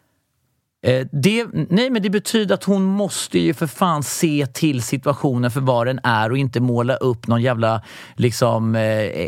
Eh, 0.86 1.06
Det, 1.12 1.46
nej, 1.70 1.90
men 1.90 2.02
det 2.02 2.10
betyder 2.10 2.54
att 2.54 2.64
hon 2.64 2.84
måste 2.84 3.38
ju 3.38 3.54
för 3.54 3.66
fan 3.66 4.02
se 4.02 4.46
till 4.52 4.82
situationen 4.82 5.50
för 5.50 5.60
vad 5.60 5.86
den 5.86 6.00
är 6.02 6.30
och 6.30 6.38
inte 6.38 6.60
måla 6.60 6.96
upp 6.96 7.26
någon 7.26 7.42
jävla 7.42 7.82
liksom, 8.16 8.74
eh, 8.74 8.82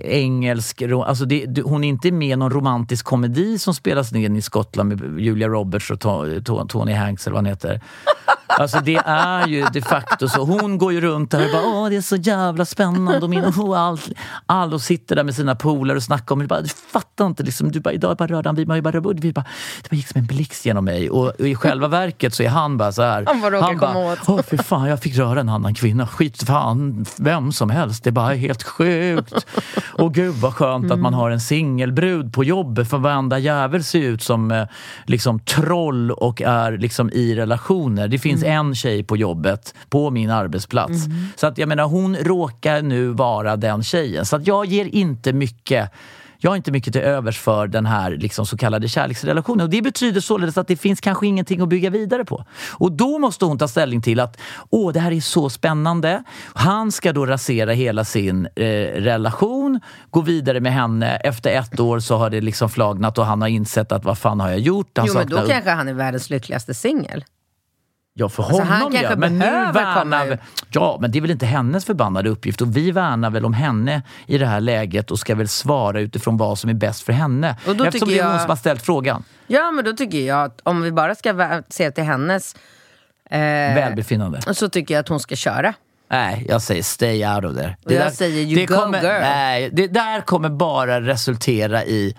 engelsk... 0.04 0.82
Alltså 0.82 1.24
det, 1.24 1.46
det, 1.46 1.62
hon 1.62 1.84
är 1.84 1.88
inte 1.88 2.12
med 2.12 2.28
i 2.28 2.36
någon 2.36 2.50
romantisk 2.50 3.04
komedi 3.04 3.58
som 3.58 3.74
spelas 3.74 4.12
ner 4.12 4.30
i 4.36 4.42
Skottland 4.42 4.88
med 4.88 5.20
Julia 5.20 5.48
Roberts 5.48 5.90
och 5.90 5.98
To- 5.98 6.40
To- 6.40 6.68
Tony 6.68 6.92
Hanks 6.92 7.26
eller 7.26 7.34
vad 7.34 7.44
han 7.44 7.46
heter. 7.52 7.80
Alltså 8.46 8.80
det 8.80 8.96
är 9.06 9.46
ju 9.46 9.66
de 9.72 9.80
facto 9.80 10.28
så. 10.28 10.44
Hon 10.44 10.78
går 10.78 10.92
ju 10.92 11.00
runt 11.00 11.30
där 11.30 11.44
och 11.44 11.52
bara 11.52 11.66
åh 11.66 11.88
det 11.88 11.96
är 11.96 12.00
så 12.00 12.16
jävla 12.16 12.64
spännande 12.64 13.20
och 13.20 13.30
min, 13.30 13.44
oh, 13.44 13.80
all, 13.80 13.98
all 14.46 14.74
och 14.74 14.80
sitter 14.80 15.16
där 15.16 15.24
med 15.24 15.35
sina 15.35 15.54
polare 15.54 15.96
och 15.96 16.02
snackar 16.02 16.35
om 16.35 16.38
det. 16.38 16.46
Bara, 16.46 16.61
du 16.61 16.68
fattar 16.68 17.26
inte 17.26 17.42
liksom. 17.42 17.72
Du 17.72 17.80
bara, 17.80 17.94
idag 17.94 18.16
bara 18.16 18.28
rörde 18.28 18.48
han 18.48 18.56
vid 18.56 18.68
mig. 18.68 18.82
Bara, 18.82 18.92
vi 18.92 19.00
bara, 19.00 19.14
det 19.82 19.90
bara 19.90 19.96
gick 19.96 20.09
som 20.09 20.20
en 20.20 20.26
blixt 20.26 20.66
genom 20.66 20.85
mig. 20.85 21.11
Och, 21.11 21.40
och 21.40 21.46
i 21.46 21.54
själva 21.54 21.88
verket 21.88 22.35
så 22.35 22.42
är 22.42 22.48
han 22.48 22.76
bara 22.76 22.92
så 22.92 23.02
här. 23.02 23.24
Han 23.26 23.40
bara 23.40 23.61
komma 23.61 23.92
bara, 23.94 24.16
åh 24.26 24.40
fy 24.50 24.59
fan 24.59 24.88
jag 24.88 25.00
fick 25.02 25.16
röra 25.16 25.40
en 25.40 25.48
annan 25.48 25.74
kvinna. 25.74 26.06
Skit 26.06 26.42
fan 26.42 27.06
vem 27.16 27.52
som 27.52 27.70
helst. 27.70 28.04
Det 28.04 28.11
är 28.11 28.12
bara 28.12 28.35
helt 28.35 28.62
sjukt. 28.62 29.46
Och 29.98 30.14
gud 30.14 30.35
vad 30.35 30.54
skönt 30.54 30.92
att 30.92 30.98
man 30.98 31.14
har 31.14 31.30
en 31.30 31.40
singelbrud 31.40 32.32
på 32.32 32.44
jobbet. 32.44 32.90
För 32.90 32.98
varenda 32.98 33.38
jävel 33.38 33.85
ser 33.85 34.00
ut 34.00 34.22
som 34.22 34.50
eh, 34.50 34.66
liksom 35.06 35.40
troll 35.40 36.11
och 36.11 36.42
är 36.42 36.78
liksom 36.78 37.11
i 37.11 37.35
relationer. 37.35 38.09
Det 38.09 38.18
finns 38.18 38.36
en 38.42 38.75
tjej 38.75 39.05
på 39.05 39.16
jobbet 39.16 39.75
på 39.90 40.11
min 40.11 40.31
arbetsplats. 40.31 41.05
Så 41.37 41.46
att 41.46 41.59
jag 41.59 41.68
menar 41.68 41.85
hon 41.85 42.16
råkar 42.16 42.83
nu 42.83 43.09
vara 43.09 43.57
den 43.57 43.83
tjejen. 43.83 44.27
Så 44.27 44.37
att 44.37 44.46
jag 44.46 44.66
ger 44.66 44.85
inte 44.85 45.33
mycket 45.33 45.92
jag 46.38 46.51
har 46.51 46.57
inte 46.57 46.72
mycket 46.72 46.92
till 46.92 47.03
övers 47.03 47.38
för 47.38 47.66
den 47.66 47.87
här 47.87 48.11
liksom, 48.11 48.46
så 48.46 48.57
kallade 48.57 48.88
kärleksrelationen. 48.88 49.64
Och 49.64 49.70
det 49.70 49.83
betyder 49.83 50.20
således 50.20 50.59
att 50.59 50.68
det 50.68 50.77
finns 50.77 51.01
kanske 51.01 51.27
ingenting 51.27 51.61
att 51.61 51.68
bygga 51.68 51.90
vidare 51.90 52.25
på. 52.25 52.44
Och 52.72 52.92
då 52.92 53.18
måste 53.18 53.44
hon 53.44 53.59
ta 53.59 53.68
ställning 53.68 54.03
till 54.03 54.20
att 54.20 54.40
åh, 54.70 54.92
det 54.92 55.01
här 55.01 55.12
är 55.12 55.20
så 55.20 55.51
spännande. 55.51 56.22
Han 56.55 56.92
ska 56.92 57.12
då 57.12 57.27
rasera 57.27 57.72
hela 57.72 58.05
sin 58.05 58.49
eh, 58.57 58.66
relation, 59.01 59.81
gå 60.11 60.20
vidare 60.20 60.61
med 60.61 60.72
henne. 60.72 61.16
Efter 61.16 61.51
ett 61.51 61.81
år 61.81 62.01
så 62.01 62.16
har 62.16 62.31
det 62.31 62.40
liksom 62.40 62.70
flagnat 62.70 63.18
och 63.18 63.27
han 63.27 63.40
har 63.40 63.49
insett 63.49 63.92
att 63.92 64.05
vad 64.05 64.18
fan 64.18 64.40
har 64.40 64.51
jag 64.51 64.59
gjort? 64.59 64.99
Han 64.99 65.07
Jo, 65.07 65.14
men 65.14 65.28
då 65.28 65.37
kanske 65.37 65.70
han 65.70 65.89
är 65.89 65.95
världens 65.95 66.30
lyckligaste 66.30 66.74
singel. 66.74 67.24
Ja, 68.18 68.28
för 68.28 68.42
Alltså, 68.42 68.62
honom 68.62 68.92
ja. 69.02 69.16
Men 69.16 69.38
nu 69.38 69.44
värnar... 69.72 70.32
ut. 70.32 70.40
Ja, 70.70 70.98
men 71.00 71.10
det 71.10 71.18
är 71.18 71.20
väl 71.20 71.30
inte 71.30 71.46
hennes 71.46 71.84
förbannade 71.84 72.28
uppgift. 72.30 72.60
Och 72.60 72.76
vi 72.76 72.90
värnar 72.90 73.30
väl 73.30 73.44
om 73.44 73.54
henne 73.54 74.02
i 74.26 74.38
det 74.38 74.46
här 74.46 74.60
läget 74.60 75.10
och 75.10 75.18
ska 75.18 75.34
väl 75.34 75.48
svara 75.48 76.00
utifrån 76.00 76.36
vad 76.36 76.58
som 76.58 76.70
är 76.70 76.74
bäst 76.74 77.02
för 77.02 77.12
henne. 77.12 77.56
Och 77.66 77.76
då 77.76 77.84
Eftersom 77.84 78.08
det 78.08 78.14
tycker 78.14 78.22
är 78.24 78.26
hon 78.26 78.32
jag- 78.32 78.40
som 78.42 78.48
har 78.50 78.56
ställt 78.56 78.82
frågan. 78.82 79.24
Ja, 79.46 79.70
men 79.70 79.84
då 79.84 79.92
tycker 79.92 80.18
jag 80.18 80.44
att 80.44 80.60
om 80.62 80.82
vi 80.82 80.92
bara 80.92 81.14
ska 81.14 81.62
se 81.68 81.90
till 81.90 82.04
hennes 82.04 82.56
eh, 83.30 83.38
Välbefinnande. 83.74 84.54
så 84.54 84.68
tycker 84.68 84.94
jag 84.94 85.00
att 85.00 85.08
hon 85.08 85.20
ska 85.20 85.36
köra. 85.36 85.74
Nej, 86.10 86.46
jag 86.48 86.62
säger 86.62 86.82
stay 86.82 87.26
out 87.26 87.44
of 87.44 87.54
there. 87.56 87.76
Och 87.84 87.92
jag 87.92 88.12
säger, 88.12 88.42
you 88.44 88.54
det 88.54 88.66
go, 88.66 88.74
kommer, 88.76 89.02
girl. 89.02 89.20
Nej, 89.20 89.70
det 89.72 89.86
där 89.88 90.20
kommer 90.20 90.48
bara 90.48 91.00
resultera 91.00 91.84
i 91.84 92.16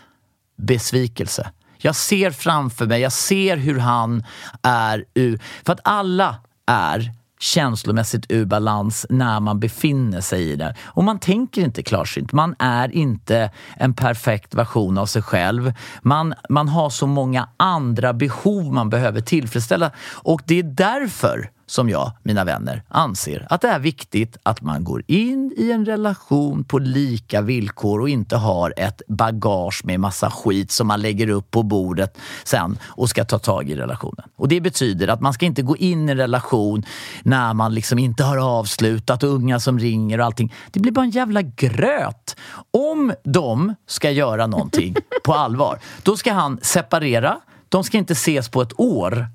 besvikelse. 0.57 1.51
Jag 1.77 1.95
ser 1.95 2.31
framför 2.31 2.85
mig, 2.85 3.01
jag 3.01 3.11
ser 3.11 3.57
hur 3.57 3.79
han 3.79 4.23
är 4.61 5.05
ur... 5.13 5.39
För 5.65 5.73
att 5.73 5.79
alla 5.83 6.35
är 6.65 7.11
känslomässigt 7.39 8.25
ur 8.29 8.45
balans 8.45 9.05
när 9.09 9.39
man 9.39 9.59
befinner 9.59 10.21
sig 10.21 10.51
i 10.51 10.55
det. 10.55 10.75
Och 10.83 11.03
man 11.03 11.19
tänker 11.19 11.61
inte 11.61 11.83
klarsynt. 11.83 12.31
Man 12.31 12.55
är 12.59 12.95
inte 12.95 13.51
en 13.75 13.93
perfekt 13.93 14.53
version 14.53 14.97
av 14.97 15.05
sig 15.05 15.21
själv. 15.21 15.73
Man, 16.01 16.33
man 16.49 16.67
har 16.67 16.89
så 16.89 17.07
många 17.07 17.49
andra 17.57 18.13
behov 18.13 18.73
man 18.73 18.89
behöver 18.89 19.21
tillfredsställa. 19.21 19.91
Och 20.13 20.41
det 20.45 20.59
är 20.59 20.63
därför 20.63 21.49
som 21.69 21.89
jag, 21.89 22.11
mina 22.23 22.43
vänner, 22.43 22.83
anser 22.87 23.47
att 23.49 23.61
det 23.61 23.67
är 23.67 23.79
viktigt 23.79 24.37
att 24.43 24.61
man 24.61 24.83
går 24.83 25.03
in 25.07 25.53
i 25.57 25.71
en 25.71 25.85
relation 25.85 26.63
på 26.63 26.79
lika 26.79 27.41
villkor 27.41 28.01
och 28.01 28.09
inte 28.09 28.37
har 28.37 28.73
ett 28.77 29.01
bagage 29.07 29.81
med 29.85 29.99
massa 29.99 30.31
skit 30.31 30.71
som 30.71 30.87
man 30.87 31.01
lägger 31.01 31.29
upp 31.29 31.51
på 31.51 31.63
bordet 31.63 32.17
sen 32.43 32.79
och 32.83 33.09
ska 33.09 33.25
ta 33.25 33.39
tag 33.39 33.69
i 33.69 33.75
relationen. 33.75 34.25
Och 34.35 34.47
det 34.47 34.61
betyder 34.61 35.07
att 35.07 35.21
man 35.21 35.33
ska 35.33 35.45
inte 35.45 35.61
gå 35.61 35.77
in 35.77 36.09
i 36.09 36.11
en 36.11 36.17
relation 36.17 36.83
när 37.23 37.53
man 37.53 37.73
liksom 37.73 37.99
inte 37.99 38.23
har 38.23 38.37
avslutat 38.37 39.23
och 39.23 39.29
unga 39.29 39.59
som 39.59 39.79
ringer 39.79 40.19
och 40.19 40.25
allting. 40.25 40.53
Det 40.71 40.79
blir 40.79 40.91
bara 40.91 41.05
en 41.05 41.11
jävla 41.11 41.41
gröt. 41.41 42.35
Om 42.71 43.13
de 43.23 43.75
ska 43.87 44.11
göra 44.11 44.47
någonting 44.47 44.95
på 45.23 45.33
allvar, 45.33 45.79
då 46.03 46.17
ska 46.17 46.33
han 46.33 46.59
separera. 46.61 47.39
De 47.69 47.83
ska 47.83 47.97
inte 47.97 48.13
ses 48.13 48.49
på 48.49 48.61
ett 48.61 48.79
år. 48.79 49.27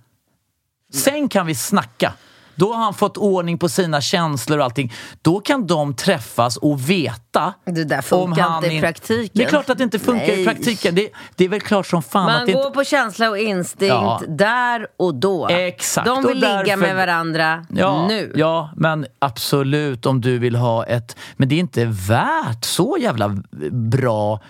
Sen 0.93 1.29
kan 1.29 1.47
vi 1.47 1.55
snacka. 1.55 2.13
Då 2.55 2.73
har 2.73 2.85
han 2.85 2.95
fått 2.95 3.17
ordning 3.17 3.59
på 3.59 3.69
sina 3.69 4.01
känslor 4.01 4.59
och 4.59 4.65
allting. 4.65 4.93
Då 5.23 5.41
kan 5.41 5.67
de 5.67 5.95
träffas 5.95 6.57
och 6.57 6.91
veta 6.91 7.55
Det 7.65 7.85
där 7.85 8.03
funkar 8.03 8.55
inte 8.57 8.69
i 8.75 8.81
praktiken. 8.81 9.31
Det 9.33 9.45
är 9.45 9.49
klart 9.49 9.71
att 9.71 9.79
det 9.79 9.85
inte 9.85 9.99
funkar 9.99 10.33
i 10.33 10.37
Nej. 10.37 10.45
praktiken. 10.45 10.95
Det, 10.95 11.09
det 11.37 11.45
är 11.45 11.49
väl 11.49 11.61
klart 11.61 11.87
som 11.87 12.03
fan 12.03 12.25
Man 12.25 12.35
att 12.41 12.47
det 12.47 12.53
går 12.53 12.67
inte... 12.67 12.75
på 12.75 12.85
känsla 12.85 13.31
och 13.31 13.39
instinkt 13.39 13.93
Ja. 13.95 14.23
där 14.29 14.87
och 14.97 15.15
då. 15.15 15.49
Exakt, 15.49 16.07
De 16.07 16.17
vill 16.23 16.27
och 16.27 16.35
ligga 16.35 16.53
därför- 16.63 16.77
med 16.77 16.97
varandra 16.97 17.67
Ja, 17.77 18.07
nu. 18.09 18.33
ja, 18.37 18.71
men 18.77 19.07
absolut 19.19 20.07
om 20.07 20.21
du 20.21 20.39
vill 20.39 20.57
ha 20.57 20.85
ett... 20.87 21.17
Men 21.37 21.49
det 21.49 21.55
är 21.55 21.59
inte 21.61 21.85
värt 21.85 22.65
så 22.65 22.97
jävla 23.01 23.29
bra 23.71 24.41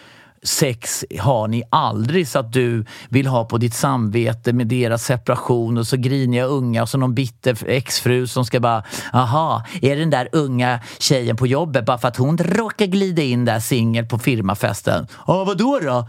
sex 0.43 1.05
har 1.20 1.49
ni 1.49 1.62
aldrig 1.70 2.28
så 2.28 2.38
att 2.38 2.53
du 2.53 2.84
vill 3.09 3.26
ha 3.26 3.45
på 3.45 3.59
ditt 3.59 3.74
samvete 3.74 4.53
med 4.53 4.66
deras 4.66 5.05
separation 5.05 5.78
och 5.78 5.86
så 5.86 5.97
griniga 5.97 6.45
unga 6.45 6.82
och 6.82 6.88
så 6.88 6.99
någon 6.99 7.14
bitter 7.14 7.68
exfru 7.68 8.26
som 8.26 8.45
ska 8.45 8.61
bara 8.61 8.82
aha, 9.12 9.64
är 9.82 9.97
det 9.97 10.03
den 10.03 10.11
där 10.11 10.28
unga 10.32 10.80
tjejen 10.99 11.36
på 11.36 11.47
jobbet 11.47 11.84
bara 11.84 11.99
för 11.99 12.09
att 12.09 12.16
hon 12.16 12.38
råkar 12.38 12.86
glida 12.86 13.22
in 13.22 13.45
där 13.45 13.61
singel 13.61 14.07
på 14.07 14.18
firmafesten? 14.18 15.07
Ja, 15.26 15.45
vadå 15.45 15.78
då? 15.82 16.09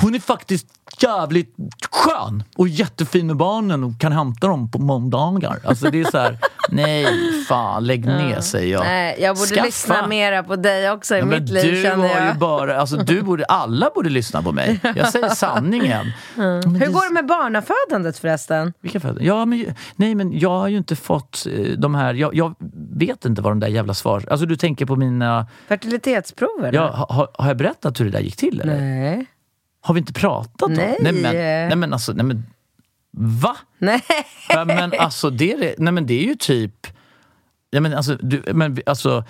Hon 0.00 0.14
är 0.14 0.18
faktiskt 0.18 0.66
jävligt 0.98 1.54
skön 1.90 2.42
och 2.56 2.68
jättefin 2.68 3.26
med 3.26 3.36
barnen 3.36 3.84
och 3.84 4.00
kan 4.00 4.12
hämta 4.12 4.46
dem 4.46 4.70
på 4.70 4.78
måndagar. 4.78 5.58
Alltså 5.64 5.90
det 5.90 6.00
är 6.00 6.10
så 6.10 6.18
här, 6.18 6.38
nej 6.68 7.06
fan 7.48 7.86
lägg 7.86 8.06
ner 8.06 8.40
säger 8.40 8.72
jag. 8.72 8.84
Nej, 8.84 9.16
jag 9.20 9.36
borde 9.36 9.54
Skaffa- 9.54 9.64
lyssna 9.64 10.06
mera 10.06 10.42
på 10.42 10.56
dig 10.56 10.90
också 10.90 11.14
i 11.16 11.18
Ja, 11.18 11.24
mitt 11.26 11.48
liv 11.50 11.74
du 11.74 11.82
känner 11.82 12.08
har 12.08 12.20
ju 12.20 12.26
jag. 12.26 12.38
bara, 12.38 12.80
alltså 12.80 12.96
du 12.96 13.22
borde, 13.22 13.44
alla 13.48 13.90
borde 13.94 14.10
lyssna 14.10 14.42
på 14.42 14.52
mig. 14.52 14.80
Jag 14.96 15.08
säger 15.12 15.28
sanningen. 15.28 16.12
Men 16.34 16.74
Hur 16.74 16.86
det- 16.86 16.92
går 16.92 17.08
det 17.08 17.14
med 17.14 17.26
barnafödandet 17.26 18.18
förresten? 18.18 18.72
Vilka 18.80 19.00
föräldrar? 19.00 19.24
Ja, 19.24 19.44
men, 19.44 19.66
nej, 19.96 20.14
men 20.14 20.38
jag 20.38 20.50
har 20.58 20.68
ju 20.68 20.76
inte 20.76 20.96
fått 20.96 21.46
eh, 21.50 21.66
de 21.78 21.94
här... 21.94 22.14
Jag, 22.14 22.34
jag 22.34 22.54
vet 22.96 23.24
inte 23.24 23.42
vad 23.42 23.52
de 23.52 23.60
där 23.60 23.68
jävla 23.68 23.94
svar... 23.94 24.24
Alltså 24.30 24.46
du 24.46 24.56
tänker 24.56 24.86
på 24.86 24.96
mina... 24.96 25.46
Fertilitetsprover? 25.68 26.72
Ja, 26.72 26.86
ha, 26.90 27.06
ha- 27.14 27.28
har 27.38 27.48
jag 27.48 27.56
berättat 27.56 28.00
hur 28.00 28.04
det 28.04 28.10
där 28.10 28.20
gick 28.20 28.36
till? 28.36 28.60
Eller? 28.60 28.80
Nej. 28.80 29.26
Har 29.84 29.94
vi 29.94 30.00
inte 30.00 30.12
pratat 30.12 30.62
om 30.62 30.72
Nej. 30.72 30.96
Nej, 31.00 31.12
men, 31.12 31.34
nej 31.34 31.76
men 31.76 31.92
alltså, 31.92 32.12
nej 32.12 32.24
men... 32.24 32.46
Va? 33.16 33.56
Nej. 33.78 34.02
Ja, 34.48 34.64
men 34.64 34.92
alltså 34.98 35.30
det 35.30 35.52
är, 35.52 35.74
nej, 35.78 35.92
men 35.92 36.06
det 36.06 36.14
är 36.14 36.24
ju 36.24 36.34
typ... 36.34 36.86
Ja, 37.70 37.80
men 37.80 37.94
alltså, 37.94 38.16
du, 38.16 38.42
men, 38.54 38.78
alltså, 38.86 39.24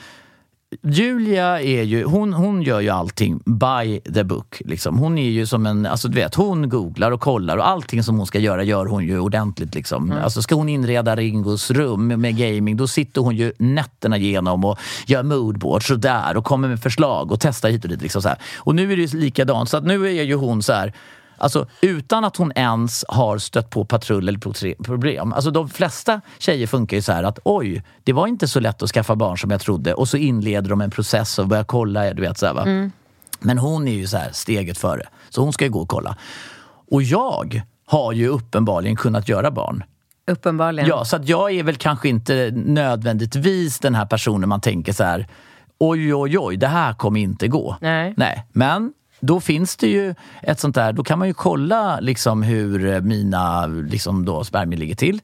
Julia 0.83 1.61
är 1.61 1.83
ju, 1.83 2.05
hon, 2.05 2.33
hon 2.33 2.63
gör 2.63 2.81
ju 2.81 2.91
allting 2.91 3.41
by 3.45 4.01
the 4.01 4.25
book. 4.25 4.63
Liksom. 4.65 4.99
Hon 4.99 5.19
är 5.19 5.31
ju 5.31 5.47
som 5.47 5.67
en, 5.67 5.87
alltså 5.87 6.09
du 6.09 6.15
vet, 6.15 6.35
hon 6.35 6.69
googlar 6.69 7.11
och 7.11 7.21
kollar 7.21 7.57
och 7.57 7.69
allting 7.69 8.03
som 8.03 8.17
hon 8.17 8.27
ska 8.27 8.39
göra 8.39 8.63
gör 8.63 8.87
hon 8.87 9.05
ju 9.05 9.19
ordentligt. 9.19 9.75
Liksom. 9.75 10.13
Alltså 10.23 10.43
ska 10.43 10.55
hon 10.55 10.69
inreda 10.69 11.17
Ringos 11.17 11.71
rum 11.71 12.07
med 12.07 12.37
gaming, 12.37 12.77
då 12.77 12.87
sitter 12.87 13.21
hon 13.21 13.37
ju 13.37 13.53
nätterna 13.59 14.17
igenom 14.17 14.65
och 14.65 14.79
gör 15.07 15.23
moodboards 15.23 15.91
och 15.91 15.99
där 15.99 16.37
och 16.37 16.45
kommer 16.45 16.69
med 16.69 16.81
förslag 16.81 17.33
och 17.33 17.41
testar 17.41 17.71
hit 17.71 17.85
och 17.85 17.91
dit. 17.91 18.03
Liksom, 18.03 18.23
så 18.23 18.29
här. 18.29 18.39
Och 18.57 18.75
nu 18.75 18.93
är 18.93 18.97
det 18.97 19.03
ju 19.03 19.19
likadant, 19.19 19.69
så 19.69 19.77
att 19.77 19.85
nu 19.85 20.07
är 20.07 20.23
ju 20.23 20.35
hon 20.35 20.63
så 20.63 20.73
här 20.73 20.93
Alltså 21.37 21.67
utan 21.81 22.25
att 22.25 22.37
hon 22.37 22.53
ens 22.55 23.05
har 23.09 23.39
stött 23.39 23.71
på 23.71 23.85
patrull 23.85 24.29
eller 24.29 24.83
problem. 24.83 25.33
Alltså 25.33 25.51
de 25.51 25.69
flesta 25.69 26.21
tjejer 26.39 26.67
funkar 26.67 26.97
ju 26.97 27.03
så 27.03 27.13
här 27.13 27.23
att 27.23 27.39
oj, 27.45 27.83
det 28.05 28.13
var 28.13 28.27
inte 28.27 28.49
så 28.49 28.61
lätt 28.61 28.83
att 28.83 28.91
skaffa 28.91 29.17
barn 29.17 29.39
som 29.39 29.51
jag 29.51 29.61
trodde. 29.61 29.95
Och 29.95 30.09
så 30.09 30.17
inleder 30.17 30.71
de 30.71 30.81
en 30.81 30.91
process 30.91 31.39
och 31.39 31.49
börjar 31.49 31.65
kolla. 31.65 32.15
Du 32.15 32.23
vet, 32.23 32.39
så 32.39 32.47
här, 32.47 32.55
va? 32.55 32.91
Men 33.41 33.59
hon 33.59 33.89
är 33.89 33.93
ju 33.93 34.07
så 34.07 34.17
här 34.17 34.29
steget 34.33 34.79
före. 34.79 35.03
Så 35.29 35.43
hon 35.43 35.53
ska 35.53 35.65
ju 35.65 35.71
gå 35.71 35.81
och 35.81 35.89
kolla. 35.89 36.17
Och 36.91 37.03
jag 37.03 37.63
har 37.87 38.13
ju 38.13 38.29
uppenbarligen 38.29 38.97
kunnat 38.97 39.29
göra 39.29 39.51
barn. 39.51 39.85
Uppenbarligen. 40.27 40.89
Ja, 40.89 41.05
så 41.05 41.17
att 41.17 41.29
jag 41.29 41.53
är 41.53 41.63
väl 41.63 41.77
kanske 41.77 42.09
inte 42.09 42.51
nödvändigtvis 42.55 43.79
den 43.79 43.95
här 43.95 44.07
personen 44.07 44.49
man 44.49 44.61
tänker 44.61 44.93
så 44.93 45.05
här 45.05 45.27
oj, 45.79 46.15
oj, 46.15 46.39
oj, 46.39 46.57
det 46.57 46.67
här 46.67 46.95
kommer 46.95 47.21
inte 47.21 47.49
gå. 47.49 47.77
Nej. 47.81 48.15
Nej. 48.17 48.47
Men 48.53 48.93
då 49.27 49.41
finns 49.41 49.77
det 49.77 49.89
ju 49.89 50.15
ett 50.43 50.61
sånt 50.61 50.75
där, 50.75 50.93
då 50.93 51.05
kan 51.05 51.19
man 51.19 51.29
ju 51.29 51.35
kolla 51.35 52.01
liksom 52.01 52.43
hur 52.43 53.01
mina 53.01 53.67
liksom 53.67 54.25
då, 54.25 54.45
spermier 54.45 54.79
ligger 54.79 54.95
till. 54.95 55.21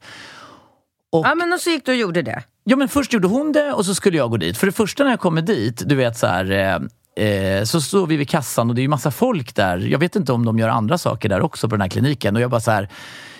Och, 1.11 1.25
Ja, 1.25 1.35
men 1.35 1.53
och 1.53 1.59
så 1.59 1.69
gick 1.69 1.85
du 1.85 1.91
och 1.91 1.97
gjorde 1.97 2.21
det. 2.21 2.43
Ja, 2.63 2.75
men 2.75 2.87
först 2.87 3.13
gjorde 3.13 3.27
hon 3.27 3.51
det 3.51 3.73
och 3.73 3.85
så 3.85 3.95
skulle 3.95 4.17
jag 4.17 4.29
gå 4.29 4.37
dit. 4.37 4.57
För 4.57 4.67
det 4.67 4.73
första 4.73 5.03
när 5.03 5.11
jag 5.11 5.19
kommer 5.19 5.41
dit, 5.41 5.83
du 5.85 5.95
vet 5.95 6.17
så 6.17 6.27
här... 6.27 6.51
Eh, 6.51 7.25
eh, 7.25 7.63
så 7.63 7.81
står 7.81 8.07
vi 8.07 8.17
vid 8.17 8.29
kassan 8.29 8.69
och 8.69 8.75
det 8.75 8.81
är 8.81 8.83
ju 8.83 8.89
massa 8.89 9.11
folk 9.11 9.55
där. 9.55 9.77
Jag 9.77 9.99
vet 9.99 10.15
inte 10.15 10.33
om 10.33 10.45
de 10.45 10.59
gör 10.59 10.69
andra 10.69 10.97
saker 10.97 11.29
där 11.29 11.41
också 11.41 11.69
på 11.69 11.75
den 11.75 11.81
här 11.81 11.89
kliniken. 11.89 12.35
Och 12.35 12.41
jag 12.41 12.51
bara 12.51 12.61
så 12.61 12.71
här... 12.71 12.89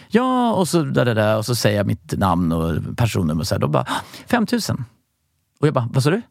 Ja, 0.09 0.53
och 0.53 0.67
så, 0.67 0.83
där, 0.83 1.05
där, 1.05 1.15
där, 1.15 1.37
och 1.37 1.45
så 1.45 1.55
säger 1.55 1.77
jag 1.77 1.87
mitt 1.87 2.13
namn 2.17 2.51
och 2.51 2.97
personnummer 2.97 3.41
och 3.41 3.47
så 3.47 3.55
här. 3.55 3.59
Då 3.59 3.67
bara, 3.67 3.85
5 4.27 4.47
000. 4.51 4.61
Och 5.59 5.67
jag 5.67 5.73
bara, 5.73 5.89
vad 5.93 6.03
sa 6.03 6.09
du? 6.09 6.21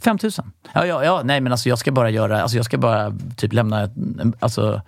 5 0.00 0.18
000? 0.22 0.32
Ja, 0.72 0.86
ja, 0.86 1.04
ja, 1.04 1.22
nej 1.24 1.40
men 1.40 1.52
alltså 1.52 1.68
jag 1.68 1.78
ska 1.78 1.92
bara 1.92 2.10
göra, 2.10 2.42
alltså 2.42 2.56
jag 2.56 2.64
ska 2.64 2.78
bara 2.78 3.12
typ 3.36 3.52
lämna, 3.52 3.88
alltså, 4.40 4.82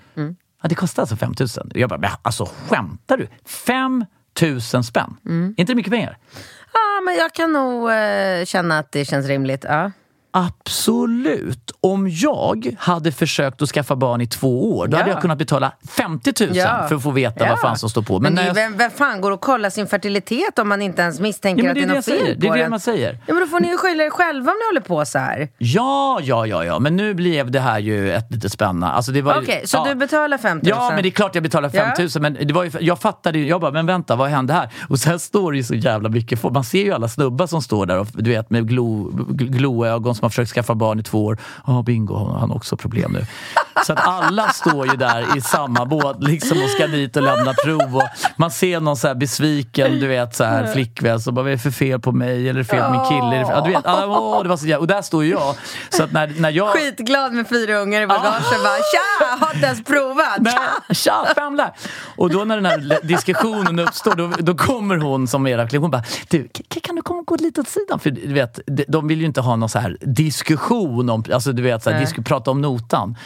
ja, 0.62 0.68
det 0.68 0.74
kostar 0.74 1.02
alltså 1.02 1.16
5 1.16 1.34
000. 1.40 1.48
Och 1.70 1.76
jag 1.76 1.88
bara, 1.88 2.00
men 2.00 2.10
alltså 2.22 2.48
skämtar 2.68 3.16
du? 3.16 3.28
5 3.44 4.04
000 4.42 4.60
spänn? 4.60 5.16
Är 5.24 5.60
inte 5.60 5.72
det 5.72 5.74
mycket 5.74 5.92
pengar? 5.92 6.18
Ja, 6.72 7.00
men 7.04 7.14
jag 7.14 7.32
kan 7.32 7.52
nog 7.52 7.90
eh, 7.90 8.44
känna 8.44 8.78
att 8.78 8.92
det 8.92 9.04
känns 9.04 9.26
rimligt. 9.26 9.64
Ja. 9.68 9.90
Absolut. 10.36 11.70
Om 11.80 12.08
jag 12.10 12.76
hade 12.78 13.12
försökt 13.12 13.62
att 13.62 13.68
skaffa 13.68 13.96
barn 13.96 14.20
i 14.20 14.26
två 14.26 14.76
år, 14.76 14.86
då 14.86 14.94
Ja. 14.96 14.98
hade 15.00 15.10
jag 15.10 15.20
kunnat 15.20 15.38
betala 15.38 15.72
50 15.88 16.32
000 16.46 16.56
Ja. 16.56 16.86
för 16.88 16.96
att 16.96 17.02
få 17.02 17.10
veta 17.10 17.44
Ja. 17.44 17.50
vad 17.50 17.60
fan 17.60 17.78
som 17.78 17.90
står 17.90 18.02
på. 18.02 18.12
Men, 18.20 18.34
Men, 18.34 18.42
det 18.42 18.46
jag... 18.48 18.54
vem, 18.54 18.76
vem 18.76 18.90
fan 18.90 19.20
går 19.20 19.30
och 19.30 19.40
kollar 19.40 19.70
sin 19.70 19.86
fertilitet 19.86 20.58
om 20.58 20.68
man 20.68 20.82
inte 20.82 21.02
ens 21.02 21.20
misstänker 21.20 21.64
ja, 21.64 21.64
men 21.64 21.70
att 21.70 21.74
det 21.74 21.80
är 21.80 21.86
det 21.86 21.92
det 21.92 21.94
något 21.96 21.96
jag 21.96 22.04
säger. 22.04 22.24
fel 22.26 22.40
Det 22.40 22.46
är 22.46 22.50
på 22.50 22.56
det 22.56 22.62
den? 22.62 22.70
man 22.70 22.80
säger. 22.80 23.12
Ja, 23.26 23.34
men 23.34 23.40
då 23.42 23.46
får 23.46 23.60
ni 23.60 23.68
ju 23.68 23.76
skylla 23.76 24.04
er 24.04 24.10
själva 24.10 24.50
om 24.52 24.56
ni 24.58 24.66
håller 24.76 24.80
på 24.88 25.04
så 25.04 25.18
här. 25.18 25.48
Ja, 25.58 26.18
ja, 26.22 26.46
ja, 26.46 26.64
ja. 26.64 26.78
Men 26.78 26.96
nu 26.96 27.14
blev 27.14 27.50
det 27.50 27.60
här 27.60 27.78
ju 27.78 28.12
ett 28.12 28.32
lite 28.32 28.50
spännande. 28.50 28.86
Alltså, 28.86 29.12
det 29.12 29.22
Okej, 29.22 29.62
så 29.64 29.76
ja. 29.76 29.84
du 29.88 29.94
betalar 29.94 30.38
5 30.38 30.58
000? 30.58 30.66
Ja, 30.68 30.90
men 30.94 31.02
det 31.02 31.08
är 31.08 31.10
klart 31.10 31.34
jag 31.34 31.42
betalar 31.42 31.68
5 31.68 31.88
000. 31.98 32.08
Ja. 32.14 32.20
Men 32.20 32.36
det 32.46 32.52
var 32.54 32.64
ju, 32.64 32.70
jag 32.80 33.00
fattade 33.00 33.38
ju, 33.38 33.48
jag 33.48 33.60
bara, 33.60 33.70
men 33.70 33.86
vänta, 33.86 34.16
vad 34.16 34.28
hände 34.28 34.52
här? 34.52 34.70
Och 34.88 34.98
sen 34.98 35.18
står 35.18 35.52
det 35.52 35.58
ju 35.58 35.64
så 35.64 35.74
jävla 35.74 36.08
mycket 36.08 36.40
folk. 36.40 36.54
Man 36.54 36.64
ser 36.64 36.84
ju 36.84 36.92
alla 36.92 37.08
snubbar 37.08 37.46
som 37.46 37.62
står 37.62 37.86
där 37.86 37.98
och, 37.98 38.06
du 38.12 38.30
vet, 38.30 38.50
med 38.50 38.68
glo, 38.68 39.10
gl- 39.10 39.48
gloögon 39.48 40.14
som 40.14 40.25
har 40.26 40.30
försökt 40.30 40.50
skaffa 40.50 40.74
barn 40.74 41.00
i 41.00 41.02
två 41.02 41.24
år. 41.24 41.38
Ja, 41.66 41.82
bingo, 41.82 42.16
han 42.16 42.50
har 42.50 42.56
också 42.56 42.76
problem 42.76 43.12
nu. 43.12 43.26
Så 43.84 43.92
att 43.92 44.06
alla 44.06 44.48
står 44.48 44.86
ju 44.86 44.96
där 44.96 45.36
i 45.36 45.40
samma 45.40 45.84
båt 45.84 46.16
liksom 46.20 46.62
och 46.62 46.70
ska 46.70 46.86
dit 46.86 47.16
och 47.16 47.22
lämna 47.22 47.54
prov. 47.64 47.96
Och 47.96 48.08
man 48.36 48.50
ser 48.50 48.80
någon 48.80 48.96
så 48.96 49.14
besviken 49.14 50.00
du 50.00 50.06
vet, 50.06 50.34
så 50.34 50.44
här, 50.44 50.66
flickvän 50.72 51.20
som 51.20 51.34
bara, 51.34 51.42
vad 51.42 51.52
är 51.52 51.56
det 51.56 51.62
för 51.62 51.70
fel 51.70 52.00
på 52.00 52.12
mig? 52.12 52.48
Eller 52.48 52.64
fel 52.64 52.82
på 52.82 52.90
min 52.90 53.04
kille? 53.08 53.36
Ja, 53.36 53.60
du 53.60 53.70
vet, 53.70 53.86
åh, 53.86 54.42
det 54.42 54.48
var 54.48 54.56
så 54.56 54.78
och 54.78 54.86
där 54.86 55.02
står 55.02 55.24
ju 55.24 55.30
jag. 55.30 55.54
Så 55.90 56.02
att 56.02 56.12
när, 56.12 56.34
när 56.38 56.50
jag... 56.50 56.68
Skitglad 56.68 57.32
med 57.32 57.48
fyra 57.48 57.76
ungar 57.78 58.00
i 58.00 58.06
bagaget. 58.06 58.42
Bara, 58.50 58.76
tja, 58.76 59.36
har 59.46 59.54
inte 59.54 59.66
ens 59.66 59.84
provat. 59.84 60.38
Nej, 60.38 60.54
tja, 60.90 61.26
famlar! 61.34 61.72
Och 62.16 62.30
då 62.30 62.44
när 62.44 62.56
den 62.56 62.66
här 62.66 62.98
diskussionen 63.02 63.78
uppstår, 63.78 64.14
då, 64.14 64.30
då 64.38 64.54
kommer 64.54 64.96
hon 64.96 65.28
som 65.28 65.46
är 65.46 65.78
hon 65.78 65.90
bara, 65.90 66.02
du, 66.28 66.48
kan 66.82 66.96
du 66.96 67.02
komma 67.02 67.20
och 67.20 67.26
gå 67.26 67.36
lite 67.36 67.60
åt 67.60 67.68
sidan? 67.68 67.98
För 67.98 68.10
du 68.10 68.32
vet, 68.32 68.60
de 68.88 69.08
vill 69.08 69.20
ju 69.20 69.26
inte 69.26 69.40
ha 69.40 69.56
någon 69.56 69.68
så 69.68 69.78
här 69.78 69.96
diskussion 70.00 71.10
om, 71.10 71.24
alltså 71.32 71.52
du 71.52 71.62
vet, 71.62 71.82
så 71.82 71.90
här, 71.90 72.00
disk, 72.00 72.24
prata 72.24 72.50
om 72.50 72.60
notan. 72.60 73.16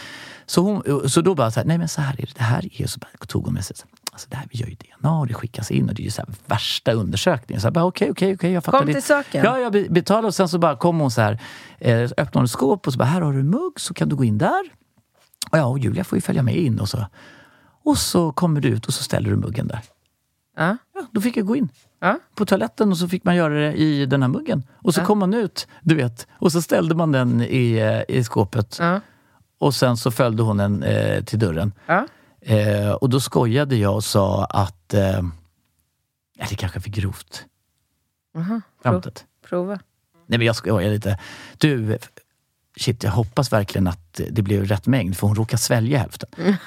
Så, 0.51 0.63
hon, 0.63 1.11
så 1.11 1.21
då 1.21 1.35
bara 1.35 1.51
så 1.51 1.61
här, 1.61 1.67
nej 1.67 1.79
men 1.79 1.89
så 1.89 2.01
här 2.01 2.13
är 2.13 2.27
det, 2.27 2.35
det 2.35 2.43
här 2.43 2.83
är 2.83 2.87
så 2.87 2.99
bara, 2.99 3.27
tog 3.27 3.45
hon 3.45 3.55
med 3.55 3.65
sig 3.65 3.77
alltså 4.13 4.29
det 4.31 4.37
här, 4.37 4.47
vi 4.51 4.59
gör 4.59 4.69
ju 4.69 4.75
DNA 4.75 5.19
och 5.19 5.27
det 5.27 5.35
skickas 5.35 5.71
in 5.71 5.89
och 5.89 5.95
det 5.95 6.03
är 6.03 6.05
ju 6.05 6.11
så 6.11 6.23
här 6.23 6.35
värsta 6.47 6.93
undersökningen. 6.93 7.61
Så 7.61 7.69
okej, 7.69 8.11
okej, 8.11 8.35
okej, 8.35 8.53
jag 8.53 8.65
fattar. 8.65 8.79
Kom 8.79 8.87
till 8.87 9.03
saken. 9.03 9.45
Ja, 9.45 9.59
jag 9.59 9.93
betalade 9.93 10.27
och 10.27 10.35
sen 10.35 10.49
så 10.49 10.59
bara 10.59 10.77
kom 10.77 10.99
hon 10.99 11.11
så 11.11 11.21
här, 11.21 11.41
eh, 11.79 12.11
öppnade 12.17 12.45
ett 12.45 12.51
skåp 12.51 12.87
och 12.87 12.93
så 12.93 12.99
bara, 12.99 13.05
här 13.05 13.21
har 13.21 13.33
du 13.33 13.41
en 13.41 13.51
mugg 13.51 13.81
så 13.81 13.95
kan 13.95 14.09
du 14.09 14.17
gå 14.17 14.25
in 14.25 14.39
där. 14.39 14.63
Och 15.51 15.59
ja, 15.59 15.65
och 15.65 15.79
Julia 15.79 16.05
får 16.05 16.17
ju 16.17 16.23
följa 16.23 16.43
med 16.43 16.57
in 16.57 16.81
och 16.81 16.89
så. 16.89 17.07
Och 17.85 17.99
så 17.99 18.33
kommer 18.33 18.61
du 18.61 18.69
ut 18.69 18.87
och 18.87 18.95
så 18.95 19.03
ställer 19.03 19.31
du 19.31 19.37
muggen 19.37 19.69
där. 19.69 19.81
Ja. 20.57 20.77
ja 20.95 21.07
då 21.13 21.21
fick 21.21 21.37
jag 21.37 21.47
gå 21.47 21.57
in. 21.57 21.69
Ja. 22.01 22.19
På 22.35 22.47
toaletten 22.47 22.91
och 22.91 22.99
så 22.99 23.09
fick 23.09 23.25
man 23.25 23.37
göra 23.37 23.55
det 23.55 23.73
i 23.73 24.07
den 24.07 24.23
här 24.23 24.29
muggen. 24.29 24.63
Och 24.75 24.95
så 24.95 25.01
ja. 25.01 25.05
kom 25.05 25.19
man 25.19 25.35
ut, 25.35 25.69
du 25.83 25.95
vet. 25.95 26.27
Och 26.33 26.53
så 26.53 26.63
ställde 26.63 26.95
man 26.95 27.13
den 27.13 27.41
i, 27.41 27.73
eh, 28.09 28.17
i 28.17 28.25
skåpet. 28.25 28.77
Ja. 28.81 29.01
Och 29.61 29.75
sen 29.75 29.97
så 29.97 30.11
följde 30.11 30.43
hon 30.43 30.57
den 30.57 30.83
eh, 30.83 31.25
till 31.25 31.39
dörren. 31.39 31.73
Ja. 31.87 32.07
Eh, 32.41 32.91
och 32.91 33.11
då 33.11 33.21
skojade 33.21 33.77
jag 33.77 33.95
och 33.95 34.05
sa 34.05 34.45
att... 34.45 34.95
Eh, 34.95 35.23
det 36.49 36.55
kanske 36.55 36.79
är 36.79 36.81
för 36.81 36.91
grovt. 36.91 37.45
Aha, 38.37 38.61
prov, 38.83 39.03
prova. 39.49 39.79
Nej 40.27 40.39
men 40.39 40.47
jag 40.47 40.57
skojar 40.57 40.91
lite. 40.91 41.19
Du, 41.59 41.99
shit 42.77 43.05
jag 43.05 43.11
hoppas 43.11 43.53
verkligen 43.53 43.87
att 43.87 44.21
det 44.31 44.43
blev 44.43 44.65
rätt 44.65 44.87
mängd 44.87 45.17
för 45.17 45.27
hon 45.27 45.37
råkar 45.37 45.57
svälja 45.57 45.99
hälften. 45.99 46.29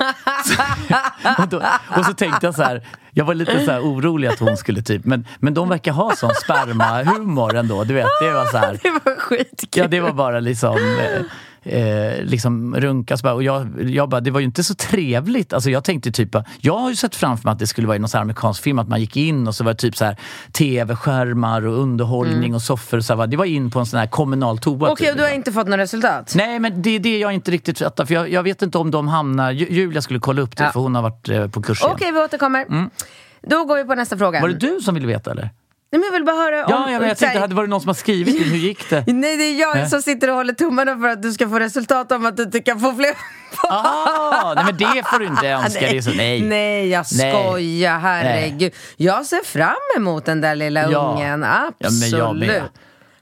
och, 1.37 1.47
då, 1.47 1.61
och, 1.97 2.05
så 2.05 2.13
tänkte 2.13 2.45
jag 2.45 2.55
så 2.55 2.63
här, 2.63 2.87
jag 3.11 3.25
var 3.25 3.33
lite 3.33 3.65
så 3.65 3.79
orolig 3.79 4.27
att 4.27 4.39
hon 4.39 4.57
skulle 4.57 4.81
typ, 4.81 5.05
men, 5.05 5.27
men 5.39 5.53
de 5.53 5.69
verkar 5.69 5.91
ha 5.91 6.15
sån 6.15 6.35
spermahumor 6.43 7.55
ändå. 7.55 7.83
Du 7.83 7.93
vet, 7.93 8.07
det 8.21 8.31
var 8.31 8.45
så 8.45 8.57
här. 8.57 8.79
Det 8.83 8.89
var 8.89 9.15
skitkul. 9.15 9.81
Ja, 9.83 9.87
det 9.87 9.99
var 9.99 10.13
bara 10.13 10.39
liksom... 10.39 10.77
Eh, 10.77 11.21
eh, 11.63 12.23
liksom 12.23 12.75
runkas. 12.75 13.23
Och 13.23 13.43
jag, 13.43 13.67
jag 13.89 14.09
bara, 14.09 14.21
det 14.21 14.31
var 14.31 14.39
ju 14.39 14.45
inte 14.45 14.63
så 14.63 14.75
trevligt. 14.75 15.53
Alltså 15.53 15.69
jag 15.69 15.83
tänkte 15.83 16.11
typ, 16.11 16.35
jag 16.61 16.77
har 16.77 16.89
ju 16.89 16.95
sett 16.95 17.15
framför 17.15 17.45
mig 17.45 17.51
att 17.51 17.59
det 17.59 17.67
skulle 17.67 17.87
vara 17.87 17.95
i 17.95 17.99
någon 17.99 18.21
amerikansk 18.21 18.63
film, 18.63 18.79
att 18.79 18.87
man 18.87 18.99
gick 18.99 19.17
in 19.17 19.47
och 19.47 19.55
så 19.55 19.63
var 19.63 19.71
det 19.71 19.77
typ 19.77 19.97
så 19.97 20.05
här 20.05 20.17
tv-skärmar 20.51 21.67
och 21.67 21.79
underhållning 21.79 22.37
mm. 22.37 22.55
och 22.55 22.61
soffor. 22.61 22.97
Och 22.97 23.05
så 23.05 23.15
här, 23.15 23.27
det 23.27 23.37
var 23.37 23.45
in 23.45 23.71
på 23.71 23.79
en 23.79 23.85
sån 23.85 23.99
här 23.99 24.07
kommunal 24.07 24.57
toa. 24.57 24.75
Okej, 24.75 24.91
okay, 24.91 25.05
typ, 25.05 25.11
och 25.11 25.17
du 25.17 25.23
har 25.23 25.35
inte 25.35 25.51
fått 25.51 25.67
något 25.67 25.79
resultat? 25.79 26.33
Nej, 26.35 26.59
men 26.59 26.81
det 26.81 26.89
är 26.89 26.99
det 26.99 27.19
jag 27.19 27.33
inte 27.33 27.51
riktigt 27.51 27.79
fattar. 27.79 28.05
För 28.05 28.13
jag, 28.13 28.29
jag 28.29 28.43
vet 28.43 28.61
inte 28.61 28.77
om 28.77 28.91
de 28.91 29.07
hamnar... 29.07 29.51
Julia 29.51 30.01
skulle 30.01 30.19
kolla 30.19 30.41
upp 30.41 30.57
det, 30.57 30.63
ja. 30.63 30.71
för 30.71 30.79
hon 30.79 30.95
har 30.95 31.01
varit 31.01 31.29
eh, 31.29 31.47
på 31.47 31.61
kurs 31.61 31.81
Okej, 31.83 31.93
okay, 31.93 32.11
vi 32.11 32.19
återkommer. 32.19 32.65
Mm. 32.69 32.89
Då 33.41 33.65
går 33.65 33.77
vi 33.77 33.83
på 33.83 33.95
nästa 33.95 34.17
fråga. 34.17 34.41
Var 34.41 34.49
det 34.49 34.55
du 34.55 34.79
som 34.81 34.95
ville 34.95 35.07
veta 35.07 35.31
eller? 35.31 35.49
Nej, 35.93 35.99
men 35.99 36.05
jag 36.05 36.11
vill 36.11 36.25
bara 36.25 36.35
höra 36.35 36.65
om... 36.65 36.71
Ja, 36.71 36.91
ja 36.91 36.99
men 36.99 37.07
jag 37.07 37.17
tänkte, 37.17 37.39
hade 37.39 37.55
varit 37.55 37.69
någon 37.69 37.81
som 37.81 37.87
har 37.87 37.93
skrivit 37.93 38.35
in, 38.35 38.43
hur 38.43 38.57
gick 38.57 38.89
det? 38.89 39.03
Nej, 39.07 39.37
det 39.37 39.43
är 39.43 39.59
jag 39.59 39.75
nej. 39.75 39.89
som 39.89 40.01
sitter 40.01 40.29
och 40.29 40.35
håller 40.35 40.53
tummarna 40.53 40.97
för 40.97 41.07
att 41.07 41.21
du 41.21 41.33
ska 41.33 41.49
få 41.49 41.59
resultat 41.59 42.11
om 42.11 42.25
att 42.25 42.37
du 42.37 42.43
inte 42.43 42.59
kan 42.59 42.79
få 42.79 42.93
fler 42.93 43.13
Ah, 43.69 44.53
nej 44.53 44.65
men 44.65 44.77
det 44.77 45.03
får 45.05 45.19
du 45.19 45.25
inte 45.25 45.47
önska 45.49 45.81
nej, 45.81 45.91
dig. 45.91 46.01
Så, 46.01 46.11
nej. 46.11 46.41
nej, 46.41 46.89
jag 46.89 47.07
skojar. 47.07 47.99
Herregud. 47.99 48.59
Nej. 48.59 48.73
Jag 48.97 49.25
ser 49.25 49.45
fram 49.45 49.75
emot 49.97 50.25
den 50.25 50.41
där 50.41 50.55
lilla 50.55 50.91
ja. 50.91 50.99
ungen. 50.99 51.43
Absolut. 51.43 51.77
Ja, 51.79 51.89
men 51.89 52.19
jag 52.19 52.35
med. 52.35 52.63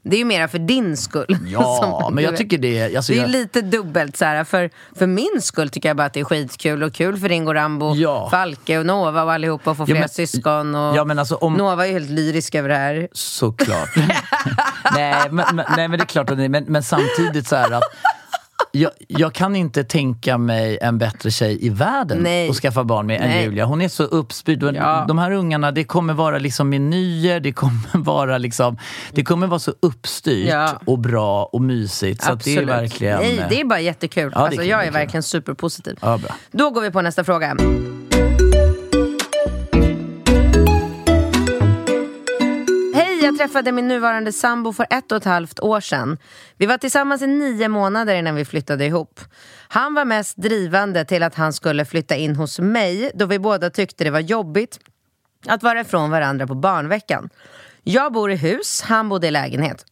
Det 0.04 0.16
är 0.16 0.18
ju 0.18 0.26
mera 0.26 0.48
för 0.48 0.60
din 0.60 0.98
skull. 0.98 1.38
Ja, 1.48 2.10
men 2.14 2.24
jag 2.24 2.38
tycker 2.38 2.58
det... 2.58 2.96
Alltså 2.96 3.14
det 3.14 3.20
är 3.20 3.22
jag... 3.22 3.32
lite 3.32 3.62
dubbelt 3.62 4.18
så 4.18 4.26
här. 4.26 4.44
För, 4.44 4.70
för 4.96 5.08
min 5.08 5.42
skull 5.42 5.70
tycker 5.70 5.90
jag 5.90 5.98
bara 5.98 6.08
att 6.08 6.14
det 6.14 6.20
är 6.20 6.24
skitkul 6.24 6.84
och 6.84 6.94
kul 6.94 7.18
för 7.18 7.30
Ringo 7.30 7.54
Rambo, 7.54 7.96
ja. 7.96 8.30
Falke 8.30 8.80
och 8.80 8.86
Nova 8.86 9.24
och 9.24 9.34
allihopa 9.34 9.72
att 9.72 9.78
få 9.78 9.84
ja, 9.84 9.86
fler 9.86 10.00
men, 10.00 10.10
syskon. 10.10 10.76
Och 10.76 10.98
ja, 10.98 11.06
men 11.06 11.20
alltså 11.20 11.36
om... 11.36 11.54
Nova 11.54 11.84
är 11.84 11.88
ju 11.88 11.94
helt 11.94 12.10
lyrisk 12.10 12.56
över 12.56 12.70
det 12.70 12.76
här. 12.76 13.08
Såklart. 13.12 13.90
nej, 14.96 15.16
men, 15.32 15.46
men, 15.56 15.66
nej, 15.76 15.88
men 15.88 16.00
det 16.00 16.04
är 16.04 16.06
klart 16.06 16.30
att 16.30 16.38
men, 16.38 16.64
men 16.68 16.84
samtidigt 16.84 17.48
så 17.48 17.56
här 17.56 17.72
att 17.72 17.84
jag, 18.72 18.92
jag, 19.08 19.34
kan 19.34 19.56
inte 19.56 19.84
tänka 19.84 20.38
mig 20.38 20.78
en 20.82 20.98
bättre 20.98 21.32
tjej 21.32 21.66
i 21.66 21.70
världen 21.70 22.18
Nej. 22.18 22.50
att 22.50 22.56
skaffa 22.56 22.84
barn 22.84 23.08
med 23.08 23.22
Nej. 23.22 23.38
än 23.38 23.44
Julia. 23.44 23.66
Hon 23.66 23.82
är 23.82 23.88
så 23.88 24.04
uppspydd. 24.04 24.64
Ja. 24.64 25.06
De 25.08 25.18
här 25.18 25.32
ungarna, 25.32 25.72
det 25.72 25.84
kommer 25.84 26.14
vara 26.14 26.40
liksom 26.40 26.70
menyer, 26.70 27.40
det 27.40 27.52
kommer 27.52 27.80
vara 27.98 28.38
liksom 28.38 28.78
Det 29.12 29.24
kommer 29.24 29.48
vara 29.48 29.60
så 29.60 29.74
uppstyrt 29.80 30.50
ja. 30.50 30.82
och 30.86 31.00
bra 31.00 31.46
och 31.46 31.62
mysigt. 31.62 32.24
Så 32.24 32.36
det 32.36 32.58
är 32.58 32.66
verkligen... 32.66 33.20
Nej, 33.20 33.46
det 33.50 33.62
är 33.62 33.66
bara 33.66 33.80
jättekul. 33.80 34.32
Ja, 34.36 34.42
alltså, 34.42 34.64
jag 34.64 34.86
är 34.86 34.92
verkligen 34.92 35.24
superpositiv. 35.24 35.98
Ja, 36.02 36.18
bra. 36.18 36.36
Då 36.52 36.70
går 36.70 36.82
vi 36.82 36.92
på 36.92 37.02
nästa 37.02 37.24
fråga. 37.24 37.58
Jag 43.32 43.38
träffade 43.38 43.72
min 43.72 43.88
nuvarande 43.88 44.32
sambo 44.32 44.74
för 44.74 44.86
ett 44.90 45.12
och 45.12 45.18
ett 45.18 45.26
halvt 45.26 45.60
år 45.60 45.80
sedan. 45.80 46.18
Vi 46.58 46.66
var 46.66 46.78
tillsammans 46.78 47.22
i 47.22 47.28
nio 47.28 47.68
månader 47.68 48.16
innan 48.16 48.36
vi 48.36 48.46
flyttade 48.46 48.86
ihop. 48.86 49.20
Han 49.68 49.94
var 49.94 50.06
mest 50.06 50.38
drivande 50.38 51.06
till 51.06 51.24
att 51.24 51.36
han 51.36 51.54
skulle 51.54 51.86
flytta 51.86 52.16
in 52.16 52.36
hos 52.36 52.60
mig 52.60 53.12
då 53.16 53.26
vi 53.26 53.40
båda 53.40 53.70
tyckte 53.70 54.04
det 54.04 54.10
var 54.10 54.20
jobbigt 54.20 54.80
att 55.48 55.64
vara 55.64 55.82
ifrån 55.82 56.12
varandra 56.12 56.48
på 56.48 56.56
barnveckan. 56.56 57.30
Jag 57.84 58.14
bor 58.14 58.32
i 58.32 58.36
hus, 58.36 58.82
han 58.82 59.10
bodde 59.10 59.28
i 59.28 59.32
lägenhet. 59.32 59.86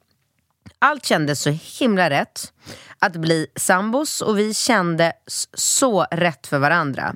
Allt 0.80 1.06
kändes 1.06 1.42
så 1.42 1.50
himla 1.50 2.10
rätt 2.10 2.54
att 3.00 3.16
bli 3.16 3.48
sambos 3.56 4.22
och 4.22 4.40
vi 4.40 4.54
kände 4.54 5.14
så 5.54 6.06
rätt 6.12 6.48
för 6.48 6.60
varandra. 6.60 7.16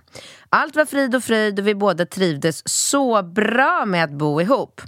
Allt 0.55 0.75
var 0.75 0.85
frid 0.85 1.15
och 1.15 1.23
fröjd 1.23 1.59
och 1.59 1.67
vi 1.67 1.75
båda 1.75 2.05
trivdes 2.05 2.69
så 2.69 3.23
bra 3.23 3.85
med 3.85 4.03
att 4.03 4.11
bo 4.11 4.41
ihop. 4.41 4.81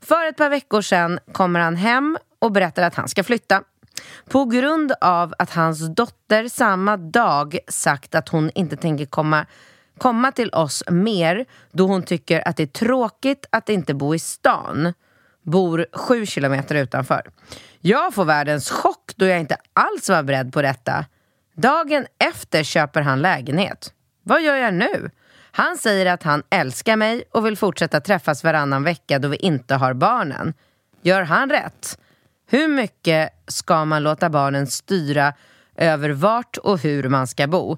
För 0.00 0.26
ett 0.26 0.36
par 0.36 0.50
veckor 0.50 0.80
sedan 0.80 1.18
kommer 1.32 1.60
han 1.60 1.76
hem 1.76 2.18
och 2.38 2.52
berättar 2.52 2.82
att 2.82 2.94
han 2.94 3.08
ska 3.08 3.24
flytta. 3.24 3.62
På 4.28 4.44
grund 4.44 4.92
av 5.00 5.34
att 5.38 5.50
hans 5.50 5.94
dotter 5.94 6.48
samma 6.48 6.96
dag 6.96 7.58
sagt 7.68 8.14
att 8.14 8.28
hon 8.28 8.50
inte 8.54 8.76
tänker 8.76 9.06
komma, 9.06 9.46
komma 9.98 10.32
till 10.32 10.50
oss 10.50 10.82
mer 10.90 11.44
då 11.72 11.86
hon 11.86 12.02
tycker 12.02 12.48
att 12.48 12.56
det 12.56 12.62
är 12.62 12.66
tråkigt 12.66 13.46
att 13.50 13.68
inte 13.68 13.94
bo 13.94 14.14
i 14.14 14.18
stan. 14.18 14.92
Bor 15.42 15.86
sju 15.92 16.26
kilometer 16.26 16.74
utanför. 16.74 17.30
Jag 17.80 18.14
får 18.14 18.24
världens 18.24 18.70
chock 18.70 19.12
då 19.16 19.26
jag 19.26 19.40
inte 19.40 19.56
alls 19.72 20.08
var 20.08 20.22
beredd 20.22 20.52
på 20.52 20.62
detta. 20.62 21.04
Dagen 21.54 22.06
efter 22.18 22.62
köper 22.62 23.00
han 23.00 23.22
lägenhet. 23.22 23.92
Vad 24.22 24.42
gör 24.42 24.56
jag 24.56 24.74
nu? 24.74 25.10
Han 25.52 25.76
säger 25.76 26.06
att 26.06 26.22
han 26.22 26.42
älskar 26.50 26.96
mig 26.96 27.24
och 27.30 27.46
vill 27.46 27.56
fortsätta 27.56 28.00
träffas 28.00 28.44
varannan 28.44 28.84
vecka 28.84 29.18
då 29.18 29.28
vi 29.28 29.36
inte 29.36 29.74
har 29.74 29.94
barnen. 29.94 30.54
Gör 31.02 31.22
han 31.22 31.50
rätt? 31.50 31.98
Hur 32.46 32.68
mycket 32.68 33.30
ska 33.46 33.84
man 33.84 34.02
låta 34.02 34.30
barnen 34.30 34.66
styra 34.66 35.34
över 35.76 36.10
vart 36.10 36.56
och 36.56 36.78
hur 36.78 37.08
man 37.08 37.26
ska 37.26 37.46
bo? 37.46 37.76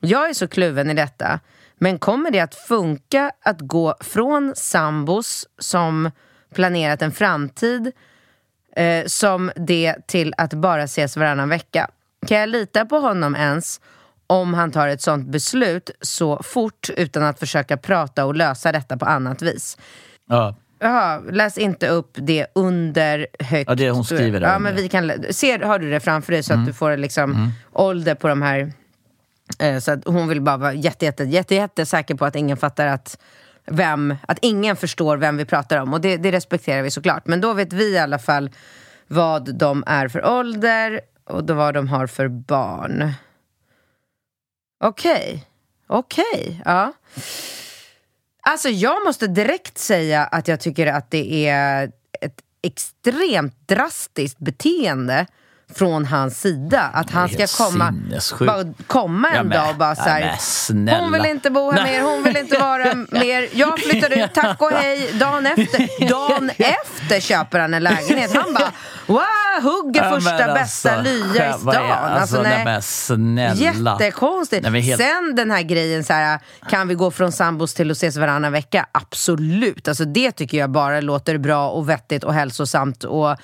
Jag 0.00 0.30
är 0.30 0.34
så 0.34 0.48
kluven 0.48 0.90
i 0.90 0.94
detta. 0.94 1.40
Men 1.78 1.98
kommer 1.98 2.30
det 2.30 2.40
att 2.40 2.54
funka 2.54 3.32
att 3.42 3.60
gå 3.60 3.94
från 4.00 4.52
sambos 4.56 5.48
som 5.58 6.10
planerat 6.54 7.02
en 7.02 7.12
framtid 7.12 7.92
eh, 8.76 9.06
som 9.06 9.50
det 9.56 10.06
till 10.06 10.34
att 10.36 10.54
bara 10.54 10.82
ses 10.82 11.16
varannan 11.16 11.48
vecka? 11.48 11.90
Kan 12.26 12.38
jag 12.38 12.48
lita 12.48 12.84
på 12.84 12.98
honom 12.98 13.36
ens 13.36 13.80
om 14.30 14.54
han 14.54 14.70
tar 14.70 14.88
ett 14.88 15.02
sånt 15.02 15.26
beslut 15.26 15.90
så 16.00 16.42
fort 16.42 16.90
utan 16.96 17.22
att 17.22 17.38
försöka 17.38 17.76
prata 17.76 18.24
och 18.24 18.34
lösa 18.34 18.72
detta 18.72 18.96
på 18.96 19.04
annat 19.04 19.42
vis. 19.42 19.76
Ja. 20.28 20.56
Jaha, 20.78 21.20
läs 21.30 21.58
inte 21.58 21.88
upp 21.88 22.10
det 22.14 22.46
under 22.54 23.26
högt. 23.38 23.70
Ja, 23.70 23.74
det 23.74 23.90
hon 23.90 24.04
skriver 24.04 24.40
där. 24.40 24.48
Ja, 24.48 24.58
men 24.58 24.76
vi 24.76 24.88
kan, 24.88 25.12
ser, 25.30 25.58
har 25.58 25.78
du 25.78 25.90
det 25.90 26.00
framför 26.00 26.32
dig 26.32 26.42
så 26.42 26.52
mm. 26.52 26.62
att 26.62 26.66
du 26.66 26.72
får 26.72 26.96
liksom 26.96 27.30
mm. 27.30 27.50
ålder 27.72 28.14
på 28.14 28.28
de 28.28 28.42
här... 28.42 28.72
Eh, 29.58 29.78
så 29.78 29.92
att 29.92 30.04
hon 30.04 30.28
vill 30.28 30.40
bara 30.40 30.56
vara 30.56 30.72
jätte, 30.72 31.04
jätte, 31.04 31.24
jätte, 31.24 31.54
jätte 31.54 31.86
säker 31.86 32.14
på 32.14 32.24
att 32.24 32.36
ingen 32.36 32.56
fattar 32.56 32.86
att 32.86 33.18
vem, 33.66 34.16
att 34.28 34.38
ingen 34.42 34.76
förstår 34.76 35.16
vem 35.16 35.36
vi 35.36 35.44
pratar 35.44 35.78
om. 35.78 35.92
Och 35.94 36.00
det, 36.00 36.16
det 36.16 36.32
respekterar 36.32 36.82
vi 36.82 36.90
såklart. 36.90 37.26
Men 37.26 37.40
då 37.40 37.52
vet 37.52 37.72
vi 37.72 37.94
i 37.94 37.98
alla 37.98 38.18
fall 38.18 38.50
vad 39.06 39.54
de 39.54 39.84
är 39.86 40.08
för 40.08 40.26
ålder 40.26 41.00
och 41.24 41.44
då 41.44 41.54
vad 41.54 41.74
de 41.74 41.88
har 41.88 42.06
för 42.06 42.28
barn. 42.28 43.12
Okej. 44.80 45.12
Okay. 45.12 45.40
Okej, 45.86 46.24
okay. 46.40 46.60
ja. 46.64 46.92
Alltså 48.42 48.68
jag 48.68 49.04
måste 49.04 49.26
direkt 49.26 49.78
säga 49.78 50.24
att 50.24 50.48
jag 50.48 50.60
tycker 50.60 50.86
att 50.86 51.10
det 51.10 51.46
är 51.48 51.92
ett 52.20 52.40
extremt 52.62 53.68
drastiskt 53.68 54.38
beteende 54.38 55.26
från 55.74 56.04
hans 56.06 56.40
sida. 56.40 56.80
Att 56.94 57.10
han 57.10 57.28
ska 57.28 57.46
komma, 57.64 57.94
bara 58.46 58.64
komma 58.86 59.28
en 59.28 59.34
Ja, 59.36 59.42
men- 59.42 59.58
dag 59.58 59.70
och 59.70 59.76
bara 59.76 59.88
ja, 59.88 59.94
så 59.94 60.02
här, 60.02 60.20
men 60.20 60.36
snälla. 60.38 61.00
Hon 61.00 61.12
vill 61.12 61.24
inte 61.26 61.50
bo 61.50 61.70
här 61.70 61.82
Nej. 61.82 61.92
mer, 61.92 62.02
hon 62.10 62.22
vill 62.22 62.36
inte 62.36 62.58
vara 62.58 62.94
mer. 63.10 63.48
Jag 63.52 63.78
flyttar 63.80 64.18
ut, 64.24 64.34
tack 64.34 64.62
och 64.62 64.70
hej. 64.70 65.10
Dagen 65.12 65.46
efter, 65.46 66.08
dagen 66.08 66.50
efter 66.58 67.20
köper 67.20 67.58
han 67.60 67.74
en 67.74 67.82
lägenhet. 67.82 68.34
Han 68.34 68.54
bara, 68.54 68.72
wow, 69.06 69.20
hugger 69.62 70.04
Ja, 70.04 70.10
första 70.14 70.32
alltså, 70.32 70.54
bästa 70.54 71.02
lya 71.02 71.50
i 71.50 71.58
stan. 71.58 71.76
Alltså, 71.90 72.42
nej, 72.42 72.64
men 72.64 72.82
snälla. 72.82 73.54
Jättekonstigt. 73.98 74.70
Nej, 74.70 74.80
helt- 74.80 75.02
Sen 75.02 75.34
den 75.36 75.50
här 75.50 75.62
grejen 75.62 76.04
så 76.04 76.12
här, 76.12 76.38
kan 76.68 76.88
vi 76.88 76.94
gå 76.94 77.10
från 77.10 77.32
sambos 77.32 77.74
till 77.74 77.90
att 77.90 77.96
ses 77.96 78.16
varannan 78.16 78.52
vecka? 78.52 78.86
Absolut. 78.92 79.88
Alltså 79.88 80.04
det 80.04 80.32
tycker 80.32 80.58
jag 80.58 80.70
bara 80.70 81.00
låter 81.00 81.38
bra 81.38 81.68
och 81.70 81.88
vettigt 81.88 82.24
och 82.24 82.34
hälsosamt 82.34 83.04
och 83.04 83.36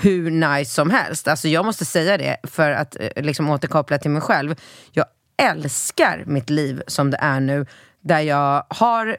hur 0.00 0.30
nice 0.30 0.74
som 0.74 0.90
helst. 0.90 1.28
Alltså 1.28 1.48
jag 1.48 1.64
måste 1.64 1.84
säga 1.84 2.18
det 2.18 2.36
för 2.42 2.70
att 2.70 2.96
eh, 3.00 3.22
liksom 3.22 3.50
återkoppla 3.50 3.98
till 3.98 4.10
mig 4.10 4.22
själv. 4.22 4.54
Jag 4.92 5.06
älskar 5.42 6.22
mitt 6.26 6.50
liv 6.50 6.82
som 6.86 7.10
det 7.10 7.16
är 7.20 7.40
nu 7.40 7.66
där 8.00 8.20
jag 8.20 8.64
har 8.68 9.16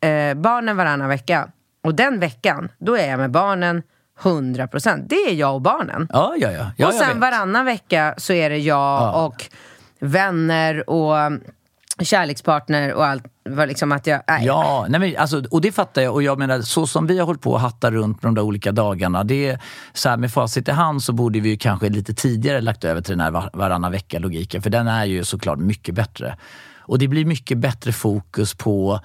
eh, 0.00 0.34
barnen 0.34 0.76
varannan 0.76 1.08
vecka 1.08 1.48
och 1.84 1.94
den 1.94 2.20
veckan, 2.20 2.68
då 2.78 2.96
är 2.96 3.10
jag 3.10 3.18
med 3.18 3.30
barnen 3.30 3.82
100%. 4.20 5.06
Det 5.08 5.16
är 5.16 5.34
jag 5.34 5.54
och 5.54 5.60
barnen. 5.60 6.08
Ja, 6.12 6.34
ja, 6.38 6.52
ja. 6.52 6.70
ja 6.76 6.86
och 6.86 6.94
sen 6.94 7.20
varannan 7.20 7.64
vecka 7.64 8.14
så 8.16 8.32
är 8.32 8.50
det 8.50 8.58
jag 8.58 8.76
Ja. 9.02 9.24
och 9.26 9.44
vänner 10.00 10.90
och 10.90 11.16
kärlekspartner 12.04 12.94
och 12.94 13.06
allt. 13.06 13.24
Var 13.48 13.66
liksom 13.66 13.92
att 13.92 14.06
jag, 14.06 14.22
nej. 14.28 14.46
Ja, 14.46 14.86
nej 14.88 15.00
men, 15.00 15.16
alltså, 15.16 15.42
och 15.50 15.60
det 15.60 15.72
fattar 15.72 16.02
jag. 16.02 16.14
Och 16.14 16.22
jag 16.22 16.38
menar, 16.38 16.60
så 16.60 16.86
som 16.86 17.06
vi 17.06 17.18
har 17.18 17.26
hållit 17.26 17.42
på 17.42 17.56
att 17.56 17.62
hatta 17.62 17.90
runt 17.90 18.22
med 18.22 18.28
de 18.28 18.34
där 18.34 18.42
olika 18.42 18.72
dagarna. 18.72 19.24
Det 19.24 19.48
är, 19.48 19.58
så 19.92 20.08
här, 20.08 20.16
med 20.16 20.32
facit 20.32 20.68
i 20.68 20.72
hand 20.72 21.02
så 21.02 21.12
borde 21.12 21.40
vi 21.40 21.48
ju 21.48 21.56
kanske 21.56 21.88
lite 21.88 22.14
tidigare 22.14 22.60
lagt 22.60 22.84
över 22.84 23.00
till 23.00 23.12
den 23.12 23.20
här 23.20 23.30
var- 23.30 23.50
varannan 23.52 23.92
vecka-logiken. 23.92 24.62
För 24.62 24.70
den 24.70 24.88
är 24.88 25.04
ju 25.04 25.24
såklart 25.24 25.58
mycket 25.58 25.94
bättre. 25.94 26.36
Och 26.78 26.98
det 26.98 27.08
blir 27.08 27.24
mycket 27.24 27.58
bättre 27.58 27.92
fokus 27.92 28.54
på 28.54 29.00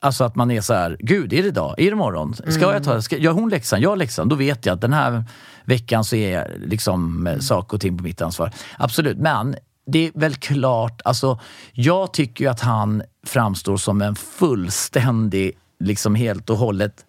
Alltså 0.00 0.24
att 0.24 0.36
man 0.36 0.50
är 0.50 0.60
så 0.60 0.74
här, 0.74 0.96
gud 1.00 1.32
är 1.32 1.42
det 1.42 1.48
idag? 1.48 1.74
Är 1.78 1.84
det 1.84 1.90
imorgon? 1.90 2.34
Ska 2.34 2.72
jag 2.72 2.84
ta, 2.84 3.02
ska, 3.02 3.16
gör 3.16 3.32
hon 3.32 3.48
läxan? 3.48 3.80
Jag 3.80 3.98
läxan? 3.98 4.28
Då 4.28 4.36
vet 4.36 4.66
jag 4.66 4.74
att 4.74 4.80
den 4.80 4.92
här 4.92 5.24
veckan 5.64 6.04
så 6.04 6.16
är 6.16 6.56
liksom 6.66 7.26
eh, 7.26 7.32
mm. 7.32 7.42
saker 7.42 7.74
och 7.74 7.80
ting 7.80 7.98
på 7.98 8.04
mitt 8.04 8.22
ansvar. 8.22 8.52
Absolut, 8.78 9.18
men 9.18 9.56
det 9.86 10.06
är 10.06 10.12
väl 10.14 10.34
klart, 10.34 11.02
alltså 11.04 11.40
jag 11.72 12.12
tycker 12.12 12.44
ju 12.44 12.50
att 12.50 12.60
han 12.60 13.02
framstår 13.26 13.76
som 13.76 14.02
en 14.02 14.14
fullständig, 14.14 15.52
liksom 15.80 16.14
helt 16.14 16.50
och 16.50 16.56
hållet 16.56 17.06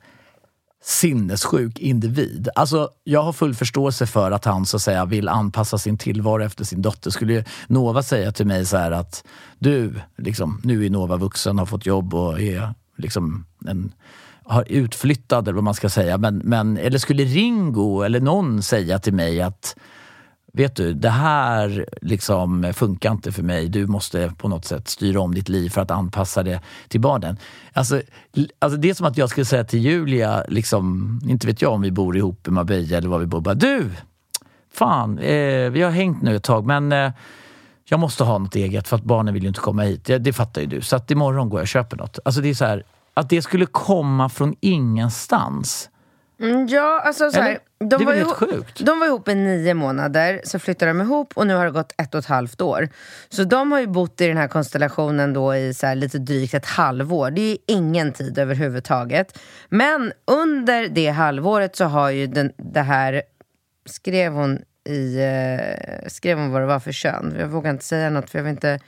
sinnessjuk 0.84 1.80
individ. 1.80 2.50
Alltså, 2.56 2.90
jag 3.04 3.24
har 3.24 3.34
full 3.34 3.56
förståelse 3.56 4.08
för 4.08 4.32
att 4.32 4.46
han 4.46 4.66
så 4.66 4.78
att 4.78 4.82
säga 4.82 5.06
vill 5.06 5.30
anpassa 5.30 5.78
sin 5.78 5.98
tillvaro 5.98 6.44
efter 6.44 6.64
sin 6.64 6.82
dotter. 6.82 7.12
Skulle 7.12 7.34
ju 7.34 7.44
Nova 7.68 8.04
säga 8.04 8.32
till 8.32 8.48
mig 8.48 8.66
så 8.66 8.78
här 8.78 8.92
att 8.92 9.24
du, 9.60 9.94
liksom, 10.18 10.62
nu 10.64 10.86
är 10.86 10.90
Nova 10.90 11.18
vuxen, 11.18 11.60
har 11.60 11.66
fått 11.66 11.86
jobb 11.86 12.14
och 12.14 12.42
är 12.42 12.74
liksom 12.98 13.46
en 13.66 13.94
har 14.46 14.66
utflyttad 14.68 15.48
eller 15.48 15.56
vad 15.56 15.64
man 15.64 15.74
ska 15.74 15.90
säga. 15.90 16.18
Men, 16.18 16.38
men, 16.38 16.78
eller 16.78 16.98
skulle 16.98 17.24
Ringo 17.24 18.02
eller 18.02 18.20
någon 18.20 18.64
säga 18.64 19.00
till 19.00 19.14
mig 19.14 19.42
att 19.42 19.76
vet 20.54 20.76
du, 20.76 20.94
det 20.94 21.10
här 21.10 21.86
liksom 22.02 22.74
funkar 22.74 23.12
inte 23.12 23.32
för 23.32 23.44
mig. 23.44 23.70
Du 23.70 23.88
måste 23.88 24.34
på 24.38 24.48
något 24.48 24.66
sätt 24.66 24.88
styra 24.88 25.20
om 25.20 25.34
ditt 25.34 25.50
liv 25.50 25.70
för 25.70 25.82
att 25.82 25.92
anpassa 25.92 26.44
det 26.44 26.62
till 26.88 27.02
barnen. 27.02 27.38
Alltså, 27.74 28.02
alltså 28.60 28.78
det 28.78 28.90
är 28.90 28.94
som 28.94 29.06
att 29.06 29.18
jag 29.18 29.30
skulle 29.30 29.46
säga 29.46 29.64
till 29.64 29.80
Julia, 29.80 30.44
liksom, 30.48 31.20
inte 31.28 31.48
vet 31.48 31.62
jag 31.62 31.74
om 31.74 31.82
vi 31.82 31.92
bor 31.92 32.18
ihop 32.18 32.48
i 32.48 32.52
Marbella 32.52 32.98
eller 32.98 33.10
var 33.10 33.20
vi 33.20 33.26
bor, 33.26 33.42
bara 33.42 33.56
du, 33.56 33.92
fan, 34.74 35.18
eh, 35.18 35.70
vi 35.70 35.82
har 35.82 35.92
hängt 35.92 36.22
nu 36.22 36.36
ett 36.36 36.44
tag 36.44 36.66
men 36.66 36.92
eh, 36.92 37.12
jag 37.86 38.00
måste 38.00 38.24
ha 38.24 38.38
något 38.38 38.56
eget 38.56 38.88
för 38.88 38.96
att 38.96 39.04
barnen 39.04 39.34
vill 39.34 39.44
ju 39.44 39.48
inte 39.48 39.60
komma 39.60 39.84
hit. 39.84 40.10
Ja, 40.10 40.20
det 40.20 40.34
fattar 40.34 40.62
ju 40.62 40.68
du. 40.68 40.82
Så 40.82 40.96
att 40.96 41.12
imorgon 41.12 41.50
går 41.50 41.60
jag 41.60 41.64
och 41.64 41.68
köper 41.68 41.98
något. 41.98 42.20
Alltså 42.26 42.42
det 42.42 42.50
är 42.50 42.54
så 42.54 42.66
här, 42.66 42.84
att 43.14 43.30
det 43.30 43.42
skulle 43.42 43.66
komma 43.66 44.30
från 44.30 44.56
ingenstans. 44.60 45.90
Mm, 46.40 46.68
ja, 46.68 47.02
alltså 47.06 47.32
så 47.32 47.42
här? 47.42 47.60
De, 47.90 47.98
Det 47.98 48.06
var 48.06 48.14
helt 48.14 48.32
sjukt? 48.32 48.86
de 48.86 49.00
var 49.00 49.08
ihop 49.08 49.28
i 49.28 49.36
nio 49.36 49.74
månader, 49.74 50.42
så 50.44 50.60
flyttade 50.60 50.92
de 50.92 51.02
ihop 51.02 51.34
och 51.36 51.48
nu 51.48 51.56
har 51.56 51.66
det 51.66 51.72
gått 51.72 51.94
ett 51.98 52.14
och 52.16 52.20
ett 52.20 52.26
halvt 52.26 52.62
år. 52.62 52.90
Så 53.30 53.44
de 53.44 53.72
har 53.72 53.80
ju 53.80 53.88
bott 53.88 54.22
i 54.22 54.28
den 54.28 54.38
här 54.38 54.48
konstellationen 54.48 55.34
då 55.34 55.56
i 55.56 55.74
så 55.74 55.88
här 55.88 55.96
lite 55.96 56.20
drygt 56.20 56.54
ett 56.54 56.66
halvår. 56.66 57.32
Det 57.32 57.42
är 57.42 57.58
ingen 57.68 58.12
tid 58.14 58.38
överhuvudtaget. 58.38 59.40
Men 59.70 60.14
under 60.26 60.88
det 60.88 61.10
halvåret 61.10 61.76
så 61.76 61.86
har 61.86 62.10
ju 62.10 62.28
den, 62.28 62.52
det 62.58 62.82
här, 62.82 63.22
skrev 63.86 64.34
hon 64.34 64.62
i, 64.90 65.18
eh, 65.18 66.08
skrev 66.08 66.38
hon 66.38 66.52
vad 66.52 66.62
det 66.62 66.66
var 66.66 66.80
för 66.80 66.92
kön? 66.92 67.36
Jag 67.40 67.48
vågar 67.48 67.72
inte 67.72 67.86
säga 67.86 68.10
något 68.10 68.30
för 68.30 68.40
jag 68.40 68.44
vill 68.44 68.52
inte, 68.52 68.80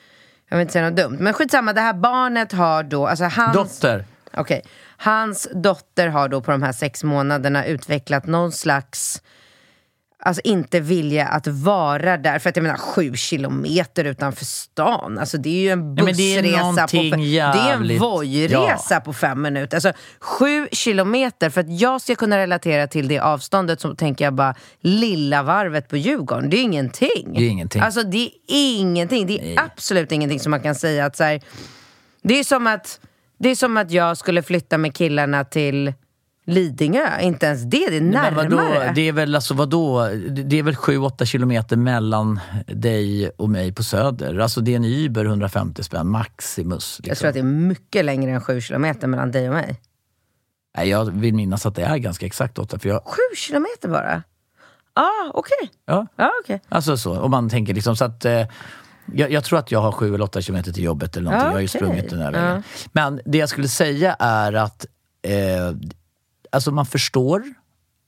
jag 0.50 0.58
vill 0.58 0.62
inte 0.62 0.74
säga 0.74 0.89
något 0.89 0.98
dumt. 0.98 1.18
Men 1.20 1.34
skitsamma, 1.34 1.74
det 1.74 1.82
här 1.82 1.93
barnet 1.93 2.52
har 2.52 2.84
då, 2.84 3.08
alltså 3.08 3.26
hans... 3.26 3.54
Dotter. 3.54 4.06
Okej. 4.38 4.62
Hans 4.98 5.48
dotter 5.54 6.08
har 6.08 6.30
då 6.30 6.42
på 6.42 6.52
de 6.52 6.64
här 6.64 6.72
sex 6.72 7.04
månaderna 7.04 7.66
utvecklat 7.66 8.28
någon 8.28 8.52
slags 8.52 9.22
Alltså 10.20 10.42
inte 10.44 10.80
vilja 10.80 11.28
att 11.28 11.48
vara 11.48 12.18
där. 12.18 12.40
För 12.40 12.50
att 12.50 12.56
jag 12.56 12.64
menar 12.64 12.78
sju 12.78 13.16
kilometer 13.16 14.04
utanför 14.06 14.46
stan. 14.46 15.20
Alltså 15.20 15.38
det 15.38 15.50
är 15.50 15.62
ju 15.62 15.70
en 15.70 15.96
Nej, 15.96 16.06
men 16.06 16.16
det 16.16 16.36
är 16.36 16.42
bussresa 16.42 16.88
på 16.88 16.98
Det 16.98 17.10
är 17.10 17.14
en 17.14 17.24
jävligt- 17.24 18.02
Voi-resa 18.02 19.00
på 19.00 19.14
fem 19.14 19.42
minuter. 19.42 19.78
Alltså 19.78 19.94
sju 20.20 20.68
kilometer. 20.72 21.50
För 21.50 21.62
att 21.62 21.80
jag 21.80 22.02
ska 22.02 22.16
kunna 22.16 22.38
relatera 22.38 22.88
till 22.88 23.08
det 23.08 23.20
avståndet 23.20 23.82
så 23.82 23.96
tänker 23.96 24.26
jag 24.26 24.34
bara 24.34 24.56
lilla 24.80 25.44
varvet 25.44 25.88
på 25.90 25.98
Djurgården. 25.98 26.50
Det 26.50 26.58
är 26.58 26.64
ingenting. 26.64 27.34
Det 27.34 27.44
är 27.44 27.50
ingenting. 27.50 27.82
Alltså 27.82 28.04
det 28.04 28.32
är 28.48 28.80
ingenting. 28.80 29.28
Det 29.28 29.56
är 29.56 29.60
absolut 29.60 30.12
ingenting 30.12 30.40
som 30.40 30.52
man 30.52 30.62
kan 30.62 30.76
säga 30.76 31.06
att 31.06 31.16
så 31.16 31.24
här, 31.24 31.42
det 32.22 32.40
är 32.40 32.44
som 32.44 32.68
att 32.68 33.00
det 33.38 33.50
är 33.50 33.56
som 33.56 33.78
att 33.78 33.92
jag 33.92 34.18
skulle 34.18 34.42
flytta 34.44 34.78
med 34.78 34.96
killarna 34.96 35.44
till 35.44 35.94
Lidingö. 36.48 37.20
Inte 37.22 37.46
ens 37.46 37.62
det, 37.64 37.70
det 37.90 37.98
är 37.98 38.02
Men 38.02 38.10
närmare. 38.10 38.50
vadå? 38.50 38.92
Det 38.96 39.02
är 39.08 39.12
väl 39.12 39.36
alltså 39.36 39.54
vadå? 39.54 40.08
Det 40.30 40.60
är 40.60 40.64
väl 40.64 40.76
7-8 40.76 41.26
kilometer 41.26 41.78
mellan 41.78 42.40
dig 42.68 43.30
och 43.30 43.50
mig 43.50 43.74
på 43.74 43.84
Söder. 43.84 44.40
Alltså 44.40 44.62
det 44.62 44.72
är 44.72 44.76
en 44.76 44.86
Uber 44.86 45.26
150 45.26 45.84
spänn 45.84 46.08
maximus. 46.08 47.00
Liksom. 47.00 47.10
Jag 47.10 47.18
tror 47.18 47.28
att 47.28 47.34
det 47.34 47.40
är 47.40 47.44
mycket 47.44 48.06
längre 48.06 48.32
än 48.32 48.42
sju 48.42 48.62
kilometer 48.62 49.08
mellan 49.08 49.32
dig 49.32 49.48
och 49.50 49.56
mig. 49.56 49.82
Nej, 50.78 50.90
jag 50.90 51.06
vill 51.06 51.34
minnas 51.34 51.66
att 51.66 51.76
det 51.76 51.82
är 51.84 51.98
ganska 51.98 52.26
exakt 52.26 52.60
8. 52.60 52.80
För 52.80 52.90
jag, 52.90 53.02
kilometer 53.36 53.90
bara? 53.90 54.24
Ah, 54.94 55.32
okej. 55.34 55.72
ja, 55.86 56.08
Ja, 56.16 56.32
okej. 56.44 56.62
alltså 56.70 56.98
så. 56.98 57.20
Om 57.20 57.32
man 57.32 57.50
tänker 57.50 57.74
liksom 57.74 57.96
så 57.96 58.06
att... 58.06 58.26
Eh, 58.26 58.42
jag, 59.14 59.32
jag 59.32 59.43
tror 59.43 59.60
att 59.60 59.72
jag 59.72 59.82
har 59.82 59.91
7 59.91 60.14
eller 60.16 60.24
8 60.26 60.41
kilometer 60.41 60.72
till 60.72 60.84
jobbet 60.84 61.18
eller 61.18 61.24
någonting. 61.24 61.45
Ja, 61.45 61.49
Jag 61.51 61.56
har 61.56 61.62
ju 61.62 61.68
sprungit 61.68 62.10
den 62.10 62.20
här 62.20 62.34
Ja. 62.34 62.39
vägen. 62.41 62.64
Men 62.91 63.22
det 63.26 63.38
jag 63.38 63.49
skulle 63.49 63.68
säga 63.68 64.14
är 64.20 64.53
att 64.53 64.86
eh, 65.22 65.78
alltså 66.51 66.72
man 66.72 66.86
förstår 66.86 67.43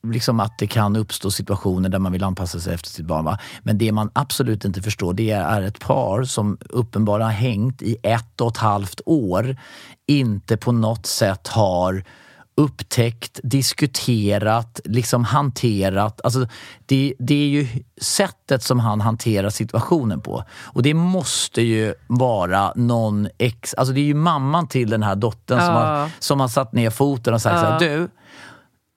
liksom 0.07 0.39
att 0.39 0.57
det 0.59 0.67
kan 0.67 0.95
uppstå 0.95 1.31
situationer 1.31 1.89
där 1.89 1.99
man 1.99 2.11
vill 2.11 2.23
anpassa 2.23 2.59
sig 2.59 2.73
efter 2.73 2.89
sitt 2.89 3.05
barn. 3.05 3.25
Va? 3.25 3.39
Men 3.63 3.77
det 3.77 3.91
man 3.91 4.09
absolut 4.13 4.65
inte 4.65 4.81
förstår 4.81 5.13
det 5.13 5.31
är 5.31 5.61
ett 5.61 5.79
par 5.79 6.23
som 6.23 6.57
uppenbarligen 6.69 7.27
har 7.31 7.35
hängt 7.37 7.81
i 7.81 7.97
ett 8.03 8.41
och 8.41 8.51
ett 8.51 8.57
halvt 8.57 9.01
år 9.05 9.57
inte 10.05 10.57
på 10.57 10.71
något 10.71 11.05
sätt 11.05 11.47
har 11.47 12.03
upptäckt, 12.57 13.39
diskuterat, 13.43 14.79
liksom 14.83 15.23
hanterat. 15.23 16.21
Alltså 16.23 16.47
det, 16.85 17.13
det 17.19 17.33
är 17.35 17.47
ju 17.47 17.67
sättet 18.01 18.63
som 18.63 18.79
han 18.79 19.01
hanterar 19.01 19.49
situationen 19.49 20.21
på. 20.21 20.43
Och 20.63 20.83
det 20.83 20.93
måste 20.93 21.61
ju 21.61 21.93
vara 22.07 22.73
någon 22.75 23.27
ex... 23.37 23.73
Alltså 23.73 23.93
det 23.93 23.99
är 23.99 24.05
ju 24.05 24.13
mamman 24.13 24.67
till 24.67 24.89
den 24.89 25.03
här 25.03 25.15
dottern 25.15 25.59
som, 25.59 25.67
Ja. 25.67 25.73
har, 25.73 26.09
som 26.19 26.39
har 26.39 26.47
satt 26.47 26.73
ner 26.73 26.89
foten 26.89 27.33
och 27.33 27.41
sagt 27.41 27.59
så 27.59 27.65
här, 27.65 27.79
du 27.79 28.09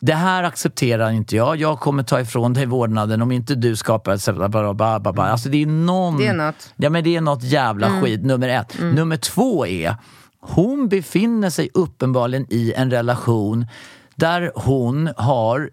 det 0.00 0.14
här 0.14 0.42
accepterar 0.42 1.10
inte 1.10 1.36
jag. 1.36 1.56
Jag 1.56 1.80
kommer 1.80 2.02
ta 2.02 2.20
ifrån 2.20 2.52
dig 2.52 2.66
vårdnaden 2.66 3.22
om 3.22 3.32
inte 3.32 3.54
du 3.54 3.76
skapar 3.76 4.12
ett... 4.12 4.24
bla. 5.14 5.22
Alltså 5.28 5.48
det 5.48 5.62
är 5.62 5.66
någon... 5.66 6.16
Det 6.16 6.26
är 6.26 6.34
något. 6.34 6.74
Ja 6.76 6.90
men 6.90 7.04
det 7.04 7.16
är 7.16 7.20
något 7.20 7.42
jävla 7.42 8.00
skit, 8.00 8.24
nummer 8.24 8.48
ett. 8.48 8.76
Nummer 8.80 9.16
två 9.16 9.66
är, 9.66 9.96
hon 10.40 10.88
befinner 10.88 11.50
sig 11.50 11.70
uppenbarligen 11.74 12.46
i 12.50 12.72
en 12.72 12.90
relation 12.90 13.66
där 14.14 14.52
hon 14.54 15.10
har 15.16 15.70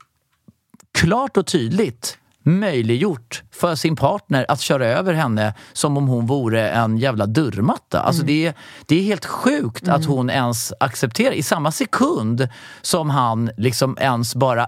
klart 0.91 1.37
och 1.37 1.47
tydligt 1.47 2.17
möjliggjort 2.47 3.43
för 3.51 3.75
sin 3.75 3.95
partner 3.95 4.45
att 4.49 4.61
köra 4.61 4.87
över 4.87 5.13
henne 5.13 5.53
som 5.73 5.97
om 5.97 6.07
hon 6.07 6.25
vore 6.25 6.69
en 6.69 6.97
jävla 6.97 7.25
dörrmatta. 7.25 8.01
Alltså 8.01 8.23
det, 8.23 8.45
är, 8.45 8.53
det 8.85 8.95
är 8.95 9.03
helt 9.03 9.25
sjukt 9.25 9.87
att 9.87 10.05
hon 10.05 10.29
ens 10.29 10.73
accepterar, 10.79 11.31
i 11.31 11.43
samma 11.43 11.71
sekund 11.71 12.47
som 12.81 13.09
han 13.09 13.51
liksom 13.57 13.97
ens 13.99 14.35
bara 14.35 14.67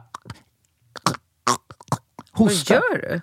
Vad 2.33 2.47
hostar. 2.49 2.75
gör 2.75 3.01
du? 3.01 3.21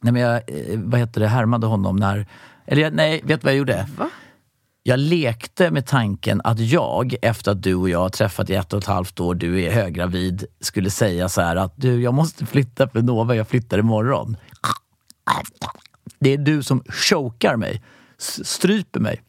Nej 0.00 0.12
men 0.12 0.22
jag, 0.22 0.34
eh, 0.34 0.78
vad 0.80 1.00
heter 1.00 1.20
det, 1.20 1.28
härmade 1.28 1.66
honom 1.66 1.96
när... 1.96 2.26
Eller 2.66 2.90
nej, 2.90 3.20
vet 3.24 3.40
du 3.40 3.44
vad 3.44 3.52
jag 3.52 3.58
gjorde? 3.58 3.88
Va? 3.96 4.08
Jag 4.82 4.98
lekte 4.98 5.70
med 5.70 5.86
tanken 5.86 6.40
att 6.44 6.58
jag, 6.60 7.14
efter 7.22 7.50
att 7.52 7.62
du 7.62 7.74
och 7.74 7.88
jag 7.90 7.98
har 7.98 8.08
träffat 8.08 8.50
i 8.50 8.54
ett 8.54 8.72
och 8.72 8.78
ett 8.78 8.86
halvt 8.86 9.20
år, 9.20 9.34
du 9.34 9.62
är 9.62 9.70
höggravid, 9.70 10.44
skulle 10.60 10.90
säga 10.90 11.28
så 11.28 11.40
här 11.40 11.56
att 11.56 11.72
du, 11.76 12.02
jag 12.02 12.14
måste 12.14 12.46
flytta 12.46 12.88
för 12.88 13.02
Nova, 13.02 13.34
jag 13.34 13.48
flyttar 13.48 13.78
imorgon. 13.78 14.36
Det 16.18 16.30
är 16.34 16.38
du 16.38 16.62
som 16.62 16.84
chokar 16.88 17.56
mig, 17.56 17.82
stryper 18.18 19.00
mig. 19.00 19.22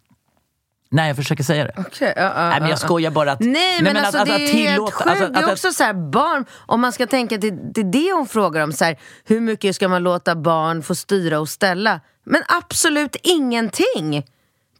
Nej, 0.93 1.07
jag 1.07 1.15
försöker 1.15 1.43
säga 1.43 1.63
det. 1.63 1.73
Okej, 1.77 2.13
ja, 2.15 2.21
ja, 2.23 2.49
Nej, 2.49 2.59
men 2.59 2.69
jag 2.69 2.71
ja. 2.71 2.77
skojar 2.77 3.11
bara 3.11 3.31
att... 3.31 3.39
Nej 3.39 3.81
men, 3.81 3.97
alltså, 3.97 4.17
att- 4.17 4.25
det 4.27 4.35
att 4.35 4.41
är 4.41 4.47
tillåta- 4.47 4.69
helt 4.71 4.93
sjukt. 4.93 5.07
alltså, 5.09 5.27
det 5.27 5.39
är 5.39 5.43
att- 5.43 5.51
också 5.51 5.71
så 5.71 5.83
här, 5.83 5.93
barn, 5.93 6.45
om 6.65 6.81
man 6.81 6.91
ska 6.91 7.07
tänka 7.07 7.37
till 7.37 7.57
det, 7.73 7.81
är 7.81 7.85
det 7.91 8.11
hon 8.13 8.27
frågar 8.27 8.63
om, 8.63 8.73
så 8.73 8.85
här, 8.85 8.99
hur 9.25 9.39
mycket 9.39 9.75
ska 9.75 9.87
man 9.87 10.03
låta 10.03 10.35
barn 10.35 10.83
få 10.83 10.95
styra 10.95 11.39
och 11.39 11.49
ställa? 11.49 11.99
Men 12.23 12.41
absolut 12.47 13.15
ingenting! 13.23 14.25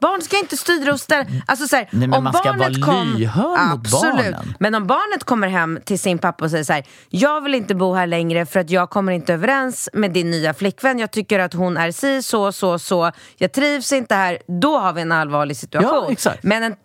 Barn 0.02 0.22
ska 0.22 0.38
inte 0.38 0.58
styra 0.58 0.93
och 0.93 0.99
ställa. 0.99 1.26
Alltså 1.45 1.68
så 1.68 1.76
här, 1.76 1.89
Nej, 1.91 2.08
men 2.08 2.18
om 2.18 2.24
man 2.24 2.34
ska 2.34 2.43
barnet 2.43 2.78
vara 2.78 2.93
kom, 2.93 3.16
lyhörd 3.18 3.70
mot 3.70 3.91
barnen. 3.91 4.56
Men 4.60 4.76
om 4.76 4.88
barnet 4.88 5.24
kommer 5.24 5.47
hem 5.47 5.80
till 5.86 5.99
sin 5.99 6.18
pappa 6.18 6.45
och 6.45 6.52
säger 6.52 6.64
så 6.64 6.74
här, 6.74 6.84
jag 7.10 7.41
vill 7.41 7.56
inte 7.56 7.76
bo 7.76 7.93
här 7.93 8.08
längre 8.08 8.45
för 8.45 8.60
att 8.60 8.70
jag 8.70 8.89
kommer 8.89 9.12
inte 9.12 9.34
överens 9.34 9.89
med 9.93 10.12
din 10.12 10.32
nya 10.32 10.54
flickvän. 10.54 10.99
Jag 10.99 11.12
tycker 11.12 11.39
att 11.39 11.54
hon 11.54 11.78
är 11.78 11.91
si, 11.91 12.24
så, 12.24 12.52
så, 12.52 12.80
så. 12.80 13.12
Jag 13.38 13.52
trivs 13.52 13.91
inte 13.91 14.16
här. 14.16 14.39
Då 14.62 14.78
har 14.78 14.93
vi 14.93 15.02
en 15.02 15.12
allvarlig 15.12 15.58
situation. 15.58 16.04
Ja, 16.06 16.12
exakt. 16.12 16.43
Men 16.43 16.64
en 16.64 16.76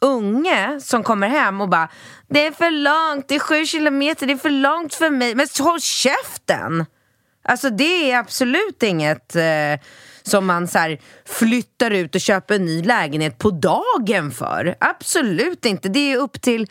unge 0.00 0.80
som 0.80 1.02
kommer 1.02 1.28
hem 1.28 1.60
och 1.60 1.68
bara 1.68 1.88
Det 2.28 2.46
är 2.46 2.52
för 2.52 2.70
långt, 2.70 3.28
det 3.28 3.34
är 3.34 3.38
sju 3.38 3.66
kilometer, 3.66 4.26
det 4.26 4.32
är 4.32 4.36
för 4.36 4.50
långt 4.50 4.94
för 4.94 5.10
mig. 5.10 5.34
Men 5.34 5.46
håll 5.60 5.80
käften! 5.80 6.84
Alltså 7.48 7.70
det 7.70 8.10
är 8.10 8.18
absolut 8.18 8.82
inget 8.82 9.36
eh, 9.36 9.42
som 10.26 10.46
man 10.46 10.68
så 10.68 10.78
här, 10.78 11.00
flyttar 11.24 11.90
ut 11.90 12.14
och 12.14 12.20
köper 12.20 12.54
en 12.54 12.64
ny 12.64 12.82
lägenhet 12.82 13.38
på 13.38 13.50
dagen 13.50 14.30
för. 14.30 14.74
Absolut 14.80 15.66
inte. 15.66 15.88
Det 15.88 16.12
är 16.12 16.16
upp 16.16 16.40
till 16.40 16.66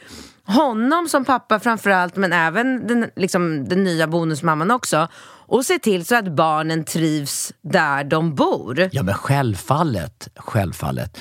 honom 0.45 1.07
som 1.09 1.25
pappa 1.25 1.59
framförallt, 1.59 2.15
men 2.15 2.33
även 2.33 2.87
den, 2.87 3.09
liksom, 3.15 3.67
den 3.69 3.83
nya 3.83 4.07
bonusmamman 4.07 4.71
också. 4.71 5.07
Och 5.45 5.65
se 5.65 5.79
till 5.79 6.05
så 6.05 6.15
att 6.15 6.35
barnen 6.35 6.85
trivs 6.85 7.53
där 7.61 8.03
de 8.03 8.35
bor. 8.35 8.89
Ja, 8.91 9.03
men 9.03 9.13
självfallet. 9.13 10.27
Självfallet. 10.35 11.17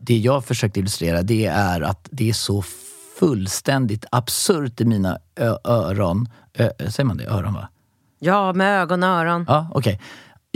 Det 0.00 0.16
jag 0.16 0.44
försökte 0.44 0.80
illustrera 0.80 1.22
det 1.22 1.46
är 1.46 1.80
att 1.80 2.08
det 2.10 2.28
är 2.28 2.32
så 2.32 2.64
fullständigt 3.18 4.04
absurt 4.10 4.80
i 4.80 4.84
mina 4.84 5.18
öron. 5.64 6.28
Ö- 6.54 6.70
säger 6.90 7.04
man 7.04 7.16
det? 7.16 7.24
Öron, 7.26 7.54
va? 7.54 7.68
Ja, 8.18 8.52
med 8.52 8.82
ögon 8.82 9.02
och 9.02 9.08
öron. 9.08 9.44
Ja, 9.48 9.68
okej. 9.74 10.00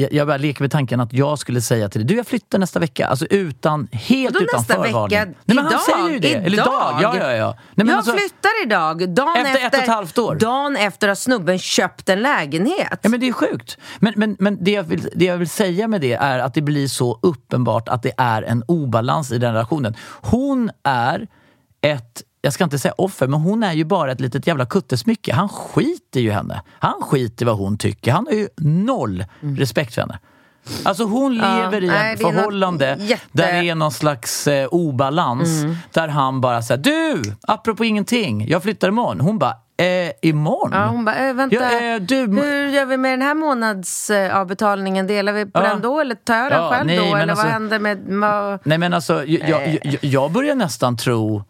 Jag, 0.01 0.13
jag 0.13 0.27
bara 0.27 0.37
leker 0.37 0.63
med 0.63 0.71
tanken 0.71 1.01
att 1.01 1.13
jag 1.13 1.39
skulle 1.39 1.61
säga 1.61 1.89
till 1.89 2.01
dig, 2.01 2.07
du 2.09 2.17
jag 2.17 2.27
flyttar 2.27 2.59
nästa 2.59 2.79
vecka. 2.81 3.07
Alltså 3.07 3.27
utan, 3.31 3.89
helt 3.93 4.35
Vadå 4.35 4.45
utan 4.45 4.59
nästa 4.61 4.75
förvarning. 4.75 5.19
vecka? 5.19 5.25
Nej, 5.45 5.57
men 5.57 5.59
han 5.59 5.67
Idag? 5.67 5.81
säger 5.81 6.09
ju 6.11 6.19
det. 6.19 6.35
Eller 6.35 6.53
idag. 6.53 6.99
Ja, 7.03 7.17
ja, 7.21 7.33
ja. 7.33 7.47
Nej, 7.57 7.65
men 7.75 7.89
jag 7.89 7.97
alltså- 7.97 8.13
flyttar 8.13 8.65
idag. 8.65 9.09
Dagen 9.15 9.37
Efter 9.37 9.55
efter, 9.55 9.67
ett 9.67 9.75
och 9.75 9.83
ett 9.83 9.89
halvt 9.89 10.19
år. 10.19 10.35
Dagen 10.35 10.77
efter 10.77 11.09
har 11.09 11.15
snubben 11.15 11.59
köpt 11.59 12.09
en 12.09 12.23
lägenhet. 12.23 12.99
Ja, 13.03 13.09
men 13.09 13.21
det 13.21 13.29
är 13.29 13.33
sjukt. 13.33 13.79
Men, 13.99 14.13
men, 14.17 14.37
men 14.39 14.65
det, 14.65 14.71
jag 14.71 14.83
vill, 14.83 15.09
det 15.15 15.25
jag 15.25 15.37
vill 15.37 15.49
säga 15.51 15.89
med 15.89 16.01
det 16.01 16.13
är 16.13 16.39
att 16.39 16.55
det 16.55 16.63
blir 16.63 16.89
så 16.89 17.19
uppenbart 17.23 17.89
att 17.89 18.03
det 18.03 18.13
är 18.17 18.43
en 18.43 18.65
obalans 18.69 19.33
i 19.33 19.39
den 19.39 19.53
relationen. 19.53 19.95
Hon 20.21 20.71
är 20.85 21.27
ett, 21.81 22.23
jag 22.49 22.53
ska 22.55 22.65
inte 22.65 22.79
säga 22.79 22.95
offer, 22.99 23.27
men 23.27 23.41
hon 23.41 23.63
är 23.63 23.73
ju 23.73 23.85
bara 23.85 24.13
ett 24.13 24.21
litet 24.21 24.47
jävla 24.47 24.67
kuttesmycke. 24.67 25.35
Han 25.35 25.49
skiter 25.49 26.21
ju 26.21 26.29
i 26.29 26.33
henne. 26.33 26.63
Han 26.79 27.03
skiter 27.03 27.45
i 27.45 27.47
vad 27.47 27.57
hon 27.57 27.79
tycker. 27.79 28.13
Han 28.13 28.27
har 28.27 28.33
ju 28.35 28.49
noll 28.57 29.25
respekt 29.41 29.95
för 29.95 30.01
henne. 30.01 30.19
Alltså 30.85 31.05
hon 31.05 31.35
lever 31.35 31.85
i 31.85 31.87
nej, 31.87 32.15
ett 32.15 32.21
förhållande 32.21 32.97
jätte- 33.01 33.23
där 33.33 33.53
det 33.63 33.69
är 33.69 33.75
någon 33.75 33.93
slags 33.93 34.47
eh, 34.47 34.67
obalans. 34.71 35.49
Där 35.93 36.09
han 36.09 36.41
bara 36.41 36.63
säger 36.63 36.83
du, 36.83 37.23
apropå 37.43 37.85
ingenting, 37.85 38.49
jag 38.49 38.63
flyttar 38.63 38.89
imorgon. 38.89 39.21
Hon 39.21 39.39
bara, 39.39 39.51
eh, 39.77 40.13
imorgon? 40.23 40.71
Ja, 40.73 40.87
hon 40.87 41.05
bara, 41.05 41.29
äh, 41.29 41.35
vänta, 41.35 41.57
Ja, 41.57 41.95
eh, 41.95 42.01
du, 42.01 42.17
hur 42.17 42.69
gör 42.69 42.87
vi 42.87 42.97
med 42.97 43.13
den 43.13 43.23
här 43.23 43.35
månadsavbetalningen? 43.35 45.07
Delar 45.07 45.33
vi 45.33 45.45
på 45.47 45.51
Ja. 45.55 45.61
den 45.69 45.81
då 45.81 46.01
eller 46.01 46.15
tar 46.15 46.35
jag 46.37 46.51
den 46.53 46.63
Ja, 46.63 46.71
själv 46.71 46.87
nej, 46.87 46.97
då? 46.97 47.05
Eller 47.17 47.29
alltså- 47.29 47.45
vad 47.45 47.53
händer 47.53 47.79
med... 47.79 48.59
Nej 48.65 48.79
men 48.79 48.95
alltså, 48.95 49.25
jag, 49.25 49.49
jag, 49.83 49.99
jag 50.01 50.33
börjar 50.33 50.55
nästan 50.55 50.97
tro 50.97 51.45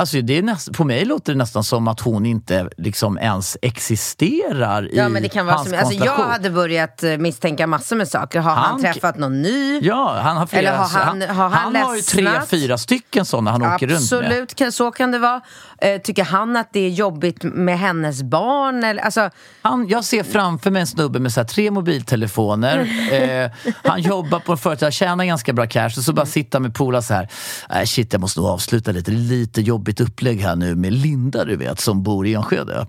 Alltså 0.00 0.20
det 0.20 0.38
är 0.38 0.42
näst, 0.42 0.72
på 0.72 0.84
mig 0.84 1.04
låter 1.04 1.32
det 1.32 1.38
nästan 1.38 1.64
som 1.64 1.88
att 1.88 2.00
hon 2.00 2.26
inte 2.26 2.68
liksom 2.76 3.18
ens 3.18 3.56
existerar 3.62 4.88
ja, 4.92 5.06
i 5.06 5.08
men 5.08 5.22
det 5.22 5.28
kan 5.28 5.46
vara 5.46 5.56
hans 5.56 5.68
som, 5.68 5.78
alltså, 5.78 6.04
Jag 6.04 6.12
hade 6.16 6.50
börjat 6.50 7.02
eh, 7.02 7.16
misstänka 7.16 7.66
massor 7.66 7.96
med 7.96 8.08
saker. 8.08 8.40
Har 8.40 8.50
han, 8.54 8.64
Han- 8.64 8.80
träffat 8.82 9.18
någon 9.18 9.42
ny? 9.42 9.80
Ja, 9.80 10.20
han 10.22 10.36
har 10.36 10.46
flera. 10.46 10.60
Eller 10.60 10.78
har 10.78 10.88
han- 10.88 11.22
har 11.22 11.48
han 11.48 11.76
har 11.76 11.96
ju 11.96 12.02
tre, 12.02 12.28
fyra 12.48 12.78
stycken 12.78 13.24
sådana 13.24 13.50
han 13.50 13.62
åker 13.62 13.86
runt 13.86 14.12
med. 14.12 14.42
Absolut, 14.42 14.74
så 14.74 14.90
kan 14.90 15.10
det 15.10 15.18
vara. 15.18 15.40
Eh, 15.80 16.00
tycker 16.00 16.24
han 16.24 16.56
att 16.56 16.72
det 16.72 16.80
är 16.80 16.90
jobbigt 16.90 17.42
med 17.42 17.78
hennes 17.78 18.22
barn? 18.22 18.84
Eller, 18.84 19.02
alltså, 19.02 19.30
Han, 19.62 19.88
jag 19.88 20.04
ser 20.04 20.22
framför 20.22 20.70
mig 20.70 20.80
en 20.80 20.86
snubbe 20.86 21.18
med 21.18 21.32
så 21.32 21.44
tre 21.44 21.70
mobiltelefoner. 21.70 22.78
eh, 23.44 23.50
han 23.84 24.02
jobbar 24.02 24.40
på 24.40 24.52
ett 24.52 24.60
företag, 24.60 24.92
tjänar 24.92 25.24
ganska 25.24 25.52
bra 25.52 25.66
cash 25.66 25.84
och 25.96 26.04
så 26.04 26.12
bara 26.12 26.26
sitta 26.26 26.60
med 26.60 26.74
polare 26.74 27.02
så 27.02 27.14
här. 27.14 27.28
Äh, 27.70 27.82
shit, 27.84 28.12
jag 28.12 28.20
måste 28.20 28.40
nog 28.40 28.48
avsluta 28.48 28.92
lite. 28.92 29.10
Det 29.10 29.16
är 29.16 29.18
lite 29.20 29.60
jobbigt 29.60 29.87
upplägg 30.00 30.40
här 30.40 30.56
nu 30.56 30.74
med 30.74 30.92
Linda, 30.92 31.44
du 31.44 31.56
vet, 31.56 31.80
som 31.80 32.02
bor 32.02 32.26
i 32.26 32.34
Enskede. 32.34 32.86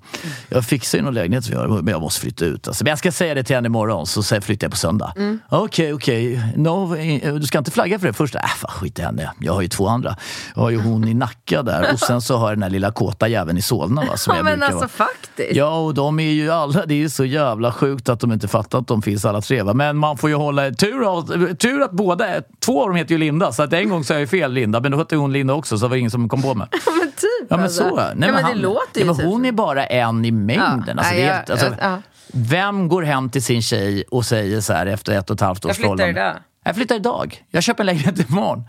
Jag 0.50 0.66
fixar 0.66 0.98
ju 0.98 1.04
någon 1.04 1.14
lägenhet 1.14 1.46
som 1.46 1.54
jag, 1.54 1.70
men 1.70 1.88
jag 1.88 2.02
måste 2.02 2.22
flytta 2.22 2.46
ut. 2.46 2.68
Alltså, 2.68 2.84
men 2.84 2.90
jag 2.90 3.00
ska 3.00 3.12
säga 3.12 3.34
det 3.34 3.44
till 3.44 3.56
henne 3.56 3.66
imorgon, 3.66 4.06
så 4.08 4.24
flyttar 4.24 4.66
jag 4.66 4.72
på 4.72 4.78
söndag. 4.78 5.14
Okej, 5.50 5.94
okej. 5.94 6.54
No, 6.56 6.96
eh, 6.96 7.34
du 7.34 7.48
ska 7.48 7.58
inte 7.58 7.72
flagga 7.72 8.00
för 8.00 8.08
det 8.08 8.14
först? 8.14 8.36
Äh, 8.36 8.42
fan, 8.42 8.72
skit 8.72 9.00
i 9.00 9.02
henne. 9.02 9.32
Jag 9.40 9.54
har 9.54 9.62
ju 9.62 9.68
två 9.68 9.88
andra. 9.88 10.16
Jag 10.56 10.62
har 10.62 10.70
ju 10.70 10.82
hon 10.82 11.08
i 11.08 11.14
Nacka 11.14 11.64
där 11.64 11.94
och 11.94 12.00
sen 12.00 12.22
så 12.22 12.38
har 12.38 12.50
jag 12.50 12.58
den 12.58 12.64
här 12.64 12.70
lilla 12.70 12.92
kåta 12.92 13.28
jäveln 13.28 13.58
i 13.58 13.62
Solna. 13.62 14.06
Va, 14.06 14.18
som 14.18 14.32
ja, 14.32 14.38
jag 14.38 14.44
men 14.44 14.60
brukar 14.60 14.66
alltså 14.66 15.00
vara. 15.00 15.10
faktiskt. 15.10 15.56
Ja, 15.56 15.80
och 15.80 15.94
de 15.94 16.20
är 16.20 16.32
ju 16.32 16.52
alla, 16.52 16.86
det 16.86 16.94
är 16.94 16.98
ju 16.98 17.10
så 17.10 17.26
jävla 17.26 17.72
sjukt 17.72 18.10
att 18.10 18.20
de 18.20 18.32
inte 18.32 18.48
fattar 18.48 18.80
att 18.80 18.88
de 18.88 19.02
finns 19.02 19.26
alla 19.26 19.42
tre. 19.42 19.62
Va? 19.62 19.74
Men 19.74 19.98
man 19.98 20.18
får 20.18 20.30
ju 20.30 20.36
hålla 20.36 20.72
tur, 20.72 21.54
tur 21.56 21.82
att 21.82 21.92
båda, 21.92 22.26
två 22.60 22.82
av 22.82 22.88
dem 22.88 22.96
heter 22.96 23.12
ju 23.12 23.18
Linda. 23.18 23.52
Så 23.52 23.64
att 23.64 23.74
en 23.74 23.90
gång 23.90 24.04
sa 24.04 24.14
jag 24.14 24.22
ju 24.22 24.28
fel 24.28 24.54
Linda, 24.54 24.80
men 24.80 24.92
då 24.92 24.98
hette 24.98 25.16
hon 25.16 25.34
Linda 25.34 25.54
också 25.54 25.78
så 25.78 25.86
det 25.86 25.90
var 25.90 25.96
ingen 25.96 26.12
som 26.12 26.30
kom 26.30 26.42
på 26.42 26.54
mig. 26.54 26.68
Men 26.98 27.12
typ. 27.12 27.48
Ja 27.50 27.56
men 27.56 27.60
alltså. 27.64 27.90
så. 27.90 27.96
Nej, 27.96 28.06
ja, 28.30 28.34
men 28.34 28.44
han, 28.44 28.52
det 28.56 28.62
låter 28.62 28.82
ja, 28.94 29.00
ju 29.00 29.06
men 29.06 29.16
typ 29.16 29.26
Hon 29.26 29.46
är 29.46 29.52
bara 29.52 29.86
en 29.86 30.26
i 30.26 30.32
mängden. 30.32 30.84
Ja, 30.88 30.94
alltså, 30.94 30.94
nej, 31.14 31.16
det 31.16 31.22
är, 31.22 31.28
jag- 31.28 31.34
helt- 31.36 31.50
alltså, 31.50 31.76
ja. 31.82 32.02
Vem 32.34 32.88
går 32.88 33.04
hem 33.04 33.30
till 33.30 33.44
sin 33.44 33.62
tjej 33.62 34.04
och 34.12 34.26
säger 34.26 34.62
så 34.62 34.74
här 34.74 34.86
efter 34.86 35.12
ett 35.18 35.30
och 35.30 35.34
ett 35.34 35.42
halvt 35.42 35.66
års 35.66 35.70
Jag 35.70 35.76
flyttar 35.76 35.90
förhållande? 35.98 36.22
idag. 36.22 36.36
Jag 36.64 36.76
flyttar 36.76 36.96
idag. 36.96 37.44
Jag 37.52 37.64
köper 37.64 37.82
en 37.84 37.86
lägenhet 37.86 38.30
imorgon. 38.30 38.64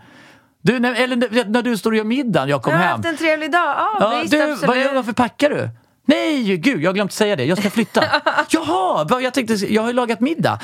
Du, 0.63 0.79
när, 0.79 0.95
eller 1.03 1.45
när- 1.49 1.61
du 1.61 1.77
står 1.77 1.91
och 1.91 1.97
gör 1.97 2.03
middagen, 2.03 2.49
jag 2.49 2.61
kom 2.61 2.71
Jag 2.73 2.79
har 2.79 2.85
hem. 2.85 2.95
haft 2.95 3.05
en 3.05 3.17
trevlig 3.17 3.51
dag. 3.51 3.59
Ja, 3.77 3.97
Ja, 3.99 4.19
visst, 4.21 4.31
du, 4.31 4.37
vad 4.39 4.51
absolut. 4.51 4.75
gör, 4.85 4.93
varför 4.95 5.13
packar 5.13 5.49
du? 5.49 5.69
Nej, 6.05 6.57
gud, 6.57 6.83
jag 6.83 6.89
har 6.89 6.93
glömt 6.93 7.13
säga 7.13 7.35
det. 7.35 7.45
Jag 7.45 7.57
ska 7.57 7.69
flytta. 7.69 8.03
Jaha, 8.49 9.21
jag 9.21 9.33
tänkte, 9.33 9.53
jag 9.53 9.81
har 9.81 9.89
ju 9.89 9.93
lagat 9.93 10.19
middag. 10.19 10.59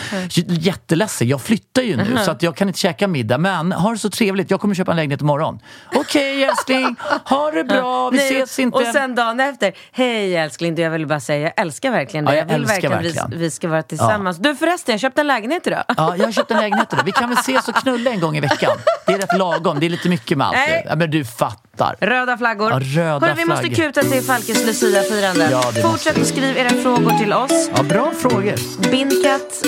Jätteledsen, 0.47 1.27
jag 1.27 1.41
flyttar 1.41 1.81
ju 1.81 1.97
nu 1.97 2.17
så 2.25 2.31
att 2.31 2.43
jag 2.43 2.55
kan 2.55 2.67
inte 2.67 2.79
käka 2.79 3.07
middag. 3.07 3.37
Men 3.37 3.71
ha 3.71 3.91
det 3.91 3.97
så 3.97 4.09
trevligt, 4.09 4.51
jag 4.51 4.61
kommer 4.61 4.75
köpa 4.75 4.91
en 4.91 4.95
lägenhet 4.95 5.21
imorgon. 5.21 5.59
Okej 5.95 6.43
älskling, 6.49 6.95
ha 7.25 7.51
det 7.51 7.63
bra, 7.63 8.09
vi 8.09 8.17
Nej, 8.17 8.27
ses 8.27 8.59
inte. 8.59 8.77
Och 8.77 8.83
sen 8.85 9.15
dagen 9.15 9.39
efter, 9.39 9.73
hej 9.91 10.35
älskling, 10.35 10.75
du, 10.75 10.81
jag 10.81 10.91
vill 10.91 11.07
bara 11.07 11.19
säga, 11.19 11.41
jag 11.41 11.53
älskar 11.61 11.91
verkligen 11.91 12.25
dig. 12.25 12.35
Ja, 12.35 12.39
jag 12.39 12.45
vill 12.45 12.55
älskar 12.55 12.73
verkligen, 12.73 13.03
verkligen. 13.03 13.29
Vi, 13.29 13.37
vi 13.37 13.51
ska 13.51 13.67
vara 13.67 13.83
tillsammans. 13.83 14.37
Du 14.37 14.55
förresten, 14.55 14.93
jag 14.93 14.99
köpte 14.99 15.21
en 15.21 15.27
lägenhet 15.27 15.67
idag. 15.67 15.83
Ja, 15.97 16.15
jag 16.17 16.25
har 16.25 16.31
köpt 16.31 16.51
en 16.51 16.57
lägenhet 16.57 16.93
idag. 16.93 17.03
Vi 17.05 17.11
kan 17.11 17.29
väl 17.29 17.37
ses 17.37 17.67
och 17.67 17.75
knulla 17.75 18.11
en 18.11 18.19
gång 18.19 18.37
i 18.37 18.39
veckan. 18.39 18.77
Det 19.05 19.13
är 19.13 19.17
rätt 19.17 19.37
lagom, 19.37 19.79
det 19.79 19.85
är 19.85 19.89
lite 19.89 20.09
mycket 20.09 20.37
med 20.37 20.47
allt. 20.47 20.55
Nej. 20.55 20.85
Ja, 20.89 20.95
men 20.95 21.11
du 21.11 21.25
fattar. 21.25 21.66
Röda 21.99 22.37
flaggor. 22.37 22.71
Ja, 22.71 22.79
röda 22.79 23.19
Hörru, 23.19 23.33
vi 23.37 23.45
måste 23.45 23.69
kuta 23.69 24.01
till 24.01 24.21
Falkes 24.21 24.65
Lucia-firande. 24.65 25.49
Ja, 25.51 25.61
Fortsätt 25.61 26.17
att 26.17 26.27
skriva 26.27 26.59
era 26.59 26.69
frågor 26.69 27.19
till 27.19 27.33
oss. 27.33 27.69
Ja, 27.75 27.83
bra 27.83 28.11
frågor. 28.21 28.55
Bindkatt 28.91 29.65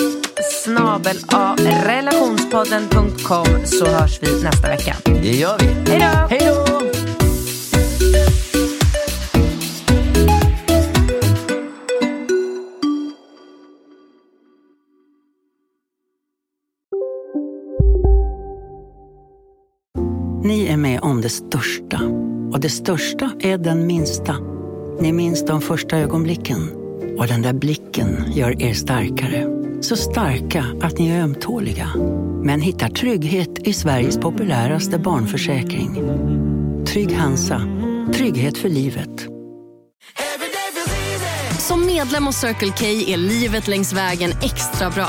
snabel 0.64 1.16
a 1.28 1.56
relationspodden.com 1.84 3.66
så 3.66 3.86
hörs 3.86 4.22
vi 4.22 4.42
nästa 4.42 4.68
vecka. 4.68 4.96
Det 5.04 5.36
gör 5.36 5.58
vi. 5.58 5.90
Hej 5.90 6.00
då! 6.00 6.28
Hej 6.30 6.40
då! 6.46 6.99
Ni 20.50 20.66
är 20.66 20.76
med 20.76 21.00
om 21.00 21.20
det 21.20 21.28
största. 21.28 22.00
Och 22.52 22.60
det 22.60 22.70
största 22.70 23.30
är 23.40 23.58
den 23.58 23.86
minsta. 23.86 24.36
Ni 25.00 25.12
minns 25.12 25.46
de 25.46 25.60
första 25.60 25.98
ögonblicken. 25.98 26.70
Och 27.18 27.26
den 27.26 27.42
där 27.42 27.52
blicken 27.52 28.24
gör 28.32 28.62
er 28.62 28.74
starkare. 28.74 29.46
Så 29.80 29.96
starka 29.96 30.64
att 30.82 30.98
ni 30.98 31.08
är 31.08 31.22
ömtåliga. 31.22 31.90
Men 32.44 32.60
hittar 32.60 32.88
trygghet 32.88 33.58
i 33.58 33.72
Sveriges 33.72 34.18
populäraste 34.18 34.98
barnförsäkring. 34.98 35.94
Trygg 36.86 37.12
Hansa. 37.12 37.62
Trygghet 38.14 38.58
för 38.58 38.68
livet. 38.68 39.26
Som 41.58 41.86
medlem 41.86 42.26
hos 42.26 42.36
Circle 42.36 42.72
K 42.78 42.86
är 42.86 43.16
livet 43.16 43.68
längs 43.68 43.92
vägen 43.92 44.30
extra 44.42 44.90
bra. 44.90 45.08